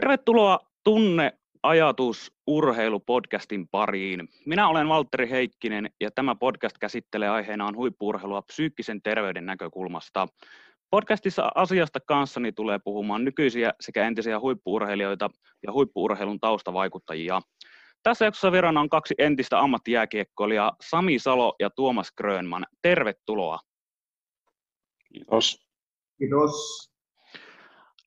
Tervetuloa 0.00 0.58
Tunne 0.84 1.32
ajatus 1.62 2.32
urheilupodcastin 2.46 3.68
pariin. 3.68 4.28
Minä 4.46 4.68
olen 4.68 4.88
Valtteri 4.88 5.30
Heikkinen 5.30 5.90
ja 6.00 6.10
tämä 6.10 6.34
podcast 6.34 6.78
käsittelee 6.78 7.28
aiheenaan 7.28 7.76
huippuurheilua 7.76 8.42
psyykkisen 8.42 9.02
terveyden 9.02 9.46
näkökulmasta. 9.46 10.28
Podcastissa 10.90 11.48
asiasta 11.54 12.00
kanssani 12.00 12.52
tulee 12.52 12.78
puhumaan 12.84 13.24
nykyisiä 13.24 13.72
sekä 13.80 14.06
entisiä 14.06 14.40
huippuurheilijoita 14.40 15.30
ja 15.62 15.72
huippuurheilun 15.72 16.40
taustavaikuttajia. 16.40 17.40
Tässä 18.02 18.24
jaksossa 18.24 18.52
vieraana 18.52 18.80
on 18.80 18.88
kaksi 18.88 19.14
entistä 19.18 19.60
ammattijääkiekkoilijaa, 19.60 20.76
Sami 20.80 21.18
Salo 21.18 21.54
ja 21.60 21.70
Tuomas 21.70 22.12
Grönman. 22.16 22.66
Tervetuloa. 22.82 23.58
Kiitos. 25.12 25.66
Kiitos. 26.18 26.95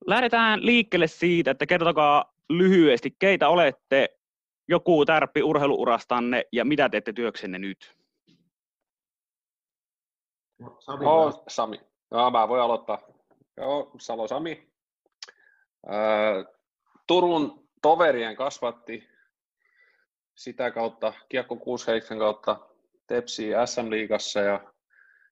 Lähdetään 0.07 0.65
liikkeelle 0.65 1.07
siitä, 1.07 1.51
että 1.51 1.65
kertokaa 1.65 2.33
lyhyesti, 2.49 3.15
keitä 3.19 3.49
olette, 3.49 4.19
joku 4.67 5.05
tärppi 5.05 5.43
urheiluurastanne 5.43 6.45
ja 6.51 6.65
mitä 6.65 6.89
teette 6.89 7.13
työksenne 7.13 7.59
nyt? 7.59 7.95
Sami. 10.79 11.05
Oh, 11.05 11.43
Sami. 11.47 11.81
No, 12.11 12.31
mä 12.31 12.47
voin 12.47 12.61
aloittaa. 12.61 12.99
Joo, 13.57 13.91
Salo 13.99 14.27
Sami. 14.27 14.69
Turun 17.07 17.69
toverien 17.81 18.35
kasvatti 18.35 19.09
sitä 20.35 20.71
kautta, 20.71 21.13
Kiekko 21.29 21.55
67 21.55 22.19
kautta 22.19 22.59
Tepsi 23.07 23.49
SM-liigassa 23.65 24.39
ja 24.39 24.73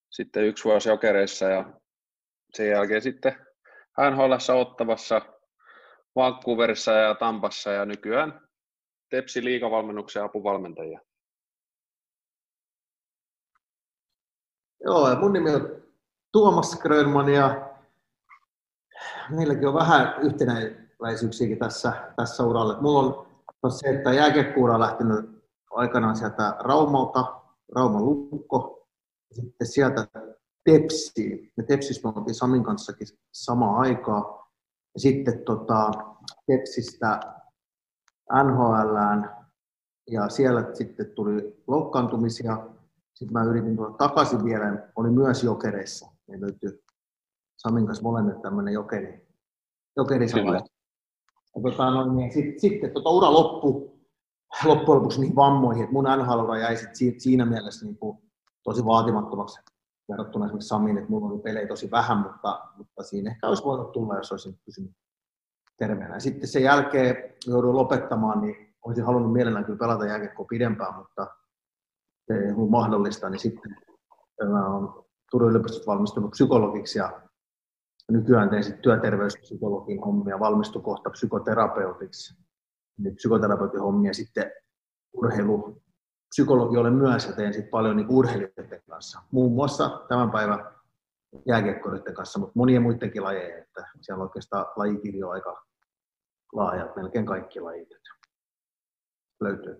sitten 0.09 0.43
yksi 0.43 0.63
vuosi 0.63 0.89
Jokereissa 0.89 1.45
ja 1.45 1.73
sen 2.53 2.69
jälkeen 2.69 3.01
sitten 3.01 3.46
NHL 3.97 4.59
Ottavassa, 4.59 5.21
Vancouverissa 6.15 6.91
ja 6.91 7.15
Tampassa 7.15 7.71
ja 7.71 7.85
nykyään 7.85 8.47
Tepsi 9.09 9.43
liikavalmennuksen 9.43 10.23
apuvalmentajia. 10.23 10.99
Joo, 14.83 15.09
ja 15.09 15.15
mun 15.15 15.33
nimi 15.33 15.55
on 15.55 15.83
Tuomas 16.31 16.79
Grönman 16.79 17.29
ja 17.29 17.69
meilläkin 19.29 19.67
on 19.67 19.73
vähän 19.73 20.15
yhtenäväisyyksiäkin 20.21 21.59
tässä, 21.59 21.93
tässä 22.15 22.43
uralla. 22.43 22.81
Mulla 22.81 23.27
on 23.63 23.71
se, 23.71 23.89
että 23.89 24.13
jääkiekkuura 24.13 24.73
on 24.73 24.79
lähtenyt 24.79 25.43
aikanaan 25.71 26.15
sieltä 26.15 26.55
Raumalta, 26.59 27.41
Rauman 27.75 28.05
lukko, 28.05 28.87
sitten 29.31 29.67
sieltä 29.67 30.07
Tepsiin. 30.71 31.51
Me 31.57 31.63
Tepsissä 31.63 32.07
me 32.07 32.13
oltiin 32.15 32.35
Samin 32.35 32.63
kanssakin 32.63 33.07
samaan 33.31 33.79
aikaa. 33.79 34.51
Ja 34.93 34.99
sitten 34.99 35.43
tota, 35.45 35.91
Tepsistä 36.47 37.19
NHLään 38.43 39.47
ja 40.11 40.29
siellä 40.29 40.69
sitten 40.73 41.11
tuli 41.15 41.63
loukkaantumisia. 41.67 42.67
Sitten 43.13 43.33
mä 43.33 43.43
yritin 43.43 43.75
tulla 43.75 43.97
takaisin 43.97 44.43
vielä, 44.43 44.89
oli 44.95 45.09
myös 45.09 45.43
jokereissa. 45.43 46.11
Me 46.27 46.41
löytyi 46.41 46.83
Samin 47.57 47.85
kanssa 47.85 48.03
molemmat 48.03 48.41
tämmöinen 48.41 48.73
jokeri, 48.73 49.27
jokeri 49.97 50.27
tota, 51.63 51.91
no, 51.91 52.13
niin 52.13 52.33
sitten, 52.33 52.59
sitten 52.59 52.91
tota, 52.91 53.09
ura 53.09 53.33
loppu 53.33 53.97
loppujen 54.65 54.97
lopuksi 54.97 55.21
niin 55.21 55.35
vammoihin, 55.35 55.83
että 55.83 55.93
mun 55.93 56.05
nhl 56.17 56.53
jäi 56.61 56.77
sit 56.77 57.19
siinä 57.19 57.45
mielessä 57.45 57.85
niin 57.85 57.97
kuin, 57.97 58.17
tosi 58.63 58.85
vaatimattomaksi 58.85 59.59
verrattuna 60.09 60.45
esimerkiksi 60.45 60.67
Samiin, 60.67 60.97
että 60.97 61.09
mulla 61.09 61.27
oli 61.27 61.39
pelejä 61.39 61.67
tosi 61.67 61.91
vähän, 61.91 62.17
mutta, 62.17 62.67
mutta 62.77 63.03
siinä 63.03 63.31
ehkä 63.31 63.47
olisi 63.47 63.63
voinut 63.63 63.91
tulla, 63.91 64.15
jos 64.15 64.31
olisin 64.31 64.59
pysynyt 64.65 64.91
terveenä. 65.77 66.13
Ja 66.13 66.19
sitten 66.19 66.47
sen 66.47 66.63
jälkeen 66.63 67.33
jouduin 67.47 67.75
lopettamaan, 67.75 68.41
niin 68.41 68.75
olisin 68.81 69.05
halunnut 69.05 69.33
mielellään 69.33 69.65
kyllä 69.65 69.79
pelata 69.79 70.05
jääkiekkoa 70.05 70.45
pidempään, 70.49 70.95
mutta 70.95 71.27
se 72.27 72.33
ei 72.33 72.51
ollut 72.51 72.69
mahdollista, 72.69 73.29
niin 73.29 73.39
sitten 73.39 73.75
mä 74.49 74.75
olen 74.75 74.89
Turun 75.31 75.49
yliopistosta 75.49 75.91
valmistunut 75.91 76.31
psykologiksi 76.31 76.99
ja 76.99 77.21
nykyään 78.11 78.49
teen 78.49 78.63
sitten 78.63 78.81
työterveyspsykologin 78.81 79.99
hommia, 79.99 80.39
valmistun 80.39 80.83
kohta 80.83 81.09
psykoterapeutiksi. 81.09 82.33
Niin 82.97 83.15
psykoterapeutin 83.15 83.81
hommia 83.81 84.13
sitten 84.13 84.51
urheilu, 85.13 85.81
psykologi 86.37 86.77
olen 86.77 86.93
myös 86.93 87.25
ja 87.25 87.33
teen 87.33 87.53
sit 87.53 87.69
paljon 87.69 87.95
niin 87.95 88.09
urheilijoiden 88.09 88.81
kanssa. 88.89 89.19
Muun 89.31 89.51
muassa 89.51 90.01
tämän 90.09 90.31
päivän 90.31 90.65
jääkiekkoilijoiden 91.45 92.13
kanssa, 92.13 92.39
mutta 92.39 92.51
monien 92.55 92.81
muidenkin 92.81 93.23
lajeja. 93.23 93.57
Että 93.57 93.87
siellä 94.01 94.21
on 94.21 94.27
oikeastaan 94.27 94.65
lajikirjo 94.75 95.29
aika 95.29 95.65
laaja, 96.53 96.93
melkein 96.95 97.25
kaikki 97.25 97.59
lajit 97.59 97.89
löytyy 99.41 99.79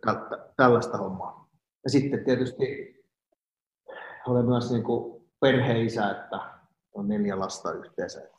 tällaista 0.58 0.98
hommaa. 0.98 1.50
Ja 1.84 1.90
sitten 1.90 2.26
tietysti 2.26 2.96
olen 4.28 4.46
myös 4.46 4.72
niin 4.72 4.84
kuin 4.84 5.30
perheisä, 5.40 6.12
että 6.12 6.40
on 6.94 7.08
neljä 7.08 7.40
lasta 7.40 7.72
yhteensä. 7.72 8.30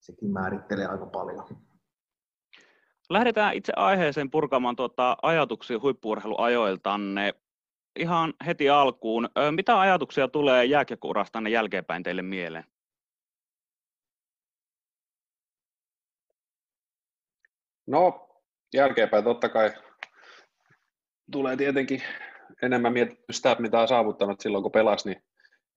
Sekin 0.00 0.32
määrittelee 0.32 0.86
aika 0.86 1.06
paljon. 1.06 1.46
Lähdetään 3.10 3.54
itse 3.54 3.72
aiheeseen 3.76 4.30
purkamaan 4.30 4.76
tuota 4.76 5.16
ajatuksia 5.22 5.78
huippuurheiluajoiltanne. 5.80 7.34
Ihan 7.98 8.34
heti 8.46 8.70
alkuun, 8.70 9.28
mitä 9.50 9.80
ajatuksia 9.80 10.28
tulee 10.28 10.64
jääkiekkourastanne 10.64 11.50
jälkeenpäin 11.50 12.02
teille 12.02 12.22
mieleen? 12.22 12.64
No, 17.86 18.28
jälkeenpäin 18.74 19.24
totta 19.24 19.48
kai 19.48 19.70
tulee 21.32 21.56
tietenkin 21.56 22.02
enemmän 22.62 22.92
mietitty 22.92 23.32
sitä, 23.32 23.56
mitä 23.58 23.80
on 23.80 23.88
saavuttanut 23.88 24.40
silloin, 24.40 24.62
kun 24.62 24.72
pelasi, 24.72 25.08
niin 25.08 25.22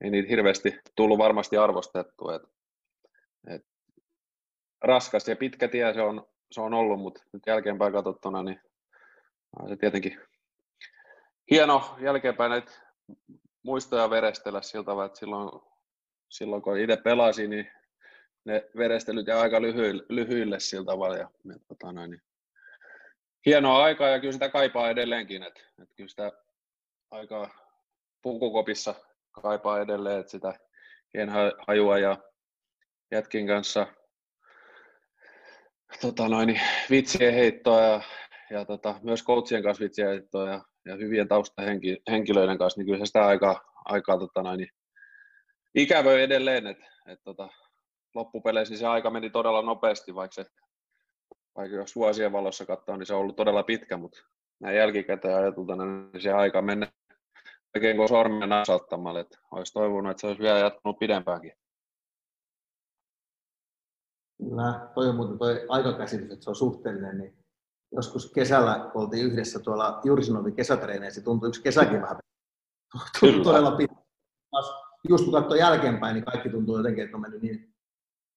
ei 0.01 0.09
niitä 0.09 0.29
hirveästi 0.29 0.79
tullut 0.95 1.17
varmasti 1.17 1.57
arvostettu. 1.57 2.29
Et, 2.29 2.41
et, 3.47 3.65
raskas 4.81 5.27
ja 5.27 5.35
pitkä 5.35 5.67
tie 5.67 5.93
se 5.93 6.01
on, 6.01 6.27
se 6.51 6.61
on 6.61 6.73
ollut, 6.73 6.99
mutta 6.99 7.23
nyt 7.33 7.43
jälkeenpäin 7.47 7.93
katsottuna, 7.93 8.43
niin 8.43 8.61
se 9.69 9.75
tietenkin 9.75 10.21
hieno 11.51 11.95
jälkeenpäin 11.99 12.49
näitä 12.49 12.71
muistoja 13.63 14.09
verestellä 14.09 14.61
siltä 14.61 14.85
tavalla, 14.85 15.05
että 15.05 15.19
silloin, 15.19 15.61
silloin 16.29 16.61
kun 16.61 16.77
itse 16.77 16.97
pelasin, 16.97 17.49
niin 17.49 17.71
ne 18.45 18.69
verestelyt 18.77 19.27
jäi 19.27 19.39
aika 19.39 19.61
lyhyille, 19.61 20.03
lyhyille 20.09 20.59
sillä 20.59 20.85
tavalla. 20.85 21.17
Ja, 21.17 21.29
ja 21.43 21.55
tota 21.67 21.91
noin, 21.91 22.11
niin 22.11 22.21
hienoa 23.45 23.83
aikaa 23.83 24.09
ja 24.09 24.19
kyllä 24.19 24.33
sitä 24.33 24.49
kaipaa 24.49 24.89
edelleenkin, 24.89 25.43
että, 25.43 25.61
että 25.81 25.95
kyllä 25.95 26.09
sitä 26.09 26.31
aikaa 27.11 27.49
pukukopissa 28.21 28.95
kaipaa 29.31 29.81
edelleen, 29.81 30.19
että 30.19 30.31
sitä 30.31 30.59
hajua 31.67 31.99
ja 31.99 32.17
jätkin 33.11 33.47
kanssa 33.47 33.87
tota 36.01 36.29
noin, 36.29 36.61
vitsien 36.89 37.33
heittoa 37.33 37.81
ja, 37.81 38.01
ja 38.49 38.65
tota, 38.65 38.99
myös 39.03 39.23
coachien 39.23 39.63
kanssa 39.63 39.83
vitsien 39.83 40.07
heittoa 40.07 40.49
ja, 40.49 40.61
ja 40.85 40.95
hyvien 40.95 41.27
taustahenkilöiden 41.27 42.57
kanssa, 42.57 42.79
niin 42.79 42.85
kyllä 42.85 42.99
se 42.99 43.05
sitä 43.05 43.25
aikaa, 43.25 43.61
aikaa 43.85 44.17
tota 44.17 44.43
noin, 44.43 44.67
ikävöi 45.75 46.21
edelleen, 46.21 46.67
että 46.67 46.85
et, 47.07 47.19
tota, 47.23 47.49
loppupeleissä 48.15 48.71
niin 48.71 48.79
se 48.79 48.87
aika 48.87 49.09
meni 49.09 49.29
todella 49.29 49.61
nopeasti, 49.61 50.15
vaikka 50.15 50.33
se 50.33 50.45
vaikka 51.57 51.77
jos 51.77 51.95
vuosien 51.95 52.31
valossa 52.31 52.65
katsoo, 52.65 52.97
niin 52.97 53.05
se 53.05 53.13
on 53.13 53.19
ollut 53.19 53.35
todella 53.35 53.63
pitkä, 53.63 53.97
mutta 53.97 54.19
näin 54.59 54.77
jälkikäteen 54.77 55.37
ajatultuna, 55.37 55.85
niin 55.85 56.21
se 56.21 56.31
aika 56.31 56.61
mennä 56.61 56.87
oikein 57.75 57.97
kuin 57.97 58.09
sormen 58.09 58.49
nasauttamalla, 58.49 59.19
että 59.19 59.39
olisi 59.51 59.73
toivonut, 59.73 60.11
että 60.11 60.21
se 60.21 60.27
olisi 60.27 60.41
vielä 60.41 60.59
jatkunut 60.59 60.99
pidempäänkin. 60.99 61.51
Kyllä, 64.37 64.89
toi 64.95 65.09
on 65.09 65.15
muuten 65.15 65.37
toi 65.37 65.65
aikakäsitys, 65.69 66.31
että 66.31 66.43
se 66.43 66.49
on 66.49 66.55
suhteellinen, 66.55 67.17
niin 67.17 67.37
joskus 67.91 68.31
kesällä, 68.31 68.89
kun 68.93 69.01
oltiin 69.01 69.25
yhdessä 69.25 69.59
tuolla 69.59 70.01
Jursinovin 70.03 70.55
kesätreeneissä, 70.55 71.21
tuntui 71.21 71.49
yksi 71.49 71.61
kesäkin 71.61 72.01
vähän 72.01 72.17
tuntui 73.19 73.43
todella 73.43 73.71
pitkä. 73.71 73.95
Just 75.09 75.23
kun 75.23 75.33
katsoo 75.33 75.57
jälkeenpäin, 75.57 76.13
niin 76.13 76.25
kaikki 76.25 76.49
tuntuu 76.49 76.77
jotenkin, 76.77 77.03
että 77.03 77.17
on 77.17 77.21
mennyt 77.21 77.41
niin, 77.41 77.73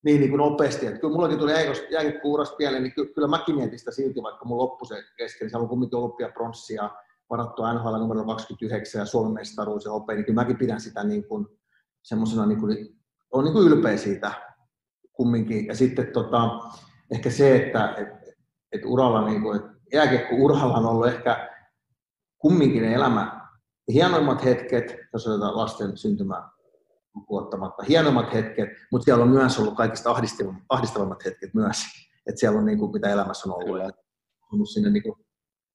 niin, 0.04 0.20
niin 0.20 0.30
kuin 0.30 0.38
nopeasti. 0.38 0.86
Että 0.86 1.00
kyllä 1.00 1.14
mullakin 1.14 1.38
tuli 1.38 1.52
jääkiekko-urasta 1.90 2.56
pieleen, 2.56 2.82
niin 2.82 2.92
kyllä 3.14 3.28
mäkin 3.28 3.56
mietin 3.56 3.78
sitä 3.78 3.90
silti, 3.90 4.22
vaikka 4.22 4.44
mun 4.44 4.58
loppu 4.58 4.84
se 4.84 5.04
kesken. 5.16 5.44
Niin 5.44 5.50
se 5.50 5.56
on 5.56 5.68
kumminkin 5.68 5.98
olympia 5.98 6.32
ja 6.74 6.90
varattu 7.30 7.62
NHL 7.62 7.96
numero 7.98 8.24
29 8.24 8.98
ja 8.98 9.06
Suomen 9.06 9.32
mestaruus 9.32 9.84
ja 9.84 9.90
hopea, 9.90 10.16
niin 10.16 10.24
kyllä 10.24 10.40
mäkin 10.40 10.56
pidän 10.56 10.80
sitä 10.80 11.04
niin 11.04 11.28
kuin, 11.28 11.46
semmoisena, 12.02 12.46
niin 12.46 12.60
kuin, 12.60 12.98
on 13.32 13.44
niin 13.44 13.52
kuin 13.52 13.68
ylpeä 13.68 13.96
siitä 13.96 14.49
kumminkin. 15.12 15.66
Ja 15.66 15.74
sitten 15.74 16.06
tota, 16.12 16.58
ehkä 17.14 17.30
se, 17.30 17.56
että 17.56 17.94
et, 17.98 18.08
et 18.72 18.84
uralla, 18.84 19.28
niin 19.28 19.42
kuin, 19.42 19.56
että 19.56 19.70
jääkiekko-uralla 19.92 20.76
on 20.78 20.86
ollut 20.86 21.06
ehkä 21.06 21.50
kumminkin 22.38 22.84
elämä 22.84 23.40
hienoimmat 23.92 24.44
hetket, 24.44 24.96
jos 25.12 25.26
otetaan 25.26 25.56
lasten 25.56 25.96
syntymä 25.96 26.50
lukuottamatta, 27.14 27.82
hienommat 27.88 28.32
hetket, 28.32 28.68
mutta 28.92 29.04
siellä 29.04 29.24
on 29.24 29.30
myös 29.30 29.58
ollut 29.58 29.76
kaikista 29.76 30.10
ahdistavammat 30.68 31.24
hetket 31.24 31.54
myös. 31.54 31.76
että 32.26 32.40
siellä 32.40 32.58
on 32.58 32.64
niin 32.64 32.78
kuin, 32.78 32.92
mitä 32.92 33.08
elämässä 33.08 33.48
on 33.48 33.54
ollut. 33.54 33.80
Kyllä. 33.80 33.90
On 34.52 34.66
sinne 34.66 34.90
niin 34.90 35.02
kuin, 35.02 35.14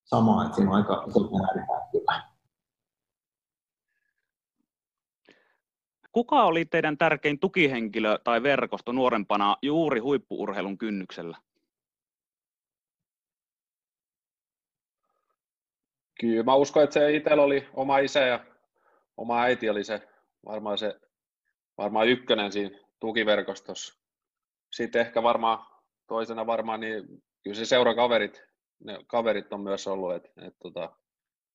samaa, 0.04 0.44
että 0.44 0.56
siinä 0.56 0.70
on 0.70 0.76
aika 0.76 1.04
isot 1.08 1.30
kyllä. 1.92 2.35
Kuka 6.16 6.44
oli 6.44 6.64
teidän 6.64 6.98
tärkein 6.98 7.38
tukihenkilö 7.38 8.18
tai 8.24 8.42
verkosto 8.42 8.92
nuorempana 8.92 9.56
juuri 9.62 10.00
huippuurheilun 10.00 10.78
kynnyksellä? 10.78 11.38
Kyllä 16.20 16.42
mä 16.42 16.54
uskon, 16.54 16.84
että 16.84 16.94
se 16.94 17.16
itsellä 17.16 17.42
oli 17.42 17.68
oma 17.74 17.98
isä 17.98 18.20
ja 18.20 18.44
oma 19.16 19.42
äiti 19.42 19.70
oli 19.70 19.84
se 19.84 20.08
varmaan 20.44 20.78
se 20.78 21.00
varmaan 21.78 22.08
ykkönen 22.08 22.52
siinä 22.52 22.78
tukiverkostossa. 23.00 23.94
Sitten 24.72 25.00
ehkä 25.00 25.22
varmaan 25.22 25.66
toisena 26.06 26.46
varmaan 26.46 26.80
niin 26.80 27.22
kyllä 27.42 27.56
se 27.56 27.64
seurakaverit, 27.64 28.42
ne 28.84 28.98
kaverit 29.06 29.52
on 29.52 29.60
myös 29.60 29.86
ollut, 29.86 30.14
että 30.14 30.30
et 30.46 30.54
tota, 30.62 30.96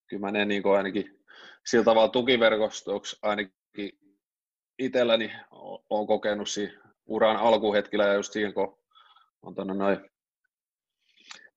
kyllä 0.07 0.21
mä 0.21 0.31
ne 0.31 0.45
niin 0.45 0.63
ainakin 0.77 1.19
sillä 1.65 1.83
tavalla 1.83 2.09
tukiverkostoksi 2.09 3.19
ainakin 3.21 4.01
itselläni 4.81 5.31
olen 5.89 6.07
kokenut 6.07 6.49
siinä 6.49 6.81
uran 7.05 7.37
alkuhetkellä 7.37 8.05
ja 8.05 8.13
just 8.13 8.33
siihen, 8.33 8.53
kun 8.53 8.77
on 9.41 9.55
tuonne 9.55 9.73
noin 9.73 10.11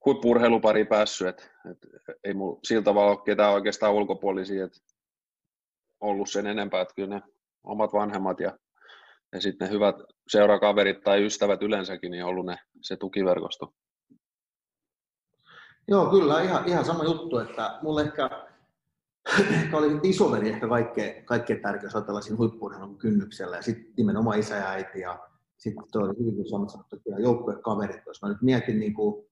huippurheilupari 0.04 0.84
päässyt, 0.84 1.28
että 1.28 1.44
et, 1.70 1.78
ei 2.24 2.34
mulla 2.34 2.60
sillä 2.64 2.82
tavalla 2.82 3.10
ole 3.10 3.24
ketään 3.24 3.52
oikeastaan 3.52 3.92
ulkopuolisia, 3.92 4.64
että 4.64 4.78
ollut 6.00 6.30
sen 6.30 6.46
enempää, 6.46 6.80
että 6.80 6.94
kyllä 6.94 7.14
ne 7.14 7.22
omat 7.64 7.92
vanhemmat 7.92 8.40
ja, 8.40 8.58
ja 9.32 9.40
sitten 9.40 9.68
ne 9.68 9.74
hyvät 9.74 9.96
seurakaverit 10.28 11.00
tai 11.00 11.24
ystävät 11.24 11.62
yleensäkin, 11.62 12.10
niin 12.10 12.24
on 12.24 12.30
ollut 12.30 12.46
ne, 12.46 12.58
se 12.80 12.96
tukiverkosto. 12.96 13.74
Joo, 15.88 16.10
kyllä, 16.10 16.42
ihan, 16.42 16.68
ihan 16.68 16.84
sama 16.84 17.04
juttu, 17.04 17.38
että 17.38 17.78
mulle 17.82 18.02
ehkä, 18.02 18.30
ehkä 19.50 19.76
oli 19.76 20.00
isoveli 20.02 20.48
ehkä 20.48 20.68
kaikkein, 20.68 21.24
kaikkein 21.24 21.62
tärkeä, 21.62 21.86
jos 21.86 21.94
ajatellaan 21.94 22.22
siinä 22.22 22.38
huippuurheilun 22.38 22.98
kynnyksellä, 22.98 23.56
ja 23.56 23.62
sitten 23.62 23.94
nimenomaan 23.96 24.38
isä 24.38 24.56
ja 24.56 24.68
äiti, 24.68 25.00
ja 25.00 25.28
sitten 25.56 25.84
tuo 25.92 26.02
oli 26.02 26.18
hyvin 26.18 26.50
sanottu, 26.50 26.96
että 26.96 27.22
joukkuekaverit, 27.22 28.06
jos 28.06 28.22
mä 28.22 28.28
nyt 28.28 28.42
mietin 28.42 28.80
niin 28.80 28.94
kuin 28.94 29.26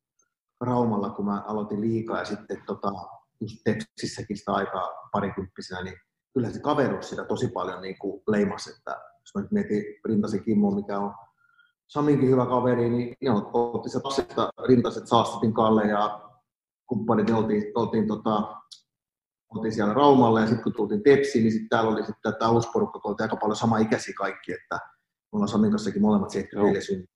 Raumalla, 0.60 1.10
kun 1.10 1.24
mä 1.24 1.40
aloitin 1.40 1.80
liikaa, 1.80 2.18
ja 2.18 2.24
sitten 2.24 2.62
tota, 2.66 2.92
just 3.40 3.56
Tepsissäkin 3.64 4.36
sitä 4.36 4.52
aikaa 4.52 4.88
parikymppisenä, 5.12 5.82
niin 5.82 5.96
kyllä 6.34 6.50
se 6.50 6.60
kaveruus 6.60 7.08
sitä 7.08 7.24
tosi 7.24 7.48
paljon 7.48 7.82
niin 7.82 7.98
kuin 7.98 8.22
leimasi, 8.28 8.70
että 8.70 8.90
jos 8.90 9.34
mä 9.34 9.40
nyt 9.40 9.52
mietin 9.52 9.84
Rintasi 10.04 10.40
Kimmo, 10.40 10.70
mikä 10.70 10.98
on 10.98 11.14
Saminkin 11.86 12.30
hyvä 12.30 12.46
kaveri, 12.46 12.90
niin 12.90 13.16
ne 13.20 13.30
otti 13.52 13.88
se 13.88 14.00
tasetta 14.00 14.50
Rintaset 14.68 15.06
Saastatin 15.06 15.54
Kalle 15.54 15.84
ja 15.84 16.20
kumppanit, 16.86 17.30
oltiin, 17.30 17.72
oltiin, 17.74 18.06
tota, 18.06 18.56
oltiin 19.56 19.72
siellä 19.72 19.94
Raumalla 19.94 20.40
ja 20.40 20.46
sitten 20.46 20.62
kun 20.64 20.72
tultiin 20.72 21.02
Tepsiin, 21.02 21.42
niin 21.42 21.52
sitten 21.52 21.68
täällä 21.68 21.90
oli 21.90 22.06
sitten 22.06 22.34
tämä 22.38 22.50
uusi 22.50 22.68
porukka, 22.72 23.00
kun 23.00 23.10
oltiin 23.10 23.24
aika 23.24 23.36
paljon 23.36 23.56
sama 23.56 23.78
ikäisiä 23.78 24.14
kaikki, 24.18 24.52
että 24.52 24.74
me 24.74 25.36
ollaan 25.36 25.48
Samin 25.48 25.70
kanssakin 25.70 26.02
molemmat 26.02 26.30
74 26.30 26.80
syntyneet. 26.80 27.12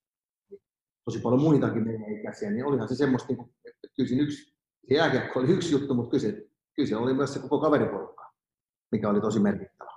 Tosi 1.05 1.21
paljon 1.21 1.41
muitakin 1.41 1.85
meidän 1.85 2.19
ikäisiä, 2.21 2.51
niin 2.51 2.67
olihan 2.67 2.89
se 2.89 2.95
semmoista, 2.95 3.29
niin 3.29 3.37
kuin, 3.37 3.51
että 3.65 3.89
kyllä 3.97 4.09
siinä 4.09 4.23
yksi, 4.23 4.57
se 4.89 4.95
jääkiekko 4.95 5.41
oli 5.41 5.53
yksi 5.53 5.73
juttu, 5.73 5.95
mutta 5.95 6.11
kyllä 6.11 6.23
se, 6.23 6.49
kyllä 6.75 6.89
se 6.89 6.97
oli 6.97 7.15
myös 7.15 7.35
se 7.35 7.39
koko 7.39 7.61
kaveriporukka 7.61 8.17
mikä 8.93 9.09
oli 9.09 9.21
tosi 9.21 9.41
merkittävä. 9.41 9.91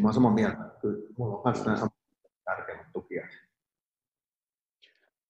Mä 0.00 0.04
olen 0.04 0.14
samaa 0.14 0.32
mieltä. 0.32 0.70
Kyllä 0.80 1.08
mulla 1.18 1.36
on 1.36 1.42
myös 1.44 1.64
nämä 1.64 1.88
tärkeimmät 2.44 2.86
tukia. 2.92 3.28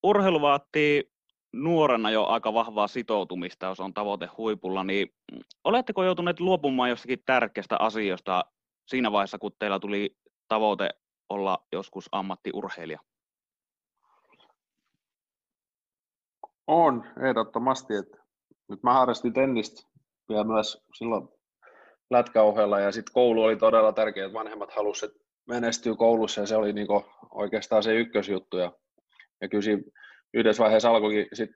Urheilu 0.03 0.41
vaatii 0.41 1.12
nuorena 1.53 2.11
jo 2.11 2.25
aika 2.25 2.53
vahvaa 2.53 2.87
sitoutumista, 2.87 3.65
jos 3.65 3.79
on 3.79 3.93
tavoite 3.93 4.29
huipulla, 4.37 4.83
niin 4.83 5.13
oletteko 5.63 6.03
joutuneet 6.03 6.39
luopumaan 6.39 6.89
jostakin 6.89 7.23
tärkeästä 7.25 7.77
asiasta 7.79 8.45
siinä 8.87 9.11
vaiheessa, 9.11 9.39
kun 9.39 9.51
teillä 9.59 9.79
tuli 9.79 10.17
tavoite 10.47 10.89
olla 11.29 11.65
joskus 11.71 12.09
ammattiurheilija? 12.11 12.99
On, 16.67 17.03
ehdottomasti. 17.27 17.95
Että 17.95 18.17
nyt 18.69 18.83
mä 18.83 18.93
harrastin 18.93 19.33
tennistä 19.33 19.87
vielä 20.29 20.43
myös 20.43 20.83
silloin 20.97 21.27
lätkäohella 22.09 22.79
ja 22.79 22.91
sitten 22.91 23.13
koulu 23.13 23.43
oli 23.43 23.55
todella 23.55 23.93
tärkeä, 23.93 24.25
että 24.25 24.39
vanhemmat 24.39 24.71
halusivat, 24.71 25.15
että 25.15 25.27
menestyy 25.47 25.95
koulussa 25.95 26.41
ja 26.41 26.47
se 26.47 26.55
oli 26.55 26.73
niinku 26.73 27.05
oikeastaan 27.31 27.83
se 27.83 27.95
ykkösjuttu 27.95 28.57
ja, 28.57 28.71
ja 29.41 29.49
kyllä 29.49 29.63
yhdessä 30.33 30.63
vaiheessa 30.63 30.89
alkoikin 30.89 31.27
sit 31.33 31.49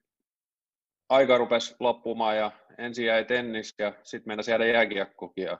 aika 1.09 1.37
rupesi 1.37 1.75
loppumaan 1.79 2.37
ja 2.37 2.51
ensin 2.77 3.05
jäi 3.05 3.25
tennis 3.25 3.75
ja 3.79 3.93
sitten 4.03 4.29
mennä 4.29 4.43
jäädä 4.47 4.65
jääkiekkokin 4.65 5.43
ja 5.43 5.59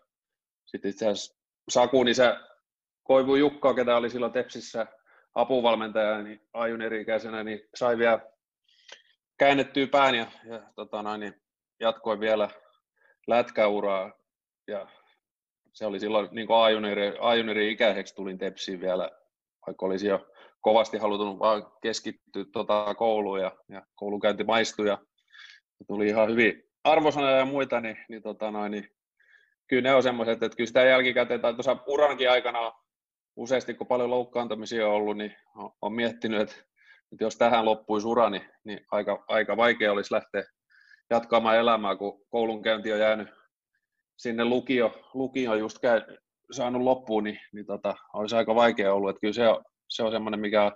sitten 0.66 0.92
itse 0.92 1.08
asiassa 1.08 1.38
Saku, 1.70 2.04
niin 2.04 2.16
se 2.16 2.36
Koivu 3.04 3.36
Jukka, 3.36 3.74
ketä 3.74 3.98
oli 3.98 4.10
silloin 4.10 4.34
Tepsissä 4.34 4.88
apuvalmentaja, 5.36 6.24
niin 6.24 6.48
ajun 6.54 6.82
eri-ikäisenä, 6.82 7.44
niin 7.44 7.62
sai 7.76 7.98
vielä 7.98 8.20
käännettyä 9.38 9.88
pään 9.88 10.16
ja, 10.16 10.28
ja 10.46 10.72
tota 10.76 11.04
noin, 11.04 11.20
niin 11.20 11.42
jatkoi 11.80 12.20
vielä 12.20 12.50
lätkäuraa. 13.28 14.12
Ja 14.68 14.88
se 15.74 15.86
oli 15.86 16.00
silloin 16.00 16.30
niin 16.32 16.48
ajuneri, 16.50 17.18
ajuneri 17.20 17.72
ikäiseksi 17.72 18.16
tulin 18.16 18.38
Tepsiin 18.38 18.82
vielä, 18.82 19.12
vaikka 19.68 19.86
olisi 19.86 20.08
jo 20.08 20.28
kovasti 20.68 20.98
halutunut 20.98 21.40
vaan 21.40 21.68
keskittyä 21.82 22.46
tuota 22.54 22.96
kouluun 22.96 23.42
ja, 23.42 23.52
ja 23.70 23.86
koulukäynti 23.96 24.44
maistui 24.44 24.88
ja, 24.88 24.98
tuli 25.88 26.08
ihan 26.08 26.30
hyvin 26.30 26.64
arvosanoja 26.84 27.38
ja 27.38 27.46
muita, 27.46 27.82
niin, 27.82 27.98
niin, 28.10 28.22
tota 28.22 28.52
noin, 28.52 28.72
niin 28.72 28.90
kyllä 29.68 29.82
ne 29.82 29.96
on 29.96 30.04
semmoiset, 30.04 30.44
että 30.44 30.56
kyllä 30.58 30.68
sitä 30.68 30.84
jälkikäteen 30.84 31.42
tai 31.42 31.54
tuossa 31.54 31.78
urankin 31.88 32.32
aikana 32.32 32.74
useasti 33.36 33.74
kun 33.74 33.88
paljon 33.88 34.10
loukkaantumisia 34.10 34.88
on 34.88 34.94
ollut, 34.94 35.18
niin 35.18 35.36
on, 35.56 35.72
on 35.82 35.94
miettinyt, 35.94 36.42
että, 36.42 36.56
että 37.12 37.24
jos 37.24 37.36
tähän 37.36 37.66
loppuisi 37.66 38.08
ura, 38.08 38.30
niin, 38.30 38.50
niin 38.64 38.86
aika, 38.92 39.24
aika 39.28 39.58
vaikea 39.58 39.92
olisi 39.92 40.14
lähteä 40.14 40.44
jatkamaan 41.10 41.58
elämää, 41.58 41.96
kun 41.96 42.22
koulunkäynti 42.30 42.94
on 42.94 43.00
jäänyt 43.00 43.28
sinne 44.18 44.46
lukio, 44.46 45.02
lukio 45.14 45.56
just 45.56 45.80
käy, 45.80 46.02
saanut 46.52 46.82
loppuun, 46.82 47.24
niin, 47.24 47.40
niin 47.54 47.66
tota, 47.66 47.96
olisi 48.14 48.36
aika 48.36 48.56
vaikea 48.56 48.94
ollut. 48.94 49.10
Että 49.10 49.20
kyllä 49.20 49.34
se 49.34 49.48
on, 49.48 49.64
se 49.90 50.04
on 50.04 50.12
semmoinen, 50.12 50.40
mikä 50.40 50.64
on 50.64 50.72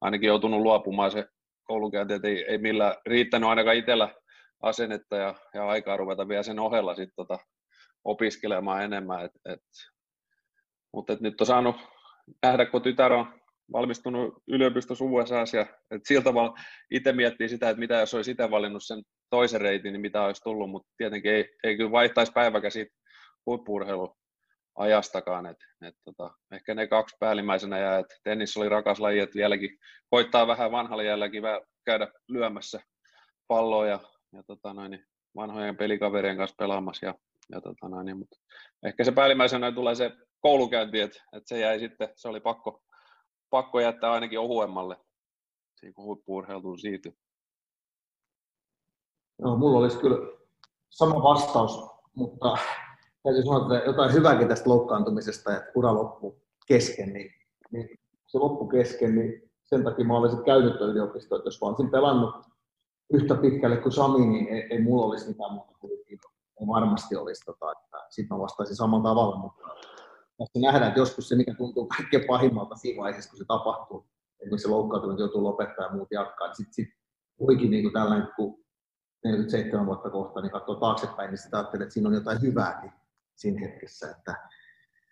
ainakin 0.00 0.26
joutunut 0.26 0.60
luopumaan 0.60 1.10
se 1.10 1.26
koulunkäynti, 1.64 2.14
että 2.14 2.28
ei, 2.28 2.44
ei 2.48 2.58
millään 2.58 2.94
riittänyt 3.06 3.48
ainakaan 3.48 3.76
itsellä 3.76 4.14
asennetta 4.62 5.16
ja, 5.16 5.34
ja 5.54 5.68
aikaa 5.68 5.96
ruveta 5.96 6.28
vielä 6.28 6.42
sen 6.42 6.58
ohella 6.58 6.94
sit 6.94 7.10
tota, 7.16 7.38
opiskelemaan 8.04 8.84
enemmän. 8.84 9.24
Et, 9.24 9.32
et, 9.44 9.60
mutta 10.92 11.12
et 11.12 11.20
nyt 11.20 11.40
on 11.40 11.46
saanut 11.46 11.76
nähdä, 12.42 12.66
kun 12.66 12.82
tytär 12.82 13.12
on 13.12 13.26
valmistunut 13.72 14.34
yliopistossa 14.48 15.04
USA, 15.04 15.34
ja 15.36 15.66
sillä 16.04 16.22
tavalla 16.22 16.54
itse 16.90 17.12
miettii 17.12 17.48
sitä, 17.48 17.70
että 17.70 17.80
mitä 17.80 17.94
jos 17.94 18.14
olisi 18.14 18.30
itse 18.30 18.50
valinnut 18.50 18.82
sen 18.84 19.02
toisen 19.30 19.60
reitin, 19.60 19.92
niin 19.92 20.00
mitä 20.00 20.22
olisi 20.22 20.42
tullut, 20.42 20.70
mutta 20.70 20.88
tietenkin 20.96 21.32
ei, 21.32 21.56
ei 21.64 21.76
kyllä 21.76 21.90
vaihtaisi 21.90 22.32
päiväkä 22.32 22.70
siitä 22.70 22.94
ajastakaan, 24.76 25.46
että 25.46 25.64
et, 25.82 25.94
tota, 26.04 26.30
ehkä 26.52 26.74
ne 26.74 26.86
kaksi 26.86 27.16
päällimmäisenä 27.20 27.78
jää, 27.78 27.98
että 27.98 28.14
tennis 28.22 28.56
oli 28.56 28.68
rakas 28.68 29.00
laji, 29.00 29.18
että 29.18 29.34
vieläkin 29.34 29.78
koittaa 30.10 30.46
vähän 30.46 30.72
vanhalla 30.72 31.02
jäälläkin 31.02 31.42
käydä 31.84 32.08
lyömässä 32.28 32.80
palloa 33.48 33.86
ja, 33.86 34.00
ja 34.32 34.42
tota 34.46 34.74
noin, 34.74 34.90
niin 34.90 35.04
vanhojen 35.36 35.76
pelikaverien 35.76 36.36
kanssa 36.36 36.56
pelaamassa 36.58 37.06
ja, 37.06 37.14
ja 37.52 37.60
tota 37.60 37.88
noin, 37.88 38.06
niin, 38.06 38.18
mutta 38.18 38.36
ehkä 38.82 39.04
se 39.04 39.12
päällimmäisenä 39.12 39.72
tulee 39.72 39.94
se 39.94 40.12
koulukäynti, 40.40 41.00
että, 41.00 41.22
että 41.32 41.48
se 41.48 41.60
jäi 41.60 41.78
sitten, 41.78 42.08
se 42.16 42.28
oli 42.28 42.40
pakko, 42.40 42.82
pakko 43.50 43.80
jättää 43.80 44.12
ainakin 44.12 44.40
ohuemmalle, 44.40 44.96
siinä 45.76 45.92
kun 45.92 46.04
huippu 46.04 46.42
siitä. 46.80 47.10
Joo, 49.38 49.56
mulla 49.56 49.78
olisi 49.78 49.98
kyllä 49.98 50.36
sama 50.90 51.22
vastaus, 51.22 51.90
mutta 52.14 52.58
täytyy 53.26 53.44
sanoa, 53.44 53.76
että 53.76 53.90
jotain 53.90 54.12
hyvääkin 54.12 54.48
tästä 54.48 54.70
loukkaantumisesta, 54.70 55.56
että 55.56 55.72
ura 55.74 55.94
loppu 55.94 56.42
kesken, 56.66 57.12
niin, 57.12 57.30
niin 57.70 57.88
se 58.26 58.38
loppu 58.38 58.66
kesken, 58.66 59.14
niin 59.14 59.50
sen 59.64 59.84
takia 59.84 60.04
mä 60.04 60.16
olisin 60.16 60.44
käynyt 60.44 60.80
yliopistoa, 60.80 61.38
että 61.38 61.46
jos 61.48 61.60
mä 61.60 61.68
olisin 61.68 61.90
pelannut 61.90 62.34
yhtä 63.12 63.34
pitkälle 63.34 63.76
kuin 63.76 63.92
Sami, 63.92 64.26
niin 64.26 64.48
ei, 64.48 64.66
ei 64.70 64.82
mulla 64.82 65.06
olisi 65.06 65.28
mitään 65.28 65.52
muuta 65.52 65.72
kuin 65.80 65.92
ei 66.60 66.66
varmasti 66.66 67.16
olisi, 67.16 67.44
tota, 67.44 67.72
että 67.72 68.06
sitten 68.10 68.36
mä 68.36 68.42
vastaisin 68.42 68.76
samalla 68.76 69.08
tavalla, 69.08 69.36
mutta 69.36 69.62
tässä 70.38 70.60
nähdään, 70.60 70.88
että 70.88 71.00
joskus 71.00 71.28
se, 71.28 71.36
mikä 71.36 71.54
tuntuu 71.54 71.86
kaikkein 71.86 72.24
pahimmalta 72.26 72.76
siinä 72.76 73.02
vaiheessa, 73.02 73.30
kun 73.30 73.38
se 73.38 73.44
tapahtuu, 73.44 74.06
esimerkiksi 74.40 74.62
se 74.62 74.70
loukkaantuminen 74.70 75.20
joutuu 75.20 75.44
lopettamaan 75.44 75.90
ja 75.90 75.96
muut 75.96 76.08
jatkaa, 76.10 76.46
niin 76.46 76.56
sitten 76.56 76.74
sit 76.74 76.88
voikin 77.40 77.70
niin 77.70 77.92
tällainen, 77.92 78.28
kun 78.36 78.64
47 79.24 79.86
vuotta 79.86 80.10
kohta, 80.10 80.40
niin 80.40 80.52
katsoo 80.52 80.74
taaksepäin, 80.74 81.30
niin 81.30 81.38
sitä 81.38 81.56
ajattelee, 81.56 81.84
että 81.84 81.94
siinä 81.94 82.08
on 82.08 82.14
jotain 82.14 82.42
hyvääkin 82.42 82.92
siinä 83.36 83.60
hetkessä. 83.60 84.10
Että, 84.10 84.48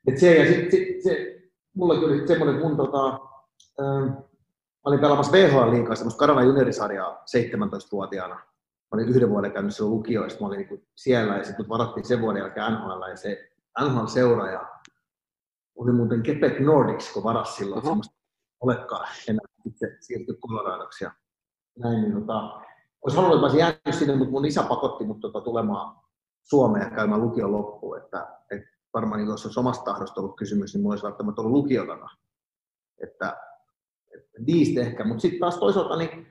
että 0.09 0.21
se, 0.21 0.35
ja 0.35 0.47
sit, 0.47 1.03
se, 1.03 1.43
mulla 1.75 1.95
oli 1.95 2.29
semmoinen, 2.29 2.61
mun 2.61 2.77
tota, 2.77 3.21
ähm, 3.81 4.13
olin 4.85 5.01
pelaamassa 5.01 5.33
VHL-liikaa 5.33 5.95
semmoista 5.95 6.19
Karana 6.19 6.43
juniorisarjaa 6.43 7.15
17-vuotiaana. 7.15 8.35
Mä 8.35 8.91
olin 8.93 9.09
yhden 9.09 9.31
vuoden 9.31 9.53
käynyt 9.53 9.75
silloin 9.75 9.95
lukioissa, 9.95 10.41
mä 10.41 10.47
olin 10.47 10.59
niin 10.59 10.87
siellä 10.95 11.37
ja 11.37 11.45
sitten 11.45 11.69
varattiin 11.69 12.07
sen 12.07 12.21
vuoden 12.21 12.41
jälkeen 12.41 12.73
NHL 12.73 13.09
ja 13.11 13.17
se 13.17 13.51
NHL-seuraaja 13.81 14.75
oli 15.77 15.93
muuten 15.93 16.23
Quebec 16.23 16.61
Nordics, 16.61 17.13
kun 17.13 17.25
varas 17.25 17.57
silloin 17.57 17.79
uh-huh. 17.79 17.91
semmoista 17.91 18.15
olekaan 18.61 19.09
enää 19.29 19.45
itse 19.67 19.97
siirtyi 20.01 20.37
Coloradoksi 20.37 21.05
ja 21.05 21.11
näin, 21.79 22.03
niin 22.03 22.13
tota, 22.13 22.61
olisi 23.03 23.17
halunnut, 23.17 23.37
että 23.37 23.41
mä 23.41 23.47
olisin 23.47 23.59
jäänyt 23.59 23.99
sinne, 23.99 24.17
mutta 24.17 24.31
mun 24.33 24.47
isä 24.47 24.63
pakotti 24.63 25.05
mut 25.05 25.21
tota, 25.21 25.41
tulemaan 25.41 26.04
Suomeen 26.45 26.85
ja 26.85 26.91
käymään 26.91 27.21
lukion 27.21 27.53
loppuun, 27.53 27.99
että, 27.99 28.27
että 28.51 28.69
varmaan 28.95 29.21
niin 29.21 29.29
jos 29.29 29.47
olisi 29.47 29.61
omasta 29.61 29.85
tahdosta 29.85 30.21
ollut 30.21 30.37
kysymys, 30.37 30.75
niin 30.75 30.83
mulla 30.83 30.93
olisi 30.93 31.07
välttämättä 31.07 31.41
ollut 31.41 31.53
lukiotana. 31.53 32.09
Että, 33.03 33.37
että 34.15 34.39
niistä 34.47 34.81
ehkä, 34.81 35.05
mutta 35.05 35.23
sitten 35.23 35.41
taas 35.41 35.59
toisaalta 35.59 35.97
niin 35.97 36.27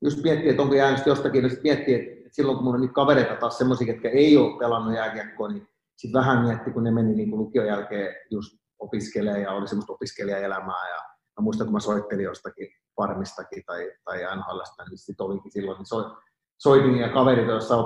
just 0.00 0.22
miettii, 0.22 0.50
että 0.50 0.62
onko 0.62 0.74
jäänyt 0.74 1.06
jostakin, 1.06 1.42
niin 1.44 1.58
miettii, 1.62 1.94
että 1.94 2.28
silloin 2.32 2.56
kun 2.56 2.64
mulla 2.64 2.74
on 2.74 2.80
niitä 2.80 2.94
kavereita 2.94 3.36
taas 3.36 3.58
semmoisia, 3.58 3.86
ketkä 3.86 4.08
ei 4.08 4.36
ole 4.36 4.58
pelannut 4.58 4.94
jääkiekkoa, 4.94 5.48
niin 5.48 5.68
sitten 5.96 6.20
vähän 6.20 6.44
mietti, 6.44 6.70
kun 6.70 6.84
ne 6.84 6.90
meni 6.90 7.14
niin 7.14 7.30
kuin 7.30 7.40
lukion 7.40 7.66
jälkeen 7.66 8.14
just 8.30 8.58
opiskelemaan 8.78 9.42
ja 9.42 9.52
oli 9.52 9.68
semmoista 9.68 9.92
opiskelijaelämää 9.92 10.88
ja 10.88 10.96
mä 11.38 11.42
muistan, 11.42 11.66
kun 11.66 11.72
mä 11.72 11.80
soittelin 11.80 12.24
jostakin 12.24 12.68
farmistakin 12.96 13.62
tai, 13.66 13.92
tai 14.04 14.18
NHLstä, 14.36 14.84
niin 14.88 14.98
sitten 14.98 15.26
olikin 15.26 15.52
silloin, 15.52 15.78
niin 15.78 15.86
so, 15.86 16.16
soitin 16.58 16.98
ja 16.98 17.08
kaverit 17.08 17.48
jossain 17.48 17.80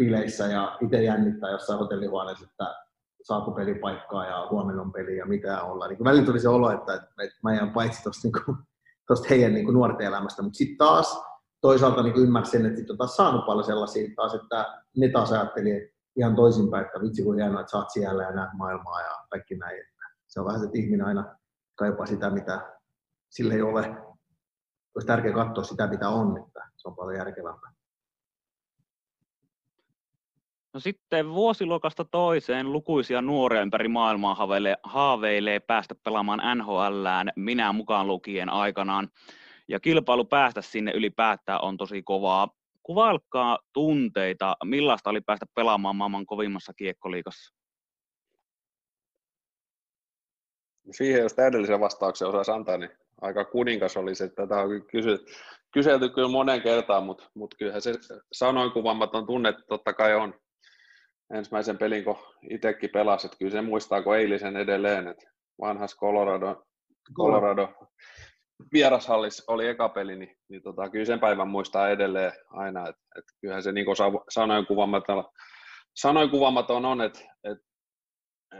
opiskelijapileissä 0.00 0.46
ja 0.46 0.76
itse 0.80 1.02
jännittää 1.02 1.50
jossain 1.50 1.78
hotellihuoneessa, 1.78 2.44
että 2.50 2.76
saako 3.22 3.50
pelipaikkaa 3.50 4.26
ja 4.26 4.48
huomenna 4.50 4.82
on 4.82 4.92
peli 4.92 5.16
ja 5.16 5.26
mitä 5.26 5.62
olla. 5.62 5.88
Niin 5.88 6.04
välillä 6.04 6.26
tuli 6.26 6.40
se 6.40 6.48
olo, 6.48 6.70
että, 6.70 6.94
että 6.94 7.38
mä 7.42 7.54
jään 7.54 7.70
paitsi 7.70 8.02
tuosta 8.02 8.28
niin 8.28 8.58
heidän 9.30 9.54
niin 9.54 9.74
nuorten 9.74 10.06
elämästä, 10.06 10.42
mutta 10.42 10.56
sitten 10.56 10.78
taas 10.78 11.22
toisaalta 11.60 12.02
niin 12.02 12.16
ymmärsin, 12.16 12.66
että 12.66 12.76
sitten 12.76 12.94
on 12.94 12.98
taas 12.98 13.16
saanut 13.16 13.46
paljon 13.46 13.64
sellaisia 13.64 14.10
taas, 14.16 14.34
että 14.34 14.82
ne 14.96 15.08
taas 15.08 15.32
ajatteli 15.32 15.92
ihan 16.16 16.36
toisinpäin, 16.36 16.86
että 16.86 17.00
vitsi 17.00 17.22
kun 17.22 17.36
hienoa, 17.36 17.60
että 17.60 17.70
sä 17.70 17.78
oot 17.78 17.90
siellä 17.90 18.22
ja 18.22 18.30
näet 18.30 18.50
maailmaa 18.52 19.00
ja 19.00 19.10
kaikki 19.30 19.56
näin. 19.56 19.82
Se 20.28 20.40
on 20.40 20.46
vähän 20.46 20.60
se, 20.60 20.66
että 20.66 20.78
ihminen 20.78 21.06
aina 21.06 21.36
kaipaa 21.74 22.06
sitä, 22.06 22.30
mitä 22.30 22.60
sillä 23.30 23.54
ei 23.54 23.62
ole. 23.62 23.96
Olisi 24.94 25.06
tärkeää 25.06 25.34
katsoa 25.34 25.64
sitä, 25.64 25.86
mitä 25.86 26.08
on, 26.08 26.38
että 26.38 26.70
se 26.76 26.88
on 26.88 26.96
paljon 26.96 27.16
järkevämpää. 27.16 27.79
No 30.74 30.80
sitten 30.80 31.30
vuosiluokasta 31.30 32.04
toiseen 32.04 32.72
lukuisia 32.72 33.22
nuoria 33.22 33.62
ympäri 33.62 33.88
maailmaa 33.88 34.34
haaveilee, 34.34 34.76
haaveilee 34.82 35.60
päästä 35.60 35.94
pelaamaan 36.04 36.58
NHLään, 36.58 37.30
minä 37.36 37.72
mukaan 37.72 38.06
lukien 38.06 38.48
aikanaan. 38.48 39.08
Ja 39.68 39.80
kilpailu 39.80 40.24
päästä 40.24 40.62
sinne 40.62 40.92
ylipäätään 40.92 41.60
on 41.62 41.76
tosi 41.76 42.02
kovaa. 42.02 42.48
Kuvailkaa 42.82 43.58
tunteita, 43.72 44.56
millaista 44.64 45.10
oli 45.10 45.20
päästä 45.20 45.46
pelaamaan 45.54 45.96
maailman 45.96 46.26
kovimmassa 46.26 46.72
kiekkoliikassa? 46.74 47.54
Siihen, 50.90 51.22
jos 51.22 51.34
täydellisen 51.34 51.80
vastauksen 51.80 52.28
osaisi 52.28 52.50
antaa, 52.50 52.78
niin 52.78 52.90
aika 53.20 53.44
kuninkas 53.44 53.96
oli 53.96 54.14
se, 54.14 54.24
että 54.24 54.42
tätä 54.42 54.60
on 54.60 54.86
kysytty, 54.86 55.32
kyselty 55.72 56.08
kyllä 56.08 56.28
monen 56.28 56.62
kertaan, 56.62 57.04
mutta, 57.04 57.30
mutta 57.34 57.56
kyllähän 57.56 57.82
se 57.82 57.94
sanoin 58.32 58.72
kuvamaton 58.72 59.26
tunne 59.26 59.54
totta 59.68 59.92
kai 59.92 60.14
on 60.14 60.34
ensimmäisen 61.34 61.78
pelin, 61.78 62.04
kun 62.04 62.18
itsekin 62.50 62.90
pelasi, 62.90 63.26
että 63.26 63.38
kyllä 63.38 63.52
se 63.52 63.62
muistaa, 63.62 64.02
kun 64.02 64.16
eilisen 64.16 64.56
edelleen, 64.56 65.08
että 65.08 65.30
vanhas 65.60 65.96
Colorado, 65.96 66.64
Colorado 67.14 67.68
vierashallis 68.72 69.44
oli 69.48 69.68
eka 69.68 69.88
peli, 69.88 70.16
niin, 70.16 70.36
niin 70.48 70.62
tota, 70.62 70.90
kyllä 70.90 71.04
sen 71.04 71.20
päivän 71.20 71.48
muistaa 71.48 71.88
edelleen 71.88 72.32
aina, 72.50 72.80
että, 72.80 73.02
että 73.18 73.32
kyllähän 73.40 73.62
se 73.62 73.72
niin 73.72 73.86
kuin 73.86 73.96
sanoin 74.28 74.66
kuvamaton, 74.66 75.24
sanoin 75.96 76.30
kuvamaton 76.30 76.84
on, 76.84 77.00
että, 77.00 77.20
että 77.44 77.70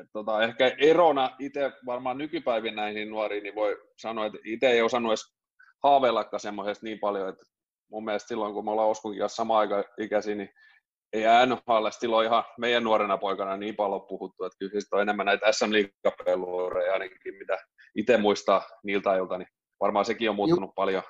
et 0.01 0.07
tota, 0.13 0.43
ehkä 0.43 0.73
erona 0.79 1.31
itse 1.39 1.73
varmaan 1.87 2.19
nykypäivin 2.19 2.75
näihin 2.75 3.11
nuoriin, 3.11 3.43
niin 3.43 3.55
voi 3.55 3.77
sanoa, 3.99 4.27
että 4.27 4.39
itse 4.45 4.71
ei 4.71 4.83
osannut 4.83 5.11
edes 5.11 5.37
haaveillakaan 5.83 6.41
semmoisesta 6.41 6.87
niin 6.87 6.99
paljon, 6.99 7.29
että 7.29 7.45
mun 7.91 8.05
mielestä 8.05 8.29
silloin, 8.29 8.55
kun 8.55 8.65
me 8.65 8.71
ollaan 8.71 8.89
Oskunkin 8.89 9.21
kanssa 9.21 9.37
sama 9.37 9.59
aika 9.59 9.85
ikäisiä, 9.99 10.35
niin 10.35 10.51
ei 11.13 11.25
NHL 11.47 11.89
silloin 11.91 12.27
ihan 12.27 12.45
meidän 12.59 12.85
nuorena 12.85 13.19
poikana 13.19 13.57
niin 13.57 13.77
paljon 13.77 14.03
puhuttu, 14.03 14.45
että 14.45 14.57
kyllä 14.59 14.81
on 14.93 15.03
enemmän 15.03 15.27
näitä 15.27 15.53
SM 15.53 15.73
Liigapelureja 15.73 16.93
ainakin, 16.93 17.35
mitä 17.39 17.59
itse 17.95 18.17
muistaa 18.17 18.63
niiltä 18.85 19.11
ajoilta, 19.11 19.39
niin 19.39 19.49
varmaan 19.81 20.05
sekin 20.05 20.31
on 20.31 20.37
muuttunut 20.37 20.69
Juh. 20.69 20.75
paljon. 20.75 21.03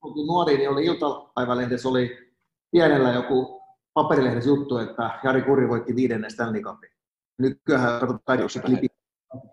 Kun 0.00 0.26
nuori, 0.26 0.56
niin 0.56 0.70
oli 0.70 0.84
iltapäivälehdessä 0.84 1.88
oli 1.88 2.32
pienellä 2.70 3.10
joku 3.10 3.62
paperilehdessä 3.94 4.50
juttu, 4.50 4.78
että 4.78 5.20
Jari 5.24 5.42
Kuri 5.42 5.68
voitti 5.68 5.96
viidennen 5.96 6.30
Stanley 6.30 6.62
Cupin. 6.62 6.90
Nykyään 7.38 8.00
kaikki 8.24 8.60
klipit, 8.60 8.92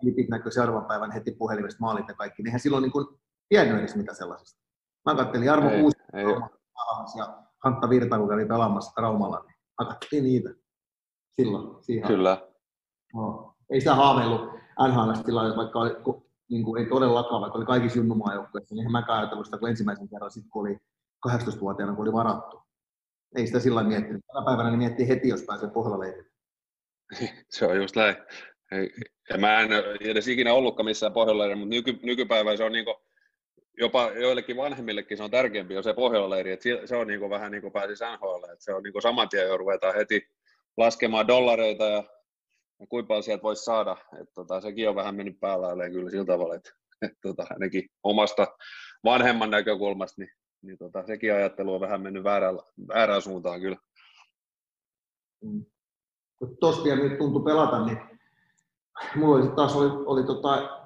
klipit 0.00 0.28
näkyy 0.28 0.52
seuraavan 0.52 0.86
päivän 0.86 1.12
heti 1.12 1.32
puhelimesta 1.32 1.80
maalit 1.80 2.08
ja 2.08 2.14
kaikki. 2.14 2.42
Eihän 2.46 2.60
silloin 2.60 2.82
niin 2.82 3.18
tiennyt 3.48 3.78
edes 3.78 3.96
mitä 3.96 4.14
sellaisesta. 4.14 4.60
Mä 5.06 5.14
katselin 5.14 5.46
Jarmo 5.46 5.70
Kuusi 5.70 5.98
ja 7.18 7.49
Hantta 7.64 7.90
Virta, 7.90 8.18
kun 8.18 8.28
kävi 8.28 8.46
pelaamassa 8.46 9.02
Raumalla, 9.02 9.44
niin 9.46 9.56
mä 9.82 9.88
katselin 9.88 10.24
niitä 10.24 10.50
silloin. 11.36 11.84
Siihen 11.84 12.06
Kyllä. 12.06 12.48
No, 13.14 13.54
ei 13.70 13.80
sitä 13.80 13.94
haaveillut 13.94 14.50
NHL 14.88 15.22
tilaa, 15.24 15.56
vaikka 15.56 15.78
oli, 15.78 15.90
niin 16.50 16.64
kuin, 16.64 16.82
ei 16.82 16.88
todellakaan, 16.88 17.40
vaikka 17.40 17.58
oli 17.58 17.66
kaikissa 17.66 17.98
junnumaajoukkueissa, 17.98 18.74
niin 18.74 18.80
eihän 18.80 18.92
mäkään 18.92 19.18
ajatellut 19.18 19.46
sitä, 19.46 19.58
kun 19.58 19.68
ensimmäisen 19.68 20.08
kerran 20.08 20.30
sitten, 20.30 20.50
kun 20.50 20.60
oli 20.60 20.78
18-vuotiaana, 21.28 21.94
kun 21.94 22.02
oli 22.02 22.12
varattu. 22.12 22.62
Ei 23.36 23.46
sitä 23.46 23.60
sillä 23.60 23.82
miettinyt. 23.82 24.24
Tänä 24.26 24.44
päivänä 24.44 24.70
niin 24.70 24.78
miettii 24.78 25.08
heti, 25.08 25.28
jos 25.28 25.42
pääsee 25.46 25.70
pohjalla. 25.70 26.04
Se 27.50 27.66
on 27.66 27.76
just 27.76 27.96
näin. 27.96 28.16
Ja 29.30 29.38
mä 29.38 29.60
en 29.60 29.68
edes 30.00 30.28
ikinä 30.28 30.54
ollutkaan 30.54 30.84
missään 30.84 31.12
pohjalla 31.12 31.56
mutta 31.56 31.74
nyky, 31.74 31.98
nykypäivänä 32.02 32.56
se 32.56 32.64
on 32.64 32.72
niin 32.72 32.84
kuin, 32.84 32.96
jopa 33.78 34.10
joillekin 34.10 34.56
vanhemmillekin 34.56 35.16
se 35.16 35.22
on 35.22 35.30
tärkeämpi 35.30 35.74
jo 35.74 35.82
se 35.82 35.94
pohjalla 35.94 36.38
että 36.38 36.86
se 36.86 36.96
on 36.96 37.06
niin 37.06 37.20
kuin, 37.20 37.30
vähän 37.30 37.52
niin 37.52 37.62
kuin 37.62 37.72
pääsisi 37.72 38.04
NHL, 38.04 38.44
että 38.44 38.64
se 38.64 38.74
on 38.74 38.82
niin 38.82 38.92
kuin 38.92 39.02
saman 39.02 39.28
tien 39.28 39.46
jo 39.46 39.56
ruvetaan 39.56 39.94
heti 39.94 40.28
laskemaan 40.76 41.28
dollareita 41.28 41.84
ja, 41.84 42.04
ja 42.80 42.86
kuinka 42.86 43.08
paljon 43.08 43.22
sieltä 43.22 43.42
voisi 43.42 43.64
saada. 43.64 43.96
Että 44.20 44.34
tota, 44.34 44.60
sekin 44.60 44.88
on 44.88 44.94
vähän 44.94 45.14
mennyt 45.14 45.40
päällä 45.40 45.90
kyllä 45.90 46.10
sillä 46.10 46.24
tavalla, 46.24 46.54
että, 46.54 46.70
että 47.02 47.18
tota, 47.22 47.46
ainakin 47.50 47.90
omasta 48.02 48.46
vanhemman 49.04 49.50
näkökulmasta, 49.50 50.22
niin, 50.22 50.32
niin 50.62 50.78
tota, 50.78 51.06
sekin 51.06 51.34
ajattelu 51.34 51.74
on 51.74 51.80
vähän 51.80 52.00
mennyt 52.00 52.24
väärään, 52.24 52.58
väärään 52.88 53.22
suuntaan 53.22 53.60
kyllä. 53.60 53.76
Mm 55.44 55.64
kun 56.40 56.84
vielä 56.84 57.02
nyt 57.02 57.18
tuntui 57.18 57.42
pelata, 57.42 57.84
niin 57.84 57.98
mulla 59.16 59.36
oli 59.36 59.56
taas 59.56 59.76
oli, 59.76 59.90
oli, 60.06 60.24
tota, 60.24 60.79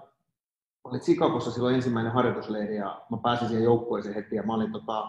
oli 0.84 0.98
Chicagossa 0.98 1.50
silloin 1.50 1.74
ensimmäinen 1.74 2.12
harjoitusleiri 2.12 2.76
ja 2.76 3.02
mä 3.10 3.16
pääsin 3.22 3.48
siihen 3.48 3.64
joukkueeseen 3.64 4.14
heti 4.14 4.36
ja 4.36 4.42
mä 4.42 4.54
olin, 4.54 4.72
tota, 4.72 5.04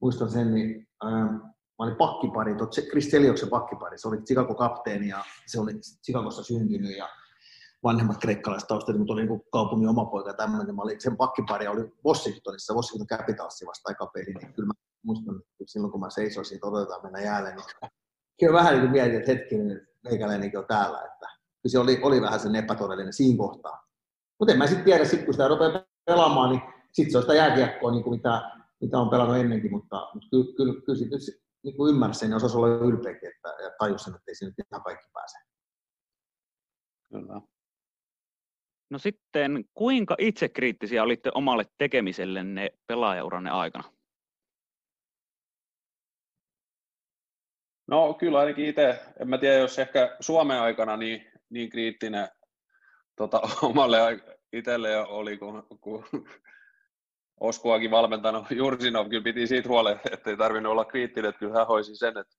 muistan 0.00 0.30
sen, 0.30 0.54
niin 0.54 0.88
ähm, 1.04 1.34
mä 1.78 1.84
olin 1.84 1.96
pakkipari, 1.96 2.54
tot, 2.54 2.74
Chris 2.90 3.10
Selioksen 3.10 3.48
pakkipari, 3.48 3.98
se 3.98 4.08
oli 4.08 4.16
Chicago 4.16 4.54
kapteeni 4.54 5.08
ja 5.08 5.24
se 5.46 5.60
oli 5.60 5.72
Chicagossa 6.04 6.42
syntynyt 6.42 6.96
ja 6.96 7.08
vanhemmat 7.82 8.18
kreikkalaiset 8.18 8.68
taustat, 8.68 8.98
mutta 8.98 9.12
oli 9.12 9.26
niin 9.26 9.42
kaupungin 9.52 9.88
oma 9.88 10.04
poika 10.04 10.30
ja 10.30 10.34
tämmöinen. 10.34 10.74
Mä 10.76 10.82
olin, 10.82 11.00
sen 11.00 11.16
pakkipari 11.16 11.68
oli 11.68 11.92
Washingtonissa, 12.06 12.74
Washington 12.74 13.18
Capitalsi 13.18 13.66
vasta 13.66 13.88
aika 13.88 14.06
peli, 14.06 14.34
niin 14.34 14.52
kyllä 14.54 14.66
mä 14.66 14.72
muistan, 15.02 15.36
että 15.36 15.72
silloin 15.72 15.92
kun 15.92 16.00
mä 16.00 16.10
seisoisin, 16.10 16.54
että 16.54 16.66
odotetaan 16.66 17.02
mennä 17.02 17.20
jäälle, 17.20 17.54
niin 17.54 17.64
kyllä 18.40 18.52
vähän 18.52 18.78
niin 18.78 18.90
mietin, 18.90 19.16
että 19.16 19.32
hetkinen, 19.32 19.88
meikäläinenkin 20.04 20.58
on 20.58 20.66
täällä, 20.68 20.98
että 20.98 21.28
se 21.66 21.78
oli, 21.78 22.00
oli 22.02 22.20
vähän 22.20 22.40
sen 22.40 22.56
epätodellinen 22.56 23.12
siinä 23.12 23.38
kohtaa. 23.38 23.85
Mutta 24.38 24.52
en 24.52 24.58
mä 24.58 24.66
sitten 24.66 24.84
tiedä, 24.84 25.04
sit 25.04 25.24
kun 25.24 25.34
sitä 25.34 25.48
rupeaa 25.48 25.84
pelaamaan, 26.04 26.50
niin 26.50 26.62
sitten 26.92 27.12
se 27.12 27.18
on 27.18 27.22
sitä 27.22 27.34
jääkiekkoa, 27.34 27.90
niin 27.90 28.04
kuin 28.04 28.16
mitä, 28.16 28.50
mitä 28.80 28.98
on 28.98 29.10
pelannut 29.10 29.36
ennenkin, 29.36 29.70
mutta, 29.70 30.10
mutta 30.14 30.28
kyllä, 30.30 30.56
kyllä, 30.56 30.82
kyllä 30.86 30.98
sitten 30.98 31.20
niin 31.64 31.76
kuin 31.76 31.94
ymmärsin 31.94 32.20
sen 32.20 32.30
ja 32.30 32.36
osasi 32.36 32.56
olla 32.56 32.68
ylpeäkin, 32.68 33.28
että, 33.28 33.48
ja 33.48 33.70
tajus 33.78 34.02
sen, 34.02 34.14
että 34.14 34.30
ei 34.30 34.34
sinne 34.34 34.54
ihan 34.72 34.82
kaikki 34.82 35.06
pääse. 35.12 35.38
Kyllä. 37.12 37.40
No 38.90 38.98
sitten, 38.98 39.64
kuinka 39.74 40.16
itsekriittisiä 40.18 41.02
olitte 41.02 41.30
omalle 41.34 41.64
tekemisellenne 41.78 42.70
pelaajauranne 42.86 43.50
aikana? 43.50 43.84
No 47.88 48.14
kyllä 48.14 48.38
ainakin 48.38 48.66
itse, 48.66 49.00
en 49.20 49.28
mä 49.28 49.38
tiedä 49.38 49.58
jos 49.58 49.78
ehkä 49.78 50.16
Suomen 50.20 50.60
aikana 50.60 50.96
niin, 50.96 51.26
niin 51.50 51.70
kriittinen 51.70 52.28
tota, 53.16 53.40
omalle 53.62 53.98
itselle 54.52 54.96
oli, 54.96 55.38
kun, 55.38 55.66
kun 55.80 56.04
Oskuakin 57.40 57.90
valmentanut 57.90 58.50
Jursinov, 58.50 59.08
kyllä 59.08 59.22
piti 59.22 59.46
siitä 59.46 59.68
huolen, 59.68 60.00
että 60.10 60.30
ei 60.30 60.36
tarvinnut 60.36 60.72
olla 60.72 60.84
kriittinen, 60.84 61.28
että 61.28 61.38
kyllä 61.38 61.58
hän 61.58 61.66
hoisi 61.66 61.96
sen, 61.96 62.18
että, 62.18 62.36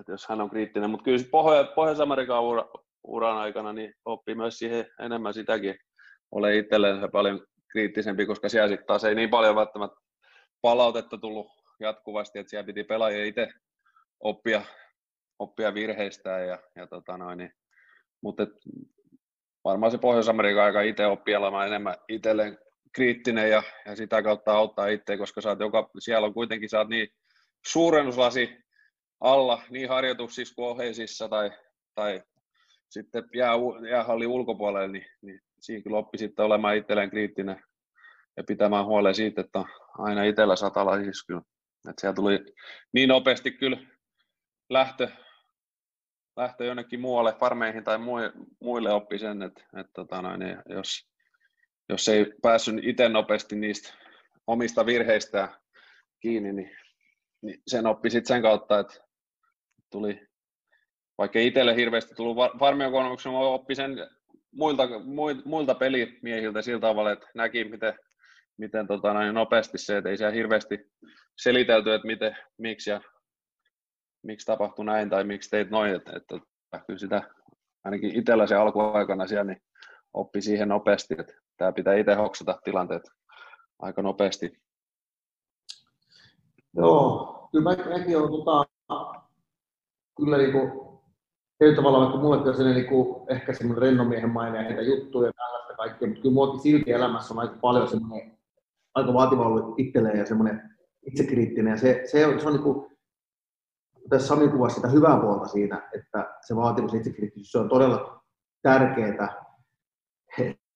että 0.00 0.12
jos 0.12 0.26
hän 0.28 0.40
on 0.40 0.50
kriittinen. 0.50 0.90
Mutta 0.90 1.04
kyllä 1.04 1.18
Pohjois- 1.30 1.74
Pohjois-Amerikan 1.74 2.42
ura, 2.42 2.68
uran 3.04 3.36
aikana 3.36 3.72
niin 3.72 3.94
oppi 4.04 4.34
myös 4.34 4.58
siihen 4.58 4.86
enemmän 5.00 5.34
sitäkin. 5.34 5.78
Ole 6.30 6.56
itselleen 6.56 7.10
paljon 7.10 7.46
kriittisempi, 7.72 8.26
koska 8.26 8.48
siellä 8.48 8.68
sitten 8.68 8.86
taas 8.86 9.04
ei 9.04 9.14
niin 9.14 9.30
paljon 9.30 9.56
välttämättä 9.56 9.96
palautetta 10.62 11.18
tullut 11.18 11.46
jatkuvasti, 11.80 12.38
että 12.38 12.50
siellä 12.50 12.66
piti 12.66 12.84
pelaajia 12.84 13.24
itse 13.24 13.48
oppia, 14.20 14.62
oppia 15.38 15.74
virheistään. 15.74 16.46
Ja, 16.48 16.58
ja 16.76 16.86
tota 16.86 17.18
noin, 17.18 17.38
niin, 17.38 17.52
mutta 18.22 18.46
varmaan 19.66 19.92
se 19.92 19.98
Pohjois-Amerikan 19.98 20.64
aika 20.64 20.82
itse 20.82 21.06
oppii 21.06 21.36
olemaan 21.36 21.66
enemmän 21.66 21.94
itselleen 22.08 22.58
kriittinen 22.92 23.50
ja, 23.50 23.62
ja 23.86 23.96
sitä 23.96 24.22
kautta 24.22 24.52
auttaa 24.52 24.86
itse, 24.86 25.16
koska 25.16 25.40
sä 25.40 25.56
joka, 25.60 25.90
siellä 25.98 26.26
on 26.26 26.34
kuitenkin 26.34 26.68
sä 26.68 26.84
niin 26.84 27.08
suurennuslasi 27.66 28.58
alla 29.20 29.62
niin 29.70 29.88
harjoituksissa 29.88 30.54
kuin 30.54 30.68
oheisissa 30.68 31.28
tai, 31.28 31.50
tai 31.94 32.22
sitten 32.88 33.24
jää, 33.34 33.52
jäähallin 33.90 34.28
ulkopuolelle, 34.28 34.88
niin, 34.88 35.06
niin 35.22 35.40
siinä 35.60 35.82
kyllä 35.82 35.98
oppi 35.98 36.18
sitten 36.18 36.44
olemaan 36.44 36.76
itselleen 36.76 37.10
kriittinen 37.10 37.62
ja 38.36 38.44
pitämään 38.44 38.86
huolen 38.86 39.14
siitä, 39.14 39.40
että 39.40 39.58
on 39.58 39.66
aina 39.98 40.24
itsellä 40.24 40.56
satalaisissa 40.56 41.26
kyllä. 41.26 41.42
Että 41.90 42.00
siellä 42.00 42.14
tuli 42.14 42.38
niin 42.92 43.08
nopeasti 43.08 43.50
kyllä 43.50 43.78
lähtö, 44.70 45.08
lähtö 46.36 46.64
jonnekin 46.64 47.00
muualle, 47.00 47.32
farmeihin 47.32 47.84
tai 47.84 47.98
muille 48.60 48.92
oppi 48.92 49.18
sen, 49.18 49.42
että, 49.42 49.62
että 49.76 49.92
tota 49.94 50.22
noin, 50.22 50.40
niin 50.40 50.56
jos, 50.68 51.10
jos 51.88 52.08
ei 52.08 52.32
päässyt 52.42 52.74
itse 52.82 53.08
nopeasti 53.08 53.56
niistä 53.56 53.94
omista 54.46 54.86
virheistä 54.86 55.48
kiinni, 56.20 56.52
niin, 56.52 56.76
niin 57.42 57.62
sen 57.66 57.86
oppi 57.86 58.10
sitten 58.10 58.28
sen 58.34 58.42
kautta, 58.42 58.78
että 58.78 58.94
tuli, 59.90 60.26
vaikka 61.18 61.38
itselle 61.38 61.76
hirveästi 61.76 62.14
tullut 62.14 62.58
farmien 62.58 62.92
kokemuksen, 62.92 63.32
oppi 63.32 63.74
sen 63.74 63.90
muilta, 64.52 64.88
muilta 65.44 65.74
pelimiehiltä 65.74 66.62
sillä 66.62 66.80
tavalla, 66.80 67.12
että 67.12 67.28
näki, 67.34 67.64
miten, 67.64 67.94
miten 68.58 68.86
tota, 68.86 69.14
näin 69.14 69.34
nopeasti 69.34 69.78
se, 69.78 69.96
että 69.96 70.10
ei 70.10 70.16
siellä 70.16 70.34
hirveästi 70.34 70.78
selitelty, 71.38 71.94
että 71.94 72.06
miten, 72.06 72.36
miksi 72.58 72.90
ja 72.90 73.00
miksi 74.26 74.46
tapahtui 74.46 74.84
näin 74.84 75.10
tai 75.10 75.24
miksi 75.24 75.50
teit 75.50 75.70
noin, 75.70 75.94
että, 75.94 76.12
että, 76.16 76.38
kyllä 76.86 76.98
sitä 76.98 77.22
ainakin 77.84 78.18
itsellä 78.18 78.46
se 78.46 78.54
alkuaikana 78.54 79.26
siellä 79.26 79.44
niin 79.44 79.62
oppi 80.14 80.40
siihen 80.40 80.68
nopeasti, 80.68 81.14
että 81.18 81.32
tämä 81.56 81.72
pitää 81.72 81.94
itse 81.94 82.14
hoksata 82.14 82.58
tilanteet 82.64 83.02
aika 83.78 84.02
nopeasti. 84.02 84.62
Joo, 86.76 87.48
kyllä 87.52 87.70
mä, 87.70 87.98
mäkin 87.98 88.18
olen 88.18 88.30
tota, 88.30 88.64
kyllä 90.16 90.38
niin 90.38 90.52
kuin, 90.52 90.70
tavalla, 91.76 92.00
vaikka 92.00 92.18
mulle 92.18 92.36
on 92.36 92.74
niin 92.74 92.88
kuin, 92.88 93.30
ehkä 93.30 93.52
semmoinen 93.52 93.82
rennomiehen 93.82 94.30
maine 94.30 94.62
ja 94.62 94.68
niitä 94.68 94.82
juttuja 94.82 95.28
ja 95.28 95.32
tällaista 95.32 95.74
kaikkea, 95.76 96.08
mutta 96.08 96.22
kyllä 96.22 96.34
muakin 96.34 96.60
silti 96.60 96.92
elämässä 96.92 97.34
on 97.34 97.40
aika 97.40 97.56
paljon 97.60 97.88
semmoinen 97.88 98.38
aika 98.94 99.14
vaativa 99.14 99.46
ollut 99.46 99.80
itselleen 99.80 100.18
ja 100.18 100.26
semmoinen 100.26 100.76
itsekriittinen 101.06 101.70
ja 101.70 101.76
se, 101.76 102.02
se 102.04 102.26
on, 102.26 102.40
se 102.40 102.46
on 102.46 102.52
niin 102.52 102.62
kuin, 102.62 102.95
tässä 104.08 104.26
Sami 104.28 104.48
kuvasi 104.48 104.74
sitä 104.74 104.88
hyvää 104.88 105.20
puolta 105.20 105.46
siinä, 105.46 105.88
että 105.94 106.34
se 106.46 106.56
vaatimus 106.56 106.94
itsekriittisyys 106.94 107.52
se 107.52 107.58
on 107.58 107.68
todella 107.68 108.22
tärkeää. 108.62 109.44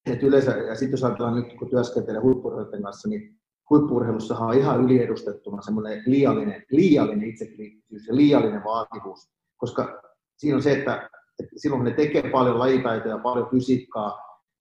Et 0.06 0.22
yleensä, 0.22 0.50
ja 0.50 0.74
sitten 0.74 0.92
jos 0.92 1.04
ajatellaan 1.04 1.34
nyt, 1.34 1.58
kun 1.58 1.70
työskentelee 1.70 2.20
huippurheilijoiden 2.20 2.82
kanssa, 2.82 3.08
niin 3.08 3.40
huippurheilussahan 3.70 4.48
on 4.48 4.54
ihan 4.54 4.84
yliedustettuna 4.84 5.62
semmoinen 5.62 6.02
liiallinen, 6.06 6.64
liiallinen 6.70 7.28
itsekriittisyys 7.28 8.06
ja 8.06 8.16
liiallinen 8.16 8.64
vaativuus, 8.64 9.30
koska 9.56 10.02
siinä 10.36 10.56
on 10.56 10.62
se, 10.62 10.72
että, 10.72 11.10
että 11.38 11.52
silloin 11.56 11.82
kun 11.82 11.90
ne 11.90 11.96
tekee 11.96 12.30
paljon 12.30 12.58
lajitaitoja, 12.58 13.18
paljon 13.18 13.48
fysiikkaa, 13.50 14.18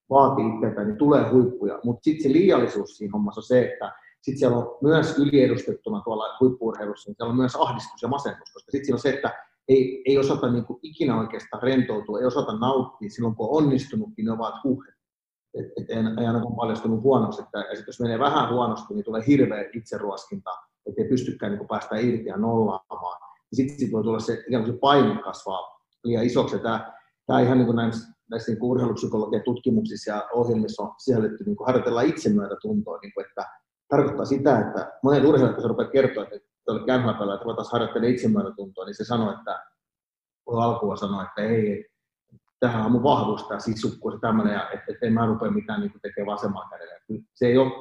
vaatii 0.10 0.46
itseltään, 0.56 0.88
niin 0.88 0.98
tulee 0.98 1.30
huippuja. 1.32 1.80
Mutta 1.84 2.04
sitten 2.04 2.24
se 2.24 2.38
liiallisuus 2.38 2.98
siinä 2.98 3.12
hommassa 3.14 3.40
on 3.40 3.44
se, 3.44 3.72
että 3.72 3.92
sitten 4.22 4.40
siellä 4.40 4.58
on 4.58 4.78
myös 4.82 5.18
yliedustettuna 5.18 6.02
tuolla 6.02 6.38
huippuurheilussa, 6.40 7.10
niin 7.10 7.16
siellä 7.16 7.32
on 7.32 7.38
myös 7.38 7.56
ahdistus 7.56 8.02
ja 8.02 8.08
masennus, 8.08 8.54
koska 8.54 8.72
sitten 8.72 8.86
siinä 8.86 8.96
on 8.96 9.02
se, 9.02 9.10
että 9.10 9.34
ei, 9.68 10.04
ei 10.06 10.18
osata 10.18 10.52
niin 10.52 10.66
kuin 10.66 10.80
ikinä 10.84 11.20
oikeastaan 11.20 11.64
rentoutua, 11.64 12.20
ei 12.20 12.26
osata 12.26 12.58
nauttia 12.58 13.10
silloin, 13.10 13.36
kun 13.36 13.50
on 13.50 13.64
onnistunutkin, 13.64 14.16
niin 14.18 14.26
ne 14.26 14.32
ovat 14.32 14.64
huuhet. 14.64 14.94
Et, 15.60 15.66
et 15.66 15.90
ei, 15.90 15.98
ainakaan 15.98 16.56
paljastunut 16.56 17.04
huonoksi, 17.04 17.42
että 17.42 17.60
ja 17.60 17.76
sit 17.76 17.88
jos 17.88 18.00
menee 18.00 18.20
vähän 18.20 18.54
huonosti, 18.54 18.94
niin 18.94 19.06
tulee 19.06 19.24
hirveä 19.28 19.66
itseruoskinta, 19.74 20.50
ettei 20.90 21.08
pystykään 21.08 21.52
niin 21.52 21.68
päästä 21.68 21.98
irti 21.98 22.26
ja 22.26 22.38
nollaamaan. 22.38 23.22
Sitten 23.54 23.80
sit 23.80 23.92
voi 23.92 24.04
tulla 24.04 24.20
se, 24.20 24.44
ikään 24.48 24.64
kuin 24.64 24.74
se 24.74 24.80
paine 24.80 25.22
kasvaa 25.24 25.80
liian 26.04 26.26
isoksi. 26.26 26.60
Tämä, 26.60 26.94
tämä 27.28 27.40
ihan 27.40 27.58
niin 27.58 27.66
kuin 27.66 27.76
näissä, 27.76 28.14
näissä 28.30 28.52
niin 28.52 28.64
urheilupsykologian 28.64 29.44
tutkimuksissa 29.44 30.12
ja 30.12 30.30
ohjelmissa 30.34 30.84
on 30.84 30.96
sisällytty, 30.98 31.44
niin 31.44 31.56
kuin 31.56 31.68
harjoitellaan 31.68 32.08
itsemyötätuntoa, 32.08 33.00
niin 33.02 33.14
kuin, 33.14 33.26
että 33.26 33.46
tarkoittaa 33.90 34.26
sitä, 34.26 34.60
että 34.60 34.92
monet 35.04 35.24
urheilijat, 35.24 35.54
kun 35.54 35.62
se 35.62 35.68
rupeaa 35.68 35.90
kertoa, 35.90 36.24
että 36.24 36.50
tuolle 36.66 36.86
kämpäpällä, 36.86 37.34
että 37.34 37.44
ruvetaan 37.44 37.68
harjoittelemaan 37.72 38.14
itsemyötätuntoa, 38.14 38.86
niin 38.86 38.96
se 38.96 39.06
sanoo, 39.06 39.34
että 39.34 39.66
alkua 40.48 40.96
sanoi, 40.96 41.26
että 41.26 41.42
ei, 41.42 41.86
tähän 42.60 42.86
on 42.86 42.92
mun 42.92 43.04
vahvuus, 43.04 43.44
tämä 43.44 43.60
sisukku 43.60 44.12
ja 44.12 44.20
tämmöinen, 44.20 44.54
ja 44.54 44.70
että, 44.70 44.86
että 44.88 45.06
en 45.06 45.14
mä 45.14 45.26
rupea 45.26 45.52
mitään 45.52 45.82
niin 45.82 45.92
tekemään 46.02 46.34
vasemmalla 46.34 46.70
kädellä. 46.70 46.94
Se 47.34 47.48
ei 47.48 47.58
ole, 47.58 47.72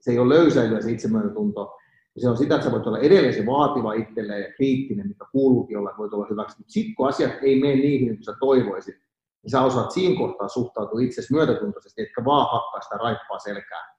se 0.00 0.10
ei 0.10 0.18
ole 0.18 0.34
löysäilyä 0.34 0.80
se 0.80 0.90
itsemyötätunto, 0.90 1.76
se 2.18 2.28
on 2.28 2.36
sitä, 2.36 2.54
että 2.54 2.64
sä 2.64 2.72
voit 2.72 2.86
olla 2.86 2.98
edelleen 2.98 3.34
se 3.34 3.46
vaativa 3.46 3.92
itselleen 3.92 4.42
ja 4.42 4.52
kriittinen, 4.52 5.08
mikä 5.08 5.24
kuuluukin 5.32 5.78
olla, 5.78 5.94
voit 5.98 6.12
olla 6.12 6.26
hyväksi. 6.30 6.58
Mutta 6.58 6.72
sitten 6.72 6.94
kun 6.94 7.08
asiat 7.08 7.32
ei 7.42 7.60
mene 7.60 7.74
niihin, 7.74 8.08
kuin 8.08 8.24
sä 8.24 8.34
toivoisit, 8.40 8.94
niin 9.42 9.50
sä 9.50 9.62
osaat 9.62 9.90
siinä 9.90 10.18
kohtaa 10.18 10.48
suhtautua 10.48 11.00
itsesi 11.00 11.32
myötätuntoisesti, 11.32 12.02
etkä 12.02 12.24
vaan 12.24 12.48
hakkaa 12.52 12.80
sitä 12.80 12.96
raippaa 12.96 13.38
selkää 13.38 13.93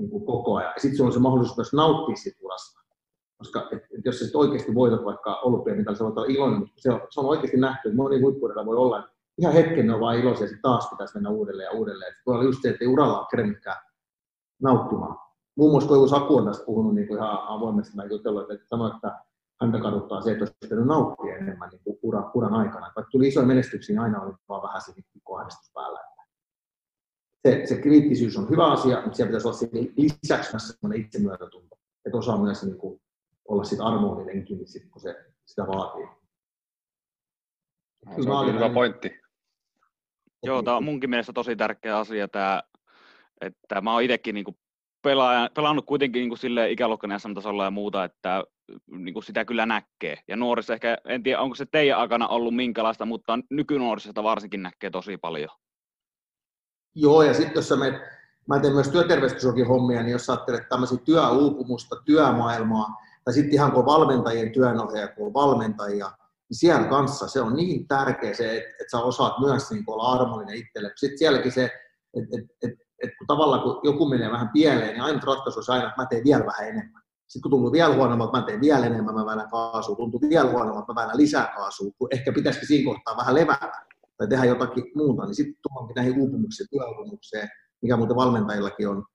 niin 0.00 0.10
kuin 0.10 0.26
koko 0.26 0.56
ajan. 0.56 0.72
Ja 0.76 0.80
sitten 0.80 0.96
sulla 0.96 1.08
on 1.08 1.12
se 1.12 1.18
mahdollisuus 1.18 1.56
myös 1.56 1.72
nauttia 1.72 2.16
siitä 2.16 2.38
urasta. 2.42 2.80
Koska 3.38 3.68
et, 3.72 3.82
et 3.98 4.04
jos 4.04 4.18
sä 4.18 4.24
sit 4.24 4.36
oikeasti 4.36 4.74
voitat 4.74 5.04
vaikka 5.04 5.34
olympiamitalli, 5.34 5.98
sä 5.98 6.04
voit 6.04 6.18
olla 6.18 6.32
iloinen, 6.32 6.58
mutta 6.58 6.74
se 6.76 6.92
on, 6.92 7.00
se 7.10 7.20
on 7.20 7.26
oikeasti 7.26 7.56
nähty, 7.56 7.88
että 7.88 7.96
moni 7.96 8.20
huippuudella 8.20 8.66
voi 8.66 8.76
olla, 8.76 8.98
että 8.98 9.12
ihan 9.38 9.54
hetken 9.54 9.86
ne 9.86 9.94
on 9.94 10.00
vaan 10.00 10.18
iloisia, 10.18 10.46
ja 10.46 10.56
taas 10.62 10.88
pitäisi 10.90 11.14
mennä 11.14 11.30
uudelleen 11.30 11.66
ja 11.66 11.78
uudelleen. 11.78 12.12
Sitten 12.12 12.22
voi 12.26 12.34
olla 12.34 12.44
just 12.44 12.62
se, 12.62 12.68
että 12.68 12.84
ei 12.84 12.88
uralla 12.88 13.18
ole 13.18 13.26
kerennytkään 13.30 13.76
nauttimaan. 14.62 15.18
Muun 15.56 15.70
muassa 15.70 15.88
Koivu 15.88 16.08
Saku 16.08 16.36
on 16.36 16.46
tästä 16.46 16.66
puhunut 16.66 16.94
niin 16.94 17.08
kuin 17.08 17.18
ihan 17.18 17.38
avoimesti, 17.48 17.96
mä 17.96 18.04
jutellut, 18.04 18.50
että 18.50 18.66
sanoi, 18.68 18.90
että 18.94 19.18
häntä 19.60 19.78
kaduttaa 19.78 20.20
se, 20.20 20.32
että 20.32 20.42
olisi 20.42 20.56
pitänyt 20.60 20.86
nauttia 20.86 21.36
enemmän 21.36 21.68
niin 21.70 21.80
kuin 21.84 21.98
uran, 22.02 22.30
uran 22.34 22.54
aikana. 22.54 22.92
Vaikka 22.96 23.10
tuli 23.10 23.28
isoja 23.28 23.46
menestyksiä, 23.46 23.94
niin 23.94 24.02
aina 24.02 24.22
oli 24.22 24.32
vaan 24.48 24.62
vähän 24.62 24.80
se 24.80 24.92
kohdistus 25.24 25.70
päällä 25.74 26.09
se, 27.48 27.66
se 27.66 27.82
kriittisyys 27.82 28.36
on 28.36 28.50
hyvä 28.50 28.72
asia, 28.72 29.00
mutta 29.00 29.16
siellä 29.16 29.28
pitäisi 29.28 29.48
olla 29.48 29.56
siinä 29.56 29.92
lisäksi 29.96 30.50
myös 30.52 30.68
sellainen 30.68 31.00
itsemyötätunto, 31.00 31.76
että 32.06 32.18
osaa 32.18 32.42
myös 32.42 32.64
niin 32.64 32.78
kuin, 32.78 33.00
olla 33.48 33.64
sit 33.64 33.80
armoillinenkin, 33.80 34.58
niin 34.58 34.68
sit, 34.68 34.90
kun 34.90 35.00
se 35.02 35.24
sitä 35.46 35.66
vaatii. 35.66 36.04
No, 38.06 38.22
se 38.22 38.30
on 38.30 38.54
hyvä 38.54 38.70
pointti. 38.70 39.20
Joo, 40.42 40.62
tämä 40.62 40.76
on 40.76 40.84
munkin 40.84 41.10
mielestä 41.10 41.32
tosi 41.32 41.56
tärkeä 41.56 41.98
asia, 41.98 42.28
tämä, 42.28 42.62
että 43.40 43.80
mä 43.80 43.92
oon 43.92 44.02
itsekin 44.02 44.34
niin 44.34 44.44
pelaaja, 45.02 45.50
pelannut 45.54 45.86
kuitenkin 45.86 46.28
niin 46.28 46.38
sille 46.38 46.70
ikäluokkana 46.70 47.16
tasolla 47.34 47.64
ja 47.64 47.70
muuta, 47.70 48.04
että 48.04 48.44
niin 48.86 49.12
kuin 49.12 49.24
sitä 49.24 49.44
kyllä 49.44 49.66
näkee. 49.66 50.16
Ja 50.28 50.36
nuorissa 50.36 50.74
ehkä, 50.74 50.98
en 51.04 51.22
tiedä 51.22 51.40
onko 51.40 51.54
se 51.54 51.66
teidän 51.66 51.98
aikana 51.98 52.28
ollut 52.28 52.56
minkälaista, 52.56 53.06
mutta 53.06 53.38
nykynuorissa 53.50 54.22
varsinkin 54.22 54.62
näkee 54.62 54.90
tosi 54.90 55.16
paljon. 55.16 55.50
Joo, 56.94 57.22
ja 57.22 57.34
sitten 57.34 57.54
jos 57.54 57.68
sä 57.68 57.76
menet, 57.76 58.02
mä 58.48 58.58
teen 58.58 58.74
myös 58.74 58.88
työterveyskysyokin 58.88 59.66
hommia, 59.66 60.02
niin 60.02 60.12
jos 60.12 60.26
sä 60.26 60.32
ajattelet 60.32 60.68
tämmöisiä 60.68 60.98
työuupumusta, 61.04 61.96
työmaailmaa, 62.04 62.86
tai 63.24 63.34
sitten 63.34 63.54
ihan 63.54 63.72
kun 63.72 63.86
valmentajien 63.86 64.52
työnohjaaja, 64.52 65.08
kun 65.08 65.26
on 65.26 65.34
valmentajia, 65.34 66.12
niin 66.50 66.58
siellä 66.58 66.86
kanssa 66.86 67.28
se 67.28 67.40
on 67.40 67.54
niin 67.54 67.88
tärkeä 67.88 68.34
se, 68.34 68.56
että, 68.56 68.70
että 68.70 68.90
sä 68.90 68.98
osaat 68.98 69.38
myös 69.38 69.70
niin 69.70 69.84
olla 69.86 70.12
armollinen 70.12 70.56
itselle. 70.56 70.92
Sitten 70.96 71.18
sielläkin 71.18 71.52
se, 71.52 71.64
että, 71.64 72.38
että, 72.38 72.54
että, 72.62 72.84
että 73.02 73.16
kun 73.18 73.26
tavallaan 73.26 73.62
kun 73.62 73.80
joku 73.84 74.08
menee 74.08 74.30
vähän 74.30 74.48
pieleen, 74.48 74.92
niin 74.92 75.02
ainut 75.02 75.24
ratkaisu 75.24 75.60
on 75.60 75.64
aina, 75.68 75.88
että 75.88 76.02
mä 76.02 76.06
teen 76.06 76.24
vielä 76.24 76.46
vähän 76.46 76.68
enemmän. 76.68 77.02
Sitten 77.26 77.42
kun 77.42 77.50
tuntuu 77.50 77.72
vielä 77.72 77.94
huonommalta, 77.94 78.38
mä 78.38 78.46
teen 78.46 78.60
vielä 78.60 78.86
enemmän, 78.86 79.14
mä 79.14 79.26
väännän 79.26 79.50
kaasua. 79.50 79.96
Tuntuu 79.96 80.20
vielä 80.28 80.50
huonommalta, 80.50 80.92
mä 80.92 81.00
väännän 81.00 81.16
lisää 81.16 81.52
kaasua, 81.56 81.90
kun 81.98 82.08
ehkä 82.10 82.32
pitäisikin 82.32 82.68
siinä 82.68 82.92
kohtaa 82.92 83.16
vähän 83.16 83.34
levätä 83.34 83.89
tai 84.20 84.28
tehdä 84.28 84.44
jotakin 84.44 84.84
muuta, 84.94 85.26
niin 85.26 85.34
sitten 85.34 85.56
tuonkin 85.62 85.94
näihin 85.94 86.20
uupumukseen, 86.20 86.68
työuupumukseen, 86.70 87.48
mikä 87.82 87.96
muuten 87.96 88.16
valmentajillakin 88.16 88.88
on 88.88 89.06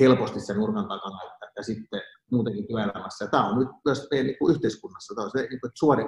helposti 0.00 0.40
sen 0.40 0.56
nurkan 0.56 0.88
takana, 0.88 1.18
että, 1.22 1.46
ja 1.56 1.62
sitten 1.62 2.00
muutenkin 2.30 2.66
työelämässä. 2.66 3.26
Tämä 3.26 3.48
on 3.48 3.58
nyt 3.58 3.68
myös 3.84 4.08
meidän 4.10 4.26
niin 4.26 4.38
kuin 4.38 4.54
yhteiskunnassa, 4.54 5.14
tämä 5.14 5.24
on 5.24 5.30
se, 5.30 5.38
niin 5.38 5.54
että 5.54 5.68
suori, 5.74 6.04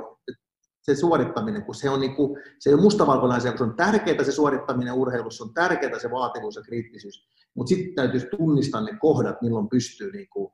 se 0.83 0.95
suorittaminen, 0.95 1.65
kun 1.65 1.75
se 1.75 1.91
on 1.91 2.01
niin 2.01 2.17
kuin, 2.17 2.43
se 2.59 2.71
ei 2.71 2.75
ole 2.75 2.83
mustavalkoinen 2.83 3.37
asia, 3.37 3.51
kun 3.51 3.59
se 3.59 3.65
on 3.65 3.77
tärkeää 3.77 4.25
se 4.25 4.33
suorittaminen 4.33 4.95
urheilussa, 4.95 5.45
on 5.45 5.55
tärkeää 5.55 5.99
se 5.99 6.11
vaativuus 6.11 6.57
ja 6.57 6.63
kriittisyys, 6.63 7.29
mutta 7.55 7.69
sitten 7.69 7.95
täytyisi 7.95 8.27
tunnistaa 8.27 8.81
ne 8.81 8.99
kohdat, 9.01 9.43
milloin 9.43 9.69
pystyy, 9.69 10.13
niin 10.13 10.29
kuin, 10.29 10.53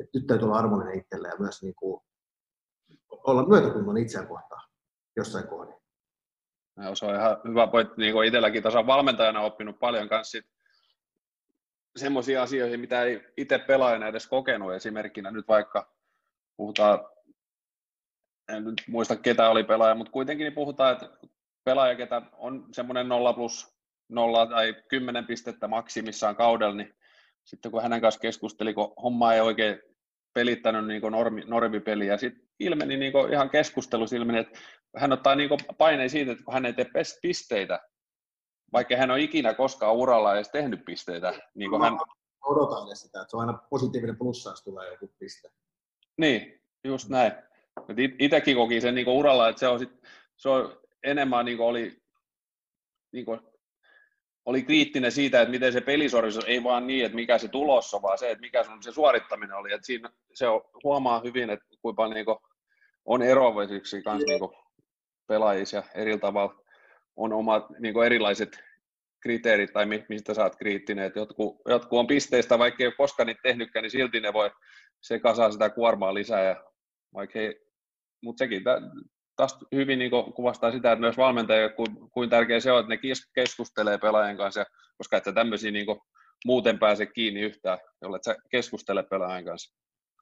että 0.00 0.18
nyt 0.18 0.26
täytyy 0.26 0.46
olla 0.46 0.58
armollinen 0.58 0.98
itselleen 0.98 1.32
ja 1.32 1.40
myös 1.40 1.62
niin 1.62 1.74
kuin, 1.74 2.00
olla 3.10 3.48
myötätunnon 3.48 3.98
itseään 3.98 4.28
kohtaan 4.28 4.68
jossain 5.16 5.48
kohdassa. 5.48 5.77
Se 6.94 7.06
on 7.06 7.14
ihan 7.14 7.36
hyvä 7.48 7.66
pointti, 7.66 7.94
niin 7.96 8.12
kuin 8.12 8.26
itselläkin 8.26 8.62
tasan 8.62 8.86
valmentajana 8.86 9.40
oppinut 9.40 9.78
paljon 9.78 10.08
kanssa 10.08 10.38
semmoisia 11.96 12.42
asioihin, 12.42 12.80
mitä 12.80 13.02
ei 13.02 13.20
itse 13.36 13.58
pelaajana 13.58 14.06
edes 14.06 14.26
kokenut. 14.26 14.72
Esimerkkinä 14.72 15.30
nyt 15.30 15.48
vaikka 15.48 15.92
puhutaan, 16.56 17.00
en 18.48 18.64
nyt 18.64 18.82
muista 18.88 19.16
ketä 19.16 19.50
oli 19.50 19.64
pelaaja, 19.64 19.94
mutta 19.94 20.12
kuitenkin 20.12 20.44
niin 20.44 20.54
puhutaan, 20.54 20.92
että 20.92 21.28
pelaaja, 21.64 21.96
ketä 21.96 22.22
on 22.32 22.66
semmoinen 22.72 23.08
0 23.08 23.32
plus 23.32 23.78
0 24.08 24.46
tai 24.46 24.74
10 24.88 25.26
pistettä 25.26 25.68
maksimissaan 25.68 26.36
kaudella, 26.36 26.74
niin 26.74 26.94
sitten 27.44 27.70
kun 27.72 27.82
hänen 27.82 28.00
kanssa 28.00 28.20
keskusteli, 28.20 28.74
kun 28.74 28.94
homma 29.02 29.34
ei 29.34 29.40
oikein 29.40 29.80
pelittänyt 30.34 30.86
niin 30.86 31.02
normi, 31.02 31.42
normipeliä, 31.46 32.16
sitten 32.16 32.47
ilmeni 32.60 32.96
niin 32.96 33.12
ihan 33.32 33.50
keskustelussa 33.50 34.16
ilmeni, 34.16 34.38
että 34.38 34.58
hän 34.96 35.12
ottaa 35.12 35.34
niin 35.34 35.50
paineen 35.78 36.10
siitä, 36.10 36.32
että 36.32 36.44
kun 36.44 36.54
hän 36.54 36.66
ei 36.66 36.72
tee 36.72 36.86
pisteitä, 37.22 37.80
vaikka 38.72 38.96
hän 38.96 39.10
on 39.10 39.18
ikinä 39.18 39.54
koskaan 39.54 39.94
uralla 39.94 40.34
edes 40.34 40.48
tehnyt 40.48 40.84
pisteitä. 40.84 41.34
Niin 41.54 41.70
kuin 41.70 41.82
hän... 41.82 41.98
Odotan 42.44 42.86
edes 42.86 43.00
sitä, 43.00 43.20
että 43.20 43.30
se 43.30 43.36
on 43.36 43.40
aina 43.40 43.58
positiivinen 43.70 44.18
plussa, 44.18 44.50
jos 44.50 44.62
tulee 44.62 44.90
joku 44.90 45.14
piste. 45.18 45.48
Niin, 46.16 46.60
just 46.84 47.08
näin. 47.08 47.32
Itsekin 48.18 48.56
koki 48.56 48.80
sen 48.80 48.94
niin 48.94 49.08
uralla, 49.08 49.48
että 49.48 49.60
se 49.60 49.68
on, 49.68 49.78
sit, 49.78 50.02
se 50.36 50.48
on 50.48 50.80
enemmän 51.02 51.44
niin 51.44 51.60
oli, 51.60 52.02
niin 53.12 53.24
kuin, 53.24 53.40
oli 54.44 54.62
kriittinen 54.62 55.12
siitä, 55.12 55.40
että 55.40 55.50
miten 55.50 55.72
se 55.72 55.80
pelisuoritus 55.80 56.44
ei 56.46 56.64
vaan 56.64 56.86
niin, 56.86 57.04
että 57.04 57.16
mikä 57.16 57.38
se 57.38 57.48
tulos 57.48 57.94
on, 57.94 58.02
vaan 58.02 58.18
se, 58.18 58.30
että 58.30 58.40
mikä 58.40 58.64
sun 58.64 58.82
se 58.82 58.92
suorittaminen 58.92 59.56
oli. 59.56 59.72
Että 59.72 59.86
siinä 59.86 60.10
se 60.34 60.48
on, 60.48 60.62
huomaa 60.84 61.20
hyvin, 61.20 61.50
että 61.50 61.66
kuinka 61.82 61.96
paljon 61.96 62.14
niin 62.14 62.24
kuin, 62.24 62.38
on 63.08 63.22
eroavaisiksi 63.22 64.02
kanssa 64.02 64.26
niin 64.26 64.50
pelaajissa 65.26 65.76
ja 65.76 65.82
eri 65.94 66.18
tavalla 66.18 66.64
on 67.16 67.32
omat 67.32 67.70
niin 67.78 67.94
kuin 67.94 68.06
erilaiset 68.06 68.60
kriteerit 69.20 69.72
tai 69.72 69.86
mistä 70.08 70.34
sä 70.34 70.42
oot 70.42 70.56
kriittinen. 70.56 71.04
Että 71.04 71.18
jotkut, 71.18 71.56
jotkut 71.68 71.98
on 71.98 72.06
pisteistä, 72.06 72.58
vaikka 72.58 72.82
ei 72.82 72.86
ole 72.86 72.94
koskaan 72.94 73.26
niitä 73.26 73.40
tehnytkään, 73.42 73.82
niin 73.82 73.90
silti 73.90 74.20
ne 74.20 74.32
voi, 74.32 74.50
se 75.00 75.18
kasaa 75.18 75.52
sitä 75.52 75.70
kuormaa 75.70 76.14
lisää. 76.14 76.44
Ja 76.44 76.64
vaikka 77.14 77.38
ei, 77.38 77.60
mutta 78.22 78.38
sekin 78.38 78.62
taas 79.36 79.58
hyvin 79.74 79.98
niin 79.98 80.10
kuvastaa 80.34 80.72
sitä, 80.72 80.92
että 80.92 81.00
myös 81.00 81.16
valmentaja, 81.16 81.68
kuin, 81.68 82.10
kuin 82.12 82.30
tärkeää 82.30 82.60
se 82.60 82.72
on, 82.72 82.80
että 82.80 82.94
ne 82.94 83.14
keskustelee 83.34 83.98
pelaajien 83.98 84.36
kanssa, 84.36 84.64
koska 84.98 85.16
että 85.16 85.32
tämmöisiä 85.32 85.70
niin 85.70 85.86
muuten 86.44 86.78
pääse 86.78 87.06
kiinni 87.06 87.40
yhtään, 87.40 87.78
jolle 88.02 88.18
sä 88.22 88.36
keskustele 88.50 89.02
pelaajien 89.02 89.44
kanssa. 89.44 89.78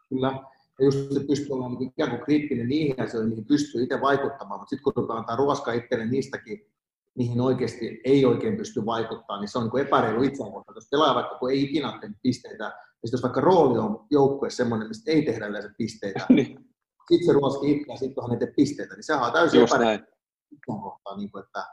Kyllä, 0.09 0.33
ja 0.79 0.85
just 0.85 1.13
se 1.13 1.21
pystyy 1.21 1.53
olemaan 1.53 1.79
niin 1.79 1.89
ikään 1.89 2.11
kuin 2.11 2.25
kriittinen 2.25 2.69
niihin 2.69 3.01
asioihin, 3.01 3.31
mihin 3.31 3.45
pystyy 3.45 3.83
itse 3.83 4.01
vaikuttamaan, 4.01 4.61
mutta 4.61 4.71
sitten 4.71 4.85
kun 4.85 4.93
ruvetaan 4.97 5.19
antaa 5.19 5.37
ruoskaa 5.37 5.75
itselle 5.75 6.07
niistäkin 6.07 6.71
mihin 7.17 7.41
oikeasti 7.41 8.01
ei 8.05 8.25
oikein 8.25 8.57
pysty 8.57 8.87
vaikuttamaan, 8.87 9.41
niin 9.41 9.49
se 9.49 9.59
on 9.59 9.71
niin 9.75 9.87
epäreilu 9.87 10.23
itseään 10.23 10.53
Jos 10.75 10.89
pelaa 10.91 11.15
vaikka, 11.15 11.39
kun 11.39 11.51
ei 11.51 11.63
ikinä 11.63 11.93
ole 11.93 12.11
pisteitä, 12.23 12.65
ja 12.65 12.73
jos 13.13 13.23
vaikka 13.23 13.41
rooli 13.41 13.79
on 13.79 14.07
joukkue 14.11 14.51
semmoinen, 14.51 14.89
mistä 14.89 15.11
ei 15.11 15.23
tehdä 15.23 15.47
yleensä 15.47 15.71
pisteitä, 15.79 16.27
niin. 16.37 16.47
sitten 17.11 17.27
se 17.27 17.33
ruoski 17.33 17.71
itse 17.71 17.93
ja 17.93 17.97
sitten 17.97 18.15
kun 18.15 18.25
hän 18.25 18.33
ei 18.33 18.39
tee 18.39 18.53
pisteitä, 18.57 18.95
niin 18.95 19.05
sehän 19.05 19.23
on 19.27 19.33
täysin 19.33 19.63
epäreilu 19.63 20.05
kohtaa, 20.67 21.17
niin 21.17 21.31
kuin, 21.31 21.45
että 21.45 21.67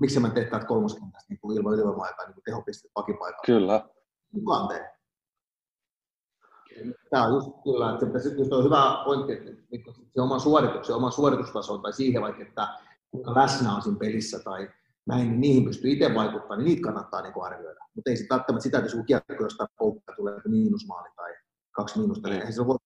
miksi 0.00 0.20
mä 0.20 0.30
teet 0.30 0.50
täältä 0.50 0.66
kolmoskentästä 0.66 1.34
niin 1.34 1.56
ilman 1.56 1.74
ylivoimaa 1.74 2.08
niin 2.26 2.42
tehopisteet 2.44 2.92
pakipaikalla. 2.94 3.46
Kyllä. 3.46 3.88
Kukaan 4.32 4.68
tee. 4.68 4.99
Tämä 7.10 7.24
on 7.24 7.34
just 7.34 7.50
kyllä, 7.64 7.92
että 7.92 8.18
se, 8.18 8.34
just 8.34 8.52
on 8.52 8.64
hyvä 8.64 9.02
pointti, 9.04 9.32
että 9.32 9.50
se 10.14 10.20
oma 10.20 10.38
suorituksen, 10.38 10.96
oma 10.96 11.10
suoritustason 11.10 11.82
tai 11.82 11.92
siihen 11.92 12.22
vaikka, 12.22 12.42
että 12.42 12.68
kuinka 13.10 13.34
läsnä 13.34 13.74
on 13.74 13.82
siinä 13.82 13.98
pelissä 13.98 14.38
tai 14.38 14.68
näin, 15.06 15.28
niin 15.28 15.40
niihin 15.40 15.64
pystyy 15.64 15.90
itse 15.90 16.14
vaikuttamaan, 16.14 16.58
niin 16.58 16.64
niitä 16.64 16.82
kannattaa 16.82 17.22
niin 17.22 17.42
arvioida. 17.42 17.80
Mutta 17.94 18.10
ei 18.10 18.16
sitten 18.16 18.36
välttämättä 18.36 18.62
sitä, 18.62 18.78
että 18.78 18.96
jos 18.96 19.06
kiekko 19.06 19.44
jostain 19.44 19.68
poukkaa 19.78 20.16
tulee 20.16 20.40
miinusmaali 20.48 21.08
tai 21.16 21.34
kaksi 21.70 21.98
miinusta, 21.98 22.28
niin 22.28 22.42
ei 22.42 22.52
se 22.52 22.66
voi. 22.66 22.76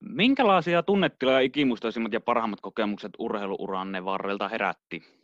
Minkälaisia 0.00 0.82
tunnetiloja 0.82 1.40
ikimuistoisimmat 1.40 2.12
ja 2.12 2.20
parhaimmat 2.20 2.60
kokemukset 2.60 3.12
urheiluuranne 3.18 4.04
varrelta 4.04 4.48
herätti? 4.48 5.15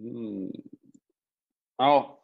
Hmm. 0.00 0.48
No, 1.78 2.22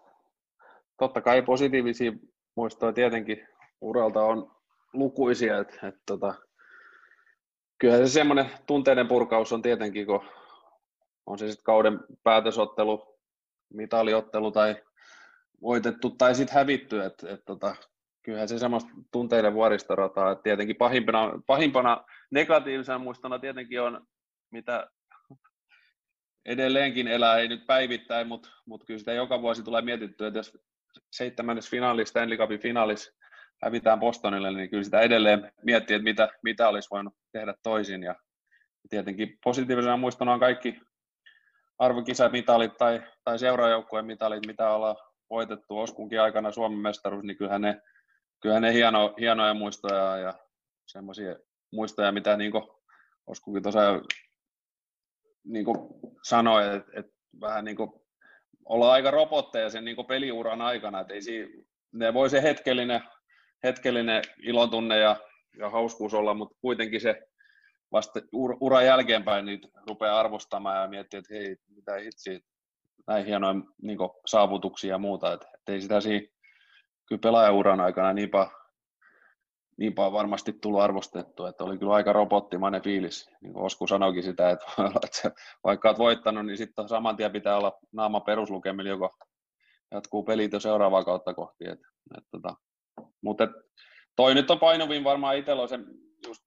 totta 0.99 1.21
kai 1.21 1.43
positiivisia 1.43 2.13
muistoja 2.57 2.93
tietenkin 2.93 3.49
uralta 3.81 4.21
on 4.25 4.57
lukuisia, 4.93 5.59
että, 5.59 5.89
että 5.89 6.01
tota, 6.07 6.35
kyllähän 7.79 8.09
se 8.09 8.13
semmoinen 8.13 8.51
tunteiden 8.67 9.09
purkaus 9.09 9.53
on 9.53 9.63
tietenkin, 9.63 10.07
kun 10.07 10.21
on 11.27 11.39
se 11.39 11.49
sitten 11.49 11.65
kauden 11.65 12.01
päätösottelu, 12.23 13.19
mitaliottelu 13.75 14.51
tai 14.51 14.83
voitettu 15.63 16.11
tai 16.11 16.35
sitten 16.35 16.55
hävitty, 16.55 17.03
että 17.03 17.31
et, 17.35 17.41
tota, 17.45 17.77
kyllähän 18.23 18.49
se 18.49 18.59
semmoista 18.59 18.91
tunteiden 19.13 19.55
vuoristorataa, 19.55 20.33
että 20.33 20.43
tietenkin 20.43 20.77
pahimpana, 20.77 21.43
pahimpana 21.47 22.05
negatiivisena 22.31 22.99
muistona 22.99 23.39
tietenkin 23.39 23.81
on, 23.81 24.07
mitä 24.51 24.91
edelleenkin 26.47 27.09
elää, 27.09 27.39
ei 27.39 27.49
nyt 27.49 27.67
päivittäin, 27.67 28.29
mutta 28.29 28.49
mut 28.67 28.85
kyllä 28.85 28.99
sitä 28.99 29.13
joka 29.13 29.43
vuosi 29.43 29.63
tulee 29.63 29.83
mietittyä, 29.83 30.29
että 30.29 30.39
jos 30.39 30.59
seitsemännes 31.13 31.71
finaalissa, 31.71 32.11
Stanley 32.11 32.39
Cupin 32.39 32.61
finaalissa 32.61 33.13
hävitään 33.63 34.01
Bostonille, 34.01 34.53
niin 34.53 34.71
kyllä 34.71 34.85
sitä 34.85 35.01
edelleen 35.01 35.53
miettii, 35.63 35.97
että 35.97 36.05
mitä, 36.05 36.29
mitä 36.43 36.69
olisi 36.69 36.89
voinut 36.91 37.15
tehdä 37.33 37.55
toisin. 37.63 38.03
Ja 38.03 38.15
tietenkin 38.91 39.39
positiivisena 39.45 39.97
muistona 39.97 40.33
on 40.33 40.41
kaikki 40.41 40.81
arvokisamitalit 41.79 42.77
tai, 42.77 43.03
tai 43.25 43.39
seuraajoukkueen 43.39 44.07
mitalit, 44.07 44.47
mitä 44.47 44.71
ollaan 44.71 44.97
voitettu 45.31 45.79
Oskunkin 45.79 46.21
aikana 46.21 46.53
Suomen 46.53 46.79
mestaruus, 46.79 47.25
niin 47.25 47.37
kyllähän 47.37 47.61
ne, 47.61 47.83
kyllähän 48.41 48.63
ne 48.63 48.73
hieno, 48.73 49.15
hienoja 49.21 49.55
muistoja 49.55 50.17
ja 50.17 50.35
semmoisia 50.87 51.37
muistoja, 51.73 52.13
mitä 52.13 52.37
niin 52.37 52.53
Oskunkin 53.27 53.63
tuossa 53.63 53.81
niin 55.47 55.67
sanoi, 56.23 56.77
että, 56.77 56.93
että 56.97 57.13
vähän 57.41 57.65
niin 57.65 57.77
kuin 57.77 57.91
olla 58.65 58.93
aika 58.93 59.11
robotteja 59.11 59.71
sen 59.71 59.85
niin 59.85 59.97
peliuran 60.09 60.61
aikana, 60.61 61.01
että 61.01 61.15
ei 61.15 61.23
siinä, 61.23 61.49
ne 61.93 62.15
voi 62.15 62.31
se 62.31 62.43
hetkellinen 62.43 63.01
hetkellinen 63.63 64.23
ilotunne 64.43 64.99
ja, 64.99 65.17
ja 65.59 65.71
hauskuus 65.71 66.15
olla, 66.15 66.35
mutta 66.35 66.59
kuitenkin 66.61 67.01
se 67.01 67.23
vasta 67.93 68.21
ur, 68.33 68.57
uran 68.61 68.87
jälkeenpäin 68.87 69.45
niin 69.45 69.61
rupeaa 69.89 70.21
arvostamaan 70.21 70.83
ja 70.83 70.89
miettii, 70.89 71.19
että 71.19 71.35
hei, 71.35 71.57
mitä 71.69 71.97
itse 71.97 72.41
näin 73.07 73.27
hienoja 73.27 73.55
niin 73.83 73.99
saavutuksia 74.27 74.91
ja 74.91 74.99
muuta, 74.99 75.33
että, 75.33 75.47
että 75.55 75.73
ei 75.73 75.81
sitä 75.81 76.01
siinä 76.01 76.27
kyllä 77.09 77.21
pelaajauran 77.21 77.81
aikana 77.81 78.13
niin 78.13 78.31
paljon, 78.31 78.51
niin 79.79 79.95
paljon 79.95 80.13
varmasti 80.13 80.53
tullut 80.53 80.81
arvostettua, 80.81 81.49
että 81.49 81.65
oli 81.65 81.79
kyllä 81.79 81.95
aika 81.95 82.13
robottimainen 82.13 82.83
fiilis. 82.83 83.31
Niin 83.41 83.53
kuin 83.53 83.65
Osku 83.65 83.87
sanoikin 83.87 84.23
sitä, 84.23 84.51
että, 84.51 84.67
vaikka 85.65 85.89
olet 85.89 85.99
voittanut, 85.99 86.47
niin 86.47 86.59
sitten 86.59 86.89
saman 86.89 87.17
tien 87.17 87.33
pitää 87.33 87.57
olla 87.57 87.73
naama 87.93 88.21
peruslukemilla, 88.21 88.91
joko 88.91 89.11
jatkuu 89.91 90.23
pelit 90.23 90.53
jo 90.53 90.61
seuraavaa 90.61 91.05
kautta 91.05 91.35
kohti. 91.35 91.65
Että, 91.65 91.89
että, 92.17 92.29
tota, 92.31 92.55
mutta 93.23 93.49
toi 94.17 94.35
nyt 94.35 94.51
on 94.51 94.59
painuvin 94.59 95.05
varmaan 95.05 95.37
itsellä 95.37 95.67
se 95.67 95.79
just 96.27 96.43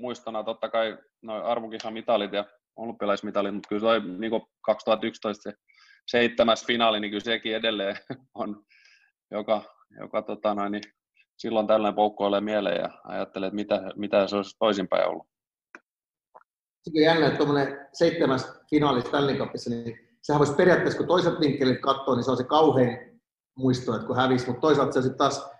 muistona 0.00 0.44
totta 0.44 0.68
kai 0.68 0.98
noin 1.22 1.42
arvokisamitalit 1.42 2.32
ja 2.32 2.44
olympialaismitalit, 2.76 3.54
mutta 3.54 3.68
kyllä 3.68 3.80
toi 3.80 4.00
niin 4.00 4.32
2011 4.64 5.42
se 5.42 5.52
seitsemäs 6.06 6.66
finaali, 6.66 7.00
niin 7.00 7.10
kyllä 7.10 7.24
sekin 7.24 7.56
edelleen 7.56 7.96
on, 8.34 8.64
joka, 9.30 9.62
joka 10.00 10.22
tota 10.22 10.54
noin, 10.54 10.72
niin 10.72 10.82
silloin 11.40 11.66
tällainen 11.66 11.94
poukkoilee 11.94 12.40
mieleen 12.40 12.80
ja 12.80 12.90
ajattelee, 13.04 13.46
että 13.46 13.54
mitä, 13.54 13.82
mitä 13.96 14.26
se 14.26 14.36
olisi 14.36 14.56
toisinpäin 14.58 15.08
ollut. 15.08 15.26
Se 16.82 16.90
on 16.96 17.02
jännä, 17.02 17.26
että 17.26 17.36
tuommoinen 17.36 17.88
seitsemäs 17.92 18.52
finaali 18.70 19.00
Stanley 19.00 19.36
Cupissa, 19.36 19.70
niin 19.70 19.98
sehän 20.22 20.38
voisi 20.38 20.54
periaatteessa, 20.54 20.98
kun 20.98 21.06
toiset 21.06 21.40
vinkkelit 21.40 21.80
katsoo, 21.80 22.14
niin 22.14 22.24
se 22.24 22.30
on 22.30 22.36
se 22.36 22.44
kauhein 22.44 23.20
muisto, 23.56 23.94
että 23.94 24.06
kun 24.06 24.16
hävisi, 24.16 24.46
mutta 24.46 24.60
toisaalta 24.60 24.92
se 24.92 25.02
sitten 25.02 25.18
taas 25.18 25.50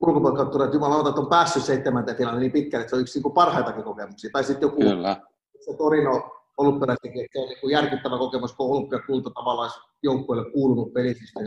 ulkopuolelta 0.00 0.44
katsoo, 0.44 0.64
että 0.64 0.76
jumalauta, 0.76 1.08
että 1.08 1.20
on 1.20 1.28
päässyt 1.28 1.64
seitsemänteen 1.64 2.16
finaalia 2.16 2.40
niin 2.40 2.52
pitkälle, 2.52 2.82
että 2.82 2.90
se 2.90 2.96
on 2.96 3.02
yksi 3.02 3.20
niin 3.20 3.32
parhaitakin 3.32 3.84
kokemuksia. 3.84 4.30
Tai 4.32 4.44
sitten 4.44 4.66
joku 4.66 4.80
Kyllä. 4.80 5.16
se 5.60 5.76
Torino 5.76 6.30
olympialaistenkin, 6.56 7.24
että 7.24 7.38
se 7.38 7.42
on 7.42 7.48
niin 7.48 7.70
järkyttävä 7.72 8.18
kokemus, 8.18 8.52
kun 8.52 8.76
olympiakulta 8.76 9.30
tavallaan 9.30 9.70
joukkueelle 10.02 10.50
kuulunut 10.50 10.92
pelisistä. 10.92 11.40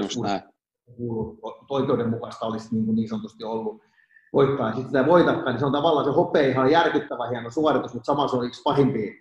Just 0.00 0.20
näin. 0.20 0.42
Kuulunut, 0.96 1.38
oikeudenmukaista 1.70 2.46
olisi 2.46 2.74
niin, 2.74 2.96
niin 2.96 3.08
sanotusti 3.08 3.44
ollut 3.44 3.82
voittaa. 4.32 4.72
Sitten 4.72 4.86
sitä 4.86 5.06
voitakaan, 5.06 5.46
niin 5.46 5.58
se 5.58 5.66
on 5.66 5.72
tavallaan 5.72 6.04
se 6.04 6.10
hopea 6.10 6.48
ihan 6.48 6.70
järkyttävä 6.70 7.28
hieno 7.28 7.50
suoritus, 7.50 7.94
mutta 7.94 8.06
samassa 8.06 8.36
on 8.36 8.46
yksi 8.46 8.62
pahimpia. 8.62 9.12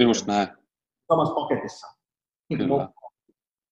Just 0.00 0.26
näin. 0.26 0.48
Samassa 1.08 1.34
paketissa. 1.34 1.86
Niin 2.48 2.58
Kyllä. 2.58 2.88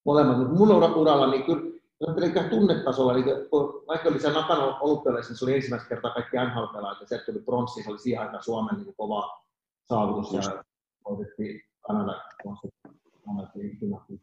Molemmat. 0.05 0.39
Mutta 0.39 0.55
mun 0.55 0.71
uralla, 0.97 1.31
niin 1.31 1.45
kyllä 1.45 1.81
Eli 2.01 2.51
tunnetasolla, 2.51 3.13
eli 3.13 3.25
kun 3.51 3.85
vaikka 3.89 4.09
oli 4.09 4.21
se 4.21 4.33
Nakano 4.33 4.79
olympialaisissa, 4.81 5.39
se 5.39 5.45
oli 5.45 5.55
ensimmäistä 5.55 5.89
kertaa 5.89 6.11
kaikki 6.11 6.37
NHL-pelaajat, 6.37 7.01
ja 7.01 7.07
se 7.07 7.19
tuli 7.27 7.39
pronssiin, 7.39 7.85
se 7.85 7.91
oli 7.91 7.99
siihen 7.99 8.23
aikaan 8.23 8.43
Suomen 8.43 8.77
niin 8.77 8.95
kova 8.97 9.41
saavutus. 9.89 10.33
Ja 10.33 10.65
voitettiin 11.09 11.61
Kanada 11.87 12.23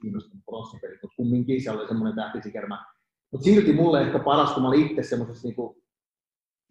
kiinnostunut 0.01 0.45
pronssipeli, 0.45 0.99
mutta 1.01 1.15
kumminkin 1.17 1.63
se 1.63 1.71
oli 1.71 1.88
semmoinen 1.88 2.15
tähtisikermä. 2.15 2.86
Mutta 3.31 3.45
silti 3.45 3.73
mulle 3.73 4.01
ehkä 4.01 4.19
paras, 4.19 4.53
kun 4.53 4.63
mä 4.63 4.69
olin 4.69 4.85
itse 4.87 5.03
semmoisessa 5.03 5.47
niinku 5.47 5.83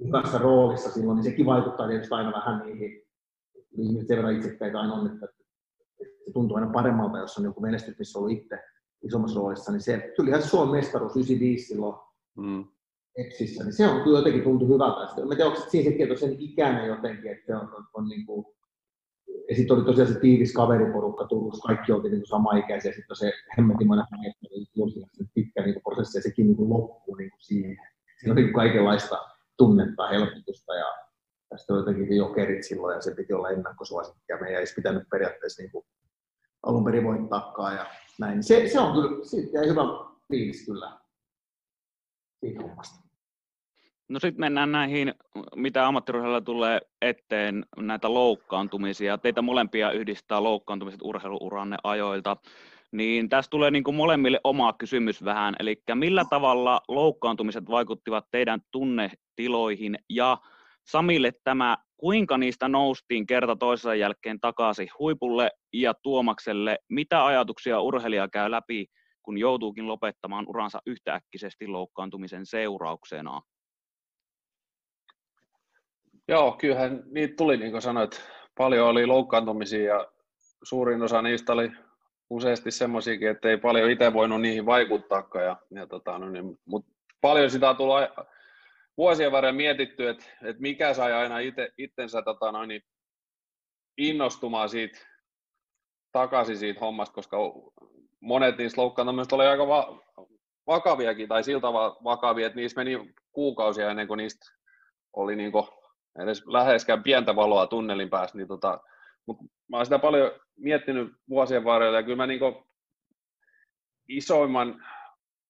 hyvässä 0.04 0.38
roolissa 0.38 0.90
silloin, 0.90 1.16
niin 1.16 1.24
sekin 1.24 1.46
vaikuttaa 1.46 1.88
tietysti 1.88 2.14
aina 2.14 2.32
vähän 2.32 2.66
niihin, 2.66 3.02
ihmiset 3.78 4.08
sen 4.08 4.16
verran 4.16 4.36
itsekkäitä 4.36 4.80
aina 4.80 4.94
on, 4.94 5.06
että 5.06 5.26
se 6.24 6.32
tuntuu 6.32 6.56
aina 6.56 6.70
paremmalta, 6.72 7.18
jos 7.18 7.38
on 7.38 7.44
joku 7.44 7.60
menestys, 7.60 7.98
missä 7.98 8.18
on 8.18 8.24
ollut 8.24 8.38
itse 8.38 8.58
isommassa 9.02 9.40
roolissa, 9.40 9.72
niin 9.72 9.80
se 9.80 10.12
tulihan 10.16 10.42
se 10.42 10.48
Suomen 10.48 10.74
mestaruus 10.74 11.16
95 11.16 11.66
silloin 11.66 11.96
mm. 12.36 12.64
Epsissä, 13.16 13.64
niin 13.64 13.72
se 13.72 13.86
on 13.86 14.02
kyllä 14.02 14.18
jotenkin 14.18 14.42
tuntu 14.42 14.66
hyvältä. 14.66 15.06
Sitten, 15.06 15.28
mä 15.28 15.34
tiedän, 15.34 15.52
onko 15.52 15.70
siinä 15.70 15.90
sekin, 15.90 16.02
että 16.08 16.20
sen 16.20 16.36
ikäinen 16.38 16.86
jotenkin, 16.86 17.30
että 17.30 17.46
se 17.46 17.54
on, 17.54 17.74
on, 17.74 17.84
on 17.94 18.08
niin 18.08 18.26
kuin, 18.26 18.46
ja 19.48 19.56
sitten 19.56 19.76
oli 19.76 19.84
tosiaan 19.84 20.12
se 20.12 20.20
tiivis 20.20 20.52
kaveriporukka 20.52 21.26
Turussa, 21.26 21.66
kaikki 21.66 21.92
oltiin 21.92 22.12
niin 22.12 22.26
sama-ikäisiä, 22.26 22.92
sitten 22.92 23.16
se 23.16 23.32
hemmetimoinen 23.58 24.06
hänestä, 24.10 24.46
pitkä 25.34 25.62
niin 25.62 25.80
prosessi, 25.82 26.18
ja 26.18 26.22
sekin 26.22 26.46
niin 26.46 26.56
kuin 26.56 26.70
loppuu 26.70 27.14
niin 27.14 27.30
siihen. 27.38 27.76
Siinä 28.20 28.32
on 28.32 28.36
niin 28.36 28.52
kaikenlaista 28.52 29.18
tunnetta, 29.56 30.08
helpotusta, 30.08 30.74
ja 30.74 30.86
tästä 31.48 31.72
oli 31.72 31.80
jotenkin 31.80 32.16
jokerit 32.16 32.64
silloin, 32.64 32.94
ja 32.94 33.00
se 33.00 33.14
piti 33.14 33.32
olla 33.32 33.50
ennakkosuosikki, 33.50 34.24
ja 34.28 34.38
meidän 34.40 34.60
ei 34.60 34.66
pitänyt 34.76 35.02
periaatteessa 35.10 35.62
niin 35.62 35.84
alun 36.62 36.84
perin 36.84 37.04
voittaakaan, 37.04 37.74
ja 37.74 37.86
näin. 38.20 38.42
Se, 38.42 38.68
se 38.68 38.80
on 38.80 38.92
kyllä, 38.92 39.24
siitä 39.24 39.58
jäi 39.58 39.68
hyvä 39.68 39.82
fiilis 40.28 40.66
kyllä 40.66 40.98
siitä 42.40 42.62
hommasta. 42.62 43.05
No 44.08 44.18
sitten 44.20 44.40
mennään 44.40 44.72
näihin, 44.72 45.14
mitä 45.54 45.86
ammattiurheilulla 45.86 46.40
tulee 46.40 46.80
eteen, 47.02 47.66
näitä 47.76 48.14
loukkaantumisia. 48.14 49.18
Teitä 49.18 49.42
molempia 49.42 49.90
yhdistää 49.90 50.42
loukkaantumiset 50.42 51.00
urheiluuranne 51.02 51.76
ajoilta. 51.84 52.36
Niin 52.92 53.28
tässä 53.28 53.50
tulee 53.50 53.70
niin 53.70 53.84
kuin 53.84 53.94
molemmille 53.94 54.40
oma 54.44 54.72
kysymys 54.72 55.24
vähän, 55.24 55.56
eli 55.58 55.82
millä 55.94 56.24
tavalla 56.30 56.80
loukkaantumiset 56.88 57.70
vaikuttivat 57.70 58.24
teidän 58.30 58.60
tunnetiloihin 58.70 59.98
ja 60.10 60.38
Samille 60.86 61.32
tämä, 61.44 61.76
kuinka 61.96 62.38
niistä 62.38 62.68
noustiin 62.68 63.26
kerta 63.26 63.56
toisensa 63.56 63.94
jälkeen 63.94 64.40
takaisin 64.40 64.88
huipulle 64.98 65.50
ja 65.72 65.94
Tuomakselle, 65.94 66.78
mitä 66.88 67.26
ajatuksia 67.26 67.80
urheilija 67.80 68.28
käy 68.28 68.50
läpi, 68.50 68.86
kun 69.22 69.38
joutuukin 69.38 69.88
lopettamaan 69.88 70.44
uransa 70.48 70.78
yhtäkkisesti 70.86 71.66
loukkaantumisen 71.66 72.46
seurauksena? 72.46 73.40
Joo, 76.28 76.52
kyllähän 76.52 77.02
niitä 77.06 77.34
tuli, 77.36 77.56
niin 77.56 77.70
kuin 77.70 77.82
sanoit, 77.82 78.22
paljon 78.58 78.88
oli 78.88 79.06
loukkaantumisia 79.06 79.94
ja 79.94 80.12
suurin 80.62 81.02
osa 81.02 81.22
niistä 81.22 81.52
oli 81.52 81.72
useasti 82.30 82.70
semmoisiakin, 82.70 83.28
että 83.28 83.48
ei 83.48 83.56
paljon 83.56 83.90
itse 83.90 84.12
voinut 84.12 84.40
niihin 84.40 84.66
vaikuttaakaan. 84.66 85.44
Ja, 85.44 85.56
ja 85.70 85.86
tota, 85.86 86.18
no 86.18 86.28
niin, 86.28 86.58
mutta 86.64 86.92
paljon 87.20 87.50
sitä 87.50 87.70
on 87.70 87.76
tullut 87.76 88.00
vuosien 88.96 89.32
varrella 89.32 89.56
mietitty, 89.56 90.08
että, 90.08 90.24
että 90.42 90.62
mikä 90.62 90.94
sai 90.94 91.12
aina 91.12 91.38
ite, 91.38 91.72
itsensä 91.78 92.22
tota, 92.22 92.52
no 92.52 92.66
niin, 92.66 92.82
innostumaan 93.98 94.68
siitä 94.68 94.98
takaisin 96.12 96.56
siitä 96.56 96.80
hommasta, 96.80 97.14
koska 97.14 97.36
monet 98.20 98.58
niistä 98.58 98.80
loukkaantumisista 98.80 99.36
oli 99.36 99.46
aika 99.46 99.68
va- 99.68 100.02
vakaviakin, 100.66 101.28
tai 101.28 101.44
siltä 101.44 101.66
vakavia, 102.04 102.46
että 102.46 102.56
niissä 102.56 102.80
meni 102.80 103.14
kuukausia 103.32 103.90
ennen 103.90 104.08
kuin 104.08 104.18
niistä 104.18 104.46
oli 105.12 105.36
niin 105.36 105.52
kuin 105.52 105.66
edes 106.22 106.46
läheskään 106.46 107.02
pientä 107.02 107.36
valoa 107.36 107.66
tunnelin 107.66 108.10
päässä, 108.10 108.38
niin 108.38 108.48
tota, 108.48 108.80
mutta 109.26 109.44
mä 109.68 109.76
oon 109.76 109.86
sitä 109.86 109.98
paljon 109.98 110.30
miettinyt 110.56 111.12
vuosien 111.28 111.64
varrella, 111.64 111.96
ja 111.96 112.02
kyllä 112.02 112.16
mä 112.16 112.26
niin 112.26 112.40
isoimman 114.08 114.84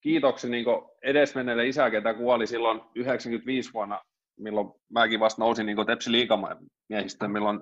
kiitoksen 0.00 0.50
niin 0.50 0.66
edesmenneelle 1.02 1.66
isä, 1.68 1.90
ketä 1.90 2.14
kuoli 2.14 2.46
silloin 2.46 2.80
95 2.94 3.72
vuonna, 3.72 4.00
milloin 4.38 4.68
mäkin 4.88 5.20
vasta 5.20 5.42
nousin 5.42 5.66
niin 5.66 5.86
Tepsi 5.86 6.12
liikamiehistä, 6.12 7.28
milloin 7.28 7.60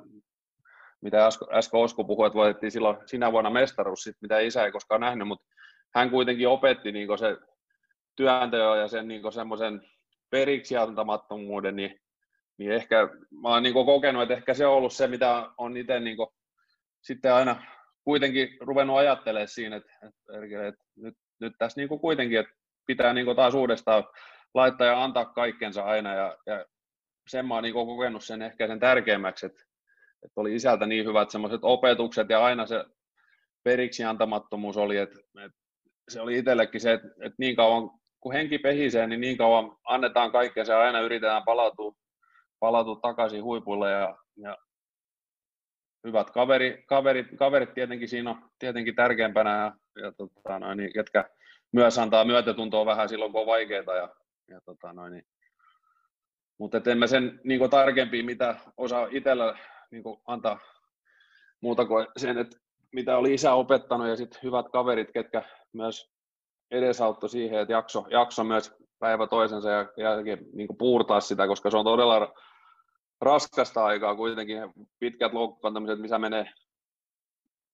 mitä 1.01 1.27
äsken 1.53 1.81
Osko 1.81 2.05
puhui, 2.05 2.27
että 2.27 2.37
voitettiin 2.37 2.73
silloin 2.73 2.97
sinä 3.07 3.33
vuonna 3.33 3.51
mestaruus, 3.51 4.03
sit, 4.03 4.17
mitä 4.21 4.39
isä 4.39 4.65
ei 4.65 4.73
koskaan 4.73 5.01
nähnyt, 5.01 5.29
mutta 5.29 5.47
hän 5.95 6.11
kuitenkin 6.11 6.49
opetti 6.49 6.93
niin 6.93 7.19
se 7.19 7.37
työnteon 8.17 8.79
ja 8.79 8.89
sen 8.89 9.09
niin 9.09 9.33
semmoisen 9.33 9.83
periksi 10.31 10.77
antamattomuuden, 10.77 11.77
niin 11.77 12.01
niin 12.59 12.73
ehkä 12.73 13.09
mä 13.43 13.49
oon 13.49 13.63
niin 13.63 13.75
kokenut, 13.75 14.23
että 14.23 14.35
ehkä 14.35 14.55
se 14.55 14.67
on 14.67 14.75
ollut 14.75 14.93
se, 14.93 15.07
mitä 15.07 15.51
on 15.59 15.77
itse 15.77 16.01
niin 16.01 16.17
sitten 17.03 17.35
aina 17.35 17.63
kuitenkin 18.05 18.49
ruvennut 18.61 18.97
ajattelemaan 18.97 19.49
siinä, 19.49 19.77
että, 19.77 19.93
että, 20.03 20.69
että 20.69 20.85
nyt, 20.97 21.15
nyt 21.41 21.53
tässä 21.59 21.81
niin 21.81 22.01
kuitenkin, 22.01 22.39
että 22.39 22.53
pitää 22.87 23.13
niin 23.13 23.37
taas 23.37 23.55
uudestaan 23.55 24.05
laittaa 24.55 24.87
ja 24.87 25.05
antaa 25.05 25.25
kaikkensa 25.25 25.83
aina. 25.83 26.15
Ja, 26.15 26.39
ja 26.47 26.65
sen 27.29 27.47
mä 27.47 27.55
oon 27.55 27.63
niin 27.63 27.75
kokenut 27.75 28.25
sen 28.25 28.43
ehkä 28.43 28.67
sen 28.67 28.81
tärkeimmäksi, 28.81 29.47
että, 29.47 29.63
että 30.25 30.41
oli 30.41 30.55
isältä 30.55 30.87
niin 30.87 31.07
hyvät 31.07 31.31
semmoiset 31.31 31.61
opetukset 31.63 32.29
ja 32.29 32.45
aina 32.45 32.67
se 32.67 32.85
periksi 33.65 34.05
antamattomuus 34.05 34.77
oli, 34.77 34.97
että, 34.97 35.19
että 35.45 35.59
se 36.09 36.21
oli 36.21 36.39
itsellekin 36.39 36.81
se, 36.81 36.93
että, 36.93 37.09
että 37.09 37.37
niin 37.39 37.57
kauan 37.57 37.91
kun 38.21 38.33
henki 38.33 38.59
pehisee, 38.59 39.07
niin 39.07 39.21
niin 39.21 39.37
kauan 39.37 39.77
annetaan 39.85 40.33
kaikkea 40.33 40.65
ja 40.69 40.81
aina 40.81 41.01
yritetään 41.01 41.43
palautua 41.45 41.95
palautua 42.61 42.99
takaisin 43.03 43.45
huipulle 43.45 43.91
ja, 43.91 44.19
ja 44.37 44.59
hyvät 46.07 46.31
kaveri, 46.31 46.85
kaverit, 46.87 47.27
kaverit 47.39 47.75
tietenkin 47.75 48.09
siinä 48.09 48.31
on 48.31 48.51
tietenkin 48.59 48.95
tärkeämpänä 48.95 49.57
ja, 49.57 50.03
ja 50.03 50.13
tota, 50.13 50.59
noin, 50.59 50.79
niin, 50.79 50.93
ketkä 50.93 51.31
myös 51.73 51.99
antaa 51.99 52.25
myötätuntoa 52.25 52.87
vähän 52.87 53.09
silloin, 53.09 53.33
kun 53.33 53.41
on 53.41 53.47
vaikeaa. 53.47 53.97
Ja, 53.97 54.09
ja 54.49 54.61
tota, 54.65 54.93
noin, 54.93 55.13
niin. 55.13 55.25
Mutta 56.59 56.81
en 56.87 56.99
mä 56.99 57.07
sen 57.07 57.41
niin 57.45 57.71
tarkempia, 57.71 58.25
mitä 58.25 58.57
osaa 58.77 59.09
itsellä 59.11 59.59
niin 59.91 60.05
antaa 60.27 60.59
muuta 61.61 61.87
kuin 61.87 62.07
sen, 62.17 62.39
että 62.39 62.57
mitä 62.93 63.17
oli 63.17 63.35
isä 63.35 63.55
opettanut 63.55 64.09
ja 64.09 64.17
sitten 64.17 64.41
hyvät 64.43 64.67
kaverit, 64.73 65.13
ketkä 65.13 65.43
myös 65.73 66.11
edesauttoi 66.71 67.29
siihen, 67.29 67.61
että 67.61 67.73
jakso, 67.73 68.07
jakso 68.11 68.45
myös 68.45 68.77
päivä 68.99 69.27
toisensa 69.27 69.71
ja 69.71 69.87
jälkeen 69.97 70.39
niin 70.53 70.77
puurtaa 70.79 71.21
sitä, 71.21 71.47
koska 71.47 71.71
se 71.71 71.77
on 71.77 71.85
todella 71.85 72.35
raskasta 73.21 73.85
aikaa 73.85 74.17
kuitenkin, 74.17 74.59
pitkät 74.99 75.33
loukkaantumiset, 75.33 76.01
missä 76.01 76.19
menee 76.19 76.47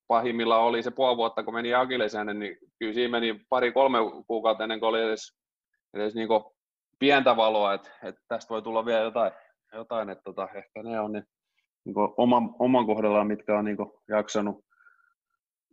pahimmillaan 0.06 0.62
oli 0.62 0.83
se 0.83 0.90
puoli 0.90 1.16
vuotta, 1.16 1.42
kun 1.42 1.54
meni 1.54 1.74
Akileseen, 1.74 2.38
niin 2.38 2.56
kyllä 2.78 2.92
siinä 2.92 3.11
meni 3.11 3.40
pari-kolme 3.48 3.98
kuukautta 4.26 4.64
ennen 4.64 4.80
kuin 4.80 4.88
oli 4.88 5.02
edes, 5.02 5.38
edes 5.94 6.14
niin 6.14 6.28
pientä 6.98 7.37
valoa, 7.37 7.74
että, 7.74 7.90
että, 8.02 8.20
tästä 8.28 8.50
voi 8.50 8.62
tulla 8.62 8.85
vielä 8.85 9.00
jotain, 9.00 9.33
jotain 9.72 10.11
että 10.11 10.22
tota, 10.24 10.48
ehkä 10.54 10.83
ne 10.83 11.00
on 11.00 11.12
ne 11.12 11.24
niin 11.85 11.94
oman, 12.16 12.50
oman 12.59 12.87
kohdallaan, 12.87 13.26
mitkä 13.26 13.59
on 13.59 13.64
niin 13.64 13.76
jaksanut 14.09 14.64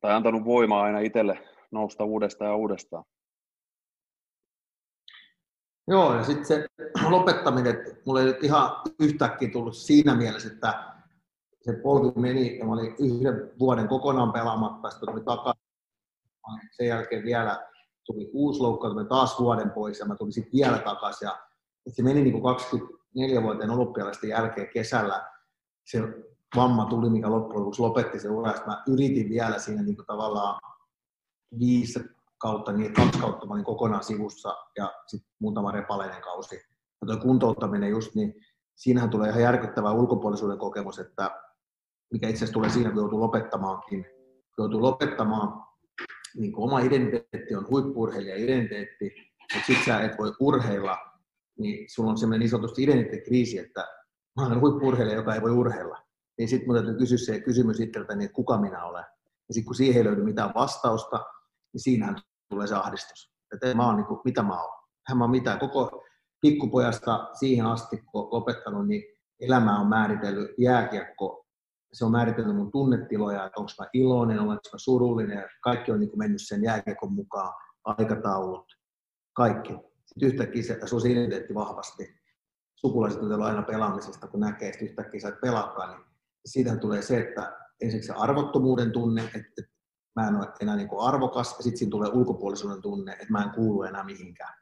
tai 0.02 0.14
antanut 0.14 0.46
voimaa 0.46 0.84
aina 0.84 1.00
itselle 1.00 1.40
nousta 1.72 2.04
uudestaan 2.04 2.52
ja 2.52 2.56
uudestaan. 2.56 3.04
Joo, 5.88 6.16
ja 6.16 6.24
sitten 6.24 6.46
se 6.46 6.68
lopettaminen, 7.10 7.76
että 7.76 7.96
mulle 8.06 8.20
ei 8.20 8.26
nyt 8.26 8.44
ihan 8.44 8.72
yhtäkkiä 9.00 9.50
tullut 9.52 9.76
siinä 9.76 10.16
mielessä, 10.16 10.50
että 10.54 10.94
se 11.62 11.74
polvi 11.74 12.12
meni 12.16 12.58
ja 12.58 12.66
mä 12.66 12.74
olin 12.74 12.96
yhden 13.00 13.52
vuoden 13.60 13.88
kokonaan 13.88 14.34
pelaamatta, 14.34 14.90
sitten 14.90 15.10
tuli 15.10 15.24
takaisin. 15.24 15.64
Sen 16.72 16.88
jälkeen 16.88 17.24
vielä 17.24 17.68
tuli 18.06 18.30
uusi 18.34 18.60
loukkaantuminen 18.60 19.10
taas 19.10 19.40
vuoden 19.40 19.70
pois 19.70 20.00
ja 20.00 20.06
mä 20.06 20.16
tulin 20.16 20.34
sitten 20.34 20.54
vielä 20.54 20.78
takaisin. 20.78 21.26
Ja 21.26 21.38
se 21.88 22.04
meni 22.04 22.22
niin 22.22 22.42
kuin 22.42 22.56
24-vuotiaan 22.56 23.80
olympialaisten 23.80 24.30
jälkeen 24.30 24.70
kesällä. 24.74 25.30
Se 25.86 26.02
vamma 26.56 26.86
tuli, 26.86 27.10
mikä 27.10 27.32
loppujen 27.32 27.60
lopuksi 27.60 27.82
lopetti 27.82 28.20
se 28.20 28.30
ura. 28.30 28.54
Mä 28.66 28.84
yritin 28.88 29.30
vielä 29.30 29.60
siinä 29.60 29.84
niin 29.84 29.96
kuin 29.96 30.06
tavallaan 30.06 30.60
viisi 31.60 32.00
kautta, 32.38 32.72
niin 32.72 32.94
kaksi 32.94 33.20
kautta 33.20 33.46
mä 33.46 33.54
olin 33.54 33.66
kokonaan 33.66 34.04
sivussa 34.04 34.56
ja 34.78 34.94
sitten 35.08 35.32
muutama 35.40 35.72
repaleinen 35.72 36.22
kausi. 36.22 36.56
Ja 37.02 37.08
tuo 37.08 37.18
kuntouttaminen 37.18 37.90
just, 37.90 38.16
niin 38.16 38.34
siinähän 38.76 39.10
tulee 39.10 39.30
ihan 39.30 39.42
järkyttävä 39.42 39.92
ulkopuolisuuden 39.92 40.58
kokemus, 40.58 41.00
että 41.00 41.42
mikä 42.14 42.28
itse 42.28 42.38
asiassa 42.38 42.54
tulee 42.54 42.70
siinä, 42.70 42.90
kun 42.90 43.00
joutuu 43.00 43.20
lopettamaankin. 43.20 44.06
Joutuu 44.58 44.82
lopettamaan, 44.82 45.64
niin 46.36 46.54
oma 46.56 46.80
identiteetti 46.80 47.56
on 47.56 47.68
huippurheilija-identiteetti, 47.70 49.12
mutta 49.54 49.68
sitten 49.68 49.86
sä 49.86 50.02
et 50.02 50.18
voi 50.18 50.34
urheilla, 50.40 50.98
niin 51.60 51.90
sulla 51.90 52.12
on 52.12 52.18
semmoinen 52.18 52.40
niin 52.40 52.50
sanotusti 52.50 52.84
identiteettikriisi, 52.84 53.60
että 53.60 53.88
mä 54.36 54.48
olen 54.48 54.62
huippurheilija, 54.62 55.16
joka 55.16 55.36
ei 55.36 55.42
voi 55.42 55.52
urheilla. 55.52 55.98
Niin 56.38 56.50
sitten 56.50 56.70
mun 56.70 56.76
täytyy 56.76 56.98
kysyä 56.98 57.18
se 57.18 57.40
kysymys 57.40 57.80
itseltäni, 57.80 58.26
että 58.26 58.36
kuka 58.36 58.58
minä 58.58 58.86
olen. 58.86 59.06
Ja 59.48 59.54
sitten 59.54 59.66
kun 59.66 59.76
siihen 59.76 59.98
ei 59.98 60.06
löydy 60.06 60.24
mitään 60.24 60.54
vastausta, 60.56 61.26
niin 61.74 61.82
siinähän 61.82 62.16
tulee 62.50 62.68
se 62.68 62.76
ahdistus. 62.76 63.32
Että 63.54 63.76
mä 63.76 63.86
oon 63.86 63.96
niin 63.96 64.06
kuin, 64.06 64.20
mitä 64.26 64.44
mä 64.44 64.64
oon. 64.64 64.84
Hän 65.08 65.18
mä 65.18 65.24
oon 65.24 65.32
mitään. 65.32 65.60
Koko 65.60 66.04
pikkupojasta 66.42 67.30
siihen 67.40 67.66
asti, 67.66 67.98
kun 67.98 68.28
lopettanut, 68.32 68.88
niin 68.88 69.04
elämä 69.40 69.80
on 69.80 69.88
määritellyt 69.88 70.52
jääkiekko 70.58 71.48
se 71.94 72.06
on 72.06 72.12
määritellyt 72.12 72.56
mun 72.56 72.72
tunnetiloja, 72.72 73.46
että 73.46 73.60
onko 73.60 73.72
mä 73.80 73.88
iloinen, 73.94 74.40
onko 74.40 74.54
mä 74.54 74.78
surullinen, 74.78 75.46
kaikki 75.62 75.92
on 75.92 76.00
niin 76.00 76.10
kuin 76.10 76.20
mennyt 76.20 76.42
sen 76.42 76.64
jääkiekon 76.64 77.14
mukaan, 77.14 77.54
aikataulut, 77.84 78.66
kaikki. 79.34 79.74
Sitten 80.06 80.28
yhtäkkiä 80.28 80.64
se, 80.64 80.80
on 80.92 81.02
se 81.02 81.12
identiteetti 81.12 81.54
vahvasti. 81.54 82.20
Sukulaiset 82.76 83.22
on 83.22 83.42
aina 83.42 83.62
pelaamisesta, 83.62 84.28
kun 84.28 84.40
näkee, 84.40 84.70
että 84.70 84.86
yhtäkkiä 84.86 85.20
sä 85.20 85.28
et 85.28 85.42
pelaakaan, 85.42 85.90
niin 85.90 86.06
siitä 86.46 86.76
tulee 86.76 87.02
se, 87.02 87.20
että 87.20 87.58
ensiksi 87.82 88.08
se 88.08 88.14
arvottomuuden 88.14 88.92
tunne, 88.92 89.24
että, 89.24 89.40
että 89.40 89.77
mä 90.18 90.28
en 90.28 90.36
ole 90.36 90.48
enää 90.60 90.76
niin 90.76 90.88
kuin 90.88 91.08
arvokas, 91.08 91.56
ja 91.58 91.64
sitten 91.64 91.78
siinä 91.78 91.92
tulee 91.92 92.10
ulkopuolisuuden 92.10 92.82
tunne, 92.82 93.12
että 93.12 93.26
mä 93.30 93.44
en 93.44 93.50
kuulu 93.50 93.84
enää 93.84 94.04
mihinkään. 94.04 94.54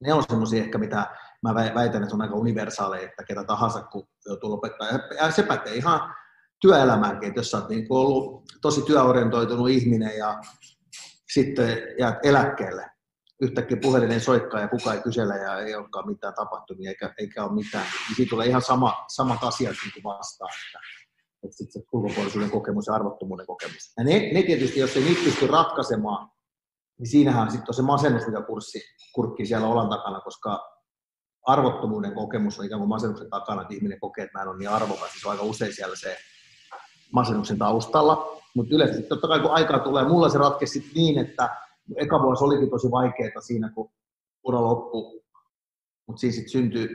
Ne 0.00 0.12
on 0.12 0.24
semmoisia 0.28 0.62
ehkä, 0.62 0.78
mitä 0.78 1.16
mä 1.42 1.54
väitän, 1.54 2.02
että 2.02 2.14
on 2.14 2.22
aika 2.22 2.34
universaaleja, 2.34 3.08
että 3.08 3.24
ketä 3.24 3.44
tahansa, 3.44 3.82
kun 3.82 4.08
joutuu 4.26 4.50
lopettaa. 4.50 4.88
Ja 5.18 5.30
se 5.30 5.42
pätee 5.42 5.74
ihan 5.74 6.14
työelämäänkin, 6.60 7.28
että 7.28 7.40
jos 7.40 7.50
sä 7.50 7.58
oot 7.58 7.68
niin 7.68 7.86
ollut 7.90 8.44
tosi 8.62 8.82
työorientoitunut 8.82 9.68
ihminen 9.68 10.18
ja 10.18 10.40
sitten 11.32 11.78
jäät 11.98 12.18
eläkkeelle, 12.22 12.90
yhtäkkiä 13.42 13.78
puhelinen 13.82 14.20
soikkaa 14.20 14.60
ja 14.60 14.68
kukaan 14.68 14.96
ei 14.96 15.02
kysele 15.02 15.38
ja 15.38 15.58
ei 15.58 15.74
olekaan 15.74 16.06
mitään 16.06 16.34
tapahtumia 16.34 16.90
eikä, 16.90 17.14
eikä 17.18 17.44
ole 17.44 17.54
mitään, 17.54 17.84
niin 18.08 18.16
siitä 18.16 18.30
tulee 18.30 18.46
ihan 18.46 18.62
sama, 18.62 19.04
samat 19.08 19.44
asiat 19.44 19.76
niin 19.84 20.04
vastaan. 20.04 20.50
Että, 20.66 20.78
että 21.44 21.56
sitten 21.56 21.82
se 21.82 21.88
ulkopuolisuuden 21.92 22.50
kokemus 22.50 22.86
ja 22.86 22.94
arvottomuuden 22.94 23.46
kokemus. 23.46 23.92
Ja 23.96 24.04
ne, 24.04 24.30
ne 24.32 24.42
tietysti, 24.42 24.80
jos 24.80 24.96
ei 24.96 25.02
niitä 25.02 25.20
pysty 25.24 25.46
ratkaisemaan, 25.46 26.30
niin 26.98 27.08
siinähän 27.08 27.50
sitten 27.50 27.68
on 27.68 27.74
se 27.74 27.82
masennus, 27.82 28.26
mitä 28.26 28.42
kurssi 28.42 28.80
kurkkii 29.14 29.46
siellä 29.46 29.66
olan 29.66 29.88
takana, 29.88 30.20
koska 30.20 30.78
arvottomuuden 31.46 32.14
kokemus 32.14 32.58
on 32.58 32.64
ikään 32.64 32.80
kuin 32.80 32.88
masennuksen 32.88 33.30
takana, 33.30 33.62
että 33.62 33.74
ihminen 33.74 34.00
kokee, 34.00 34.24
että 34.24 34.38
mä 34.38 34.42
en 34.42 34.48
ole 34.48 34.58
niin 34.58 34.70
arvokas. 34.70 35.10
Se 35.20 35.28
on 35.28 35.32
aika 35.32 35.44
usein 35.44 35.74
siellä 35.74 35.96
se 35.96 36.16
masennuksen 37.12 37.58
taustalla. 37.58 38.38
Mutta 38.54 38.74
yleensä 38.74 39.02
totta 39.02 39.28
kai 39.28 39.40
kun 39.40 39.50
aikaa 39.50 39.78
tulee, 39.78 40.08
mulla 40.08 40.28
se 40.28 40.38
ratkesi 40.38 40.90
niin, 40.94 41.18
että 41.18 41.56
eka 41.96 42.22
vuosi 42.22 42.44
olikin 42.44 42.70
tosi 42.70 42.90
vaikeaa 42.90 43.40
siinä, 43.40 43.72
kun 43.74 43.90
ura 44.44 44.62
loppui. 44.62 45.20
Mutta 46.06 46.20
siinä 46.20 46.34
sitten 46.34 46.50
syntyi, 46.50 46.88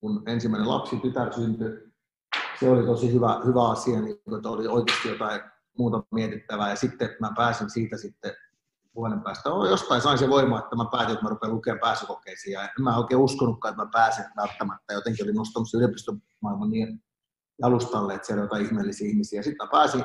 kun 0.00 0.22
ensimmäinen 0.26 0.68
lapsi, 0.68 0.96
tytär 0.96 1.32
syntyi, 1.32 1.87
se 2.60 2.70
oli 2.70 2.86
tosi 2.86 3.12
hyvä, 3.12 3.40
hyvä 3.46 3.70
asia, 3.70 4.00
niin, 4.00 4.16
että 4.36 4.48
oli 4.48 4.66
oikeasti 4.66 5.08
jotain 5.08 5.40
muuta 5.78 6.02
mietittävää. 6.14 6.70
Ja 6.70 6.76
sitten 6.76 7.16
mä 7.20 7.32
pääsin 7.36 7.70
siitä 7.70 7.96
sitten 7.96 8.32
vuoden 8.94 9.20
päästä. 9.20 9.50
Oh, 9.50 9.66
jostain 9.66 10.00
sain 10.00 10.18
se 10.18 10.28
voima, 10.28 10.58
että 10.58 10.76
mä 10.76 10.84
päätin, 10.92 11.12
että 11.12 11.24
mä 11.24 11.28
rupean 11.28 11.54
lukemaan 11.54 11.80
pääsykokeisiin. 11.80 12.52
Ja 12.52 12.62
en 12.62 12.84
mä 12.84 12.96
oikein 12.96 13.20
uskonutkaan, 13.20 13.72
että 13.72 13.84
mä 13.84 13.90
pääsen 13.92 14.24
välttämättä. 14.36 14.92
Jotenkin 14.92 15.24
oli 15.24 15.32
nostamassa 15.32 15.78
yliopistomaailman 15.78 16.70
niin 16.70 17.02
alustalle, 17.62 18.14
että 18.14 18.26
siellä 18.26 18.40
on 18.40 18.44
jotain 18.44 18.66
ihmeellisiä 18.66 19.08
ihmisiä. 19.08 19.42
Sitten 19.42 19.66
mä 19.66 19.70
pääsin 19.70 20.04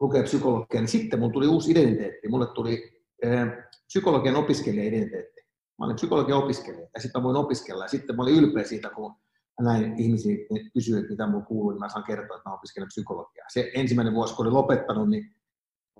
lukemaan 0.00 0.24
psykologiaa, 0.24 0.80
niin 0.80 0.88
sitten 0.88 1.18
mun 1.18 1.32
tuli 1.32 1.46
uusi 1.46 1.70
identiteetti. 1.70 2.28
Mulle 2.28 2.46
tuli 2.46 3.02
eh, 3.22 3.46
psykologian 3.86 4.36
opiskelija-identiteetti. 4.36 5.40
Mä 5.78 5.84
olin 5.84 5.96
psykologian 5.96 6.38
opiskelija 6.38 6.88
ja 6.94 7.00
sitten 7.00 7.20
mä 7.20 7.24
voin 7.24 7.36
opiskella. 7.36 7.84
Ja 7.84 7.88
sitten 7.88 8.16
mä 8.16 8.22
olin 8.22 8.34
ylpeä 8.34 8.64
siitä, 8.64 8.90
kun 8.90 9.14
näin 9.60 9.94
ihmisiä 10.00 10.36
kysyä, 10.74 10.98
että 10.98 11.10
mitä 11.10 11.26
mulla 11.26 11.44
kuuluu, 11.44 11.70
niin 11.70 11.80
mä 11.80 11.88
saan 11.88 12.04
kertoa, 12.04 12.36
että 12.36 12.50
mä 12.50 12.54
opiskelen 12.54 12.88
psykologiaa. 12.88 13.46
Se 13.48 13.70
ensimmäinen 13.74 14.14
vuosi, 14.14 14.34
kun 14.34 14.46
olin 14.46 14.56
lopettanut, 14.56 15.10
niin, 15.10 15.34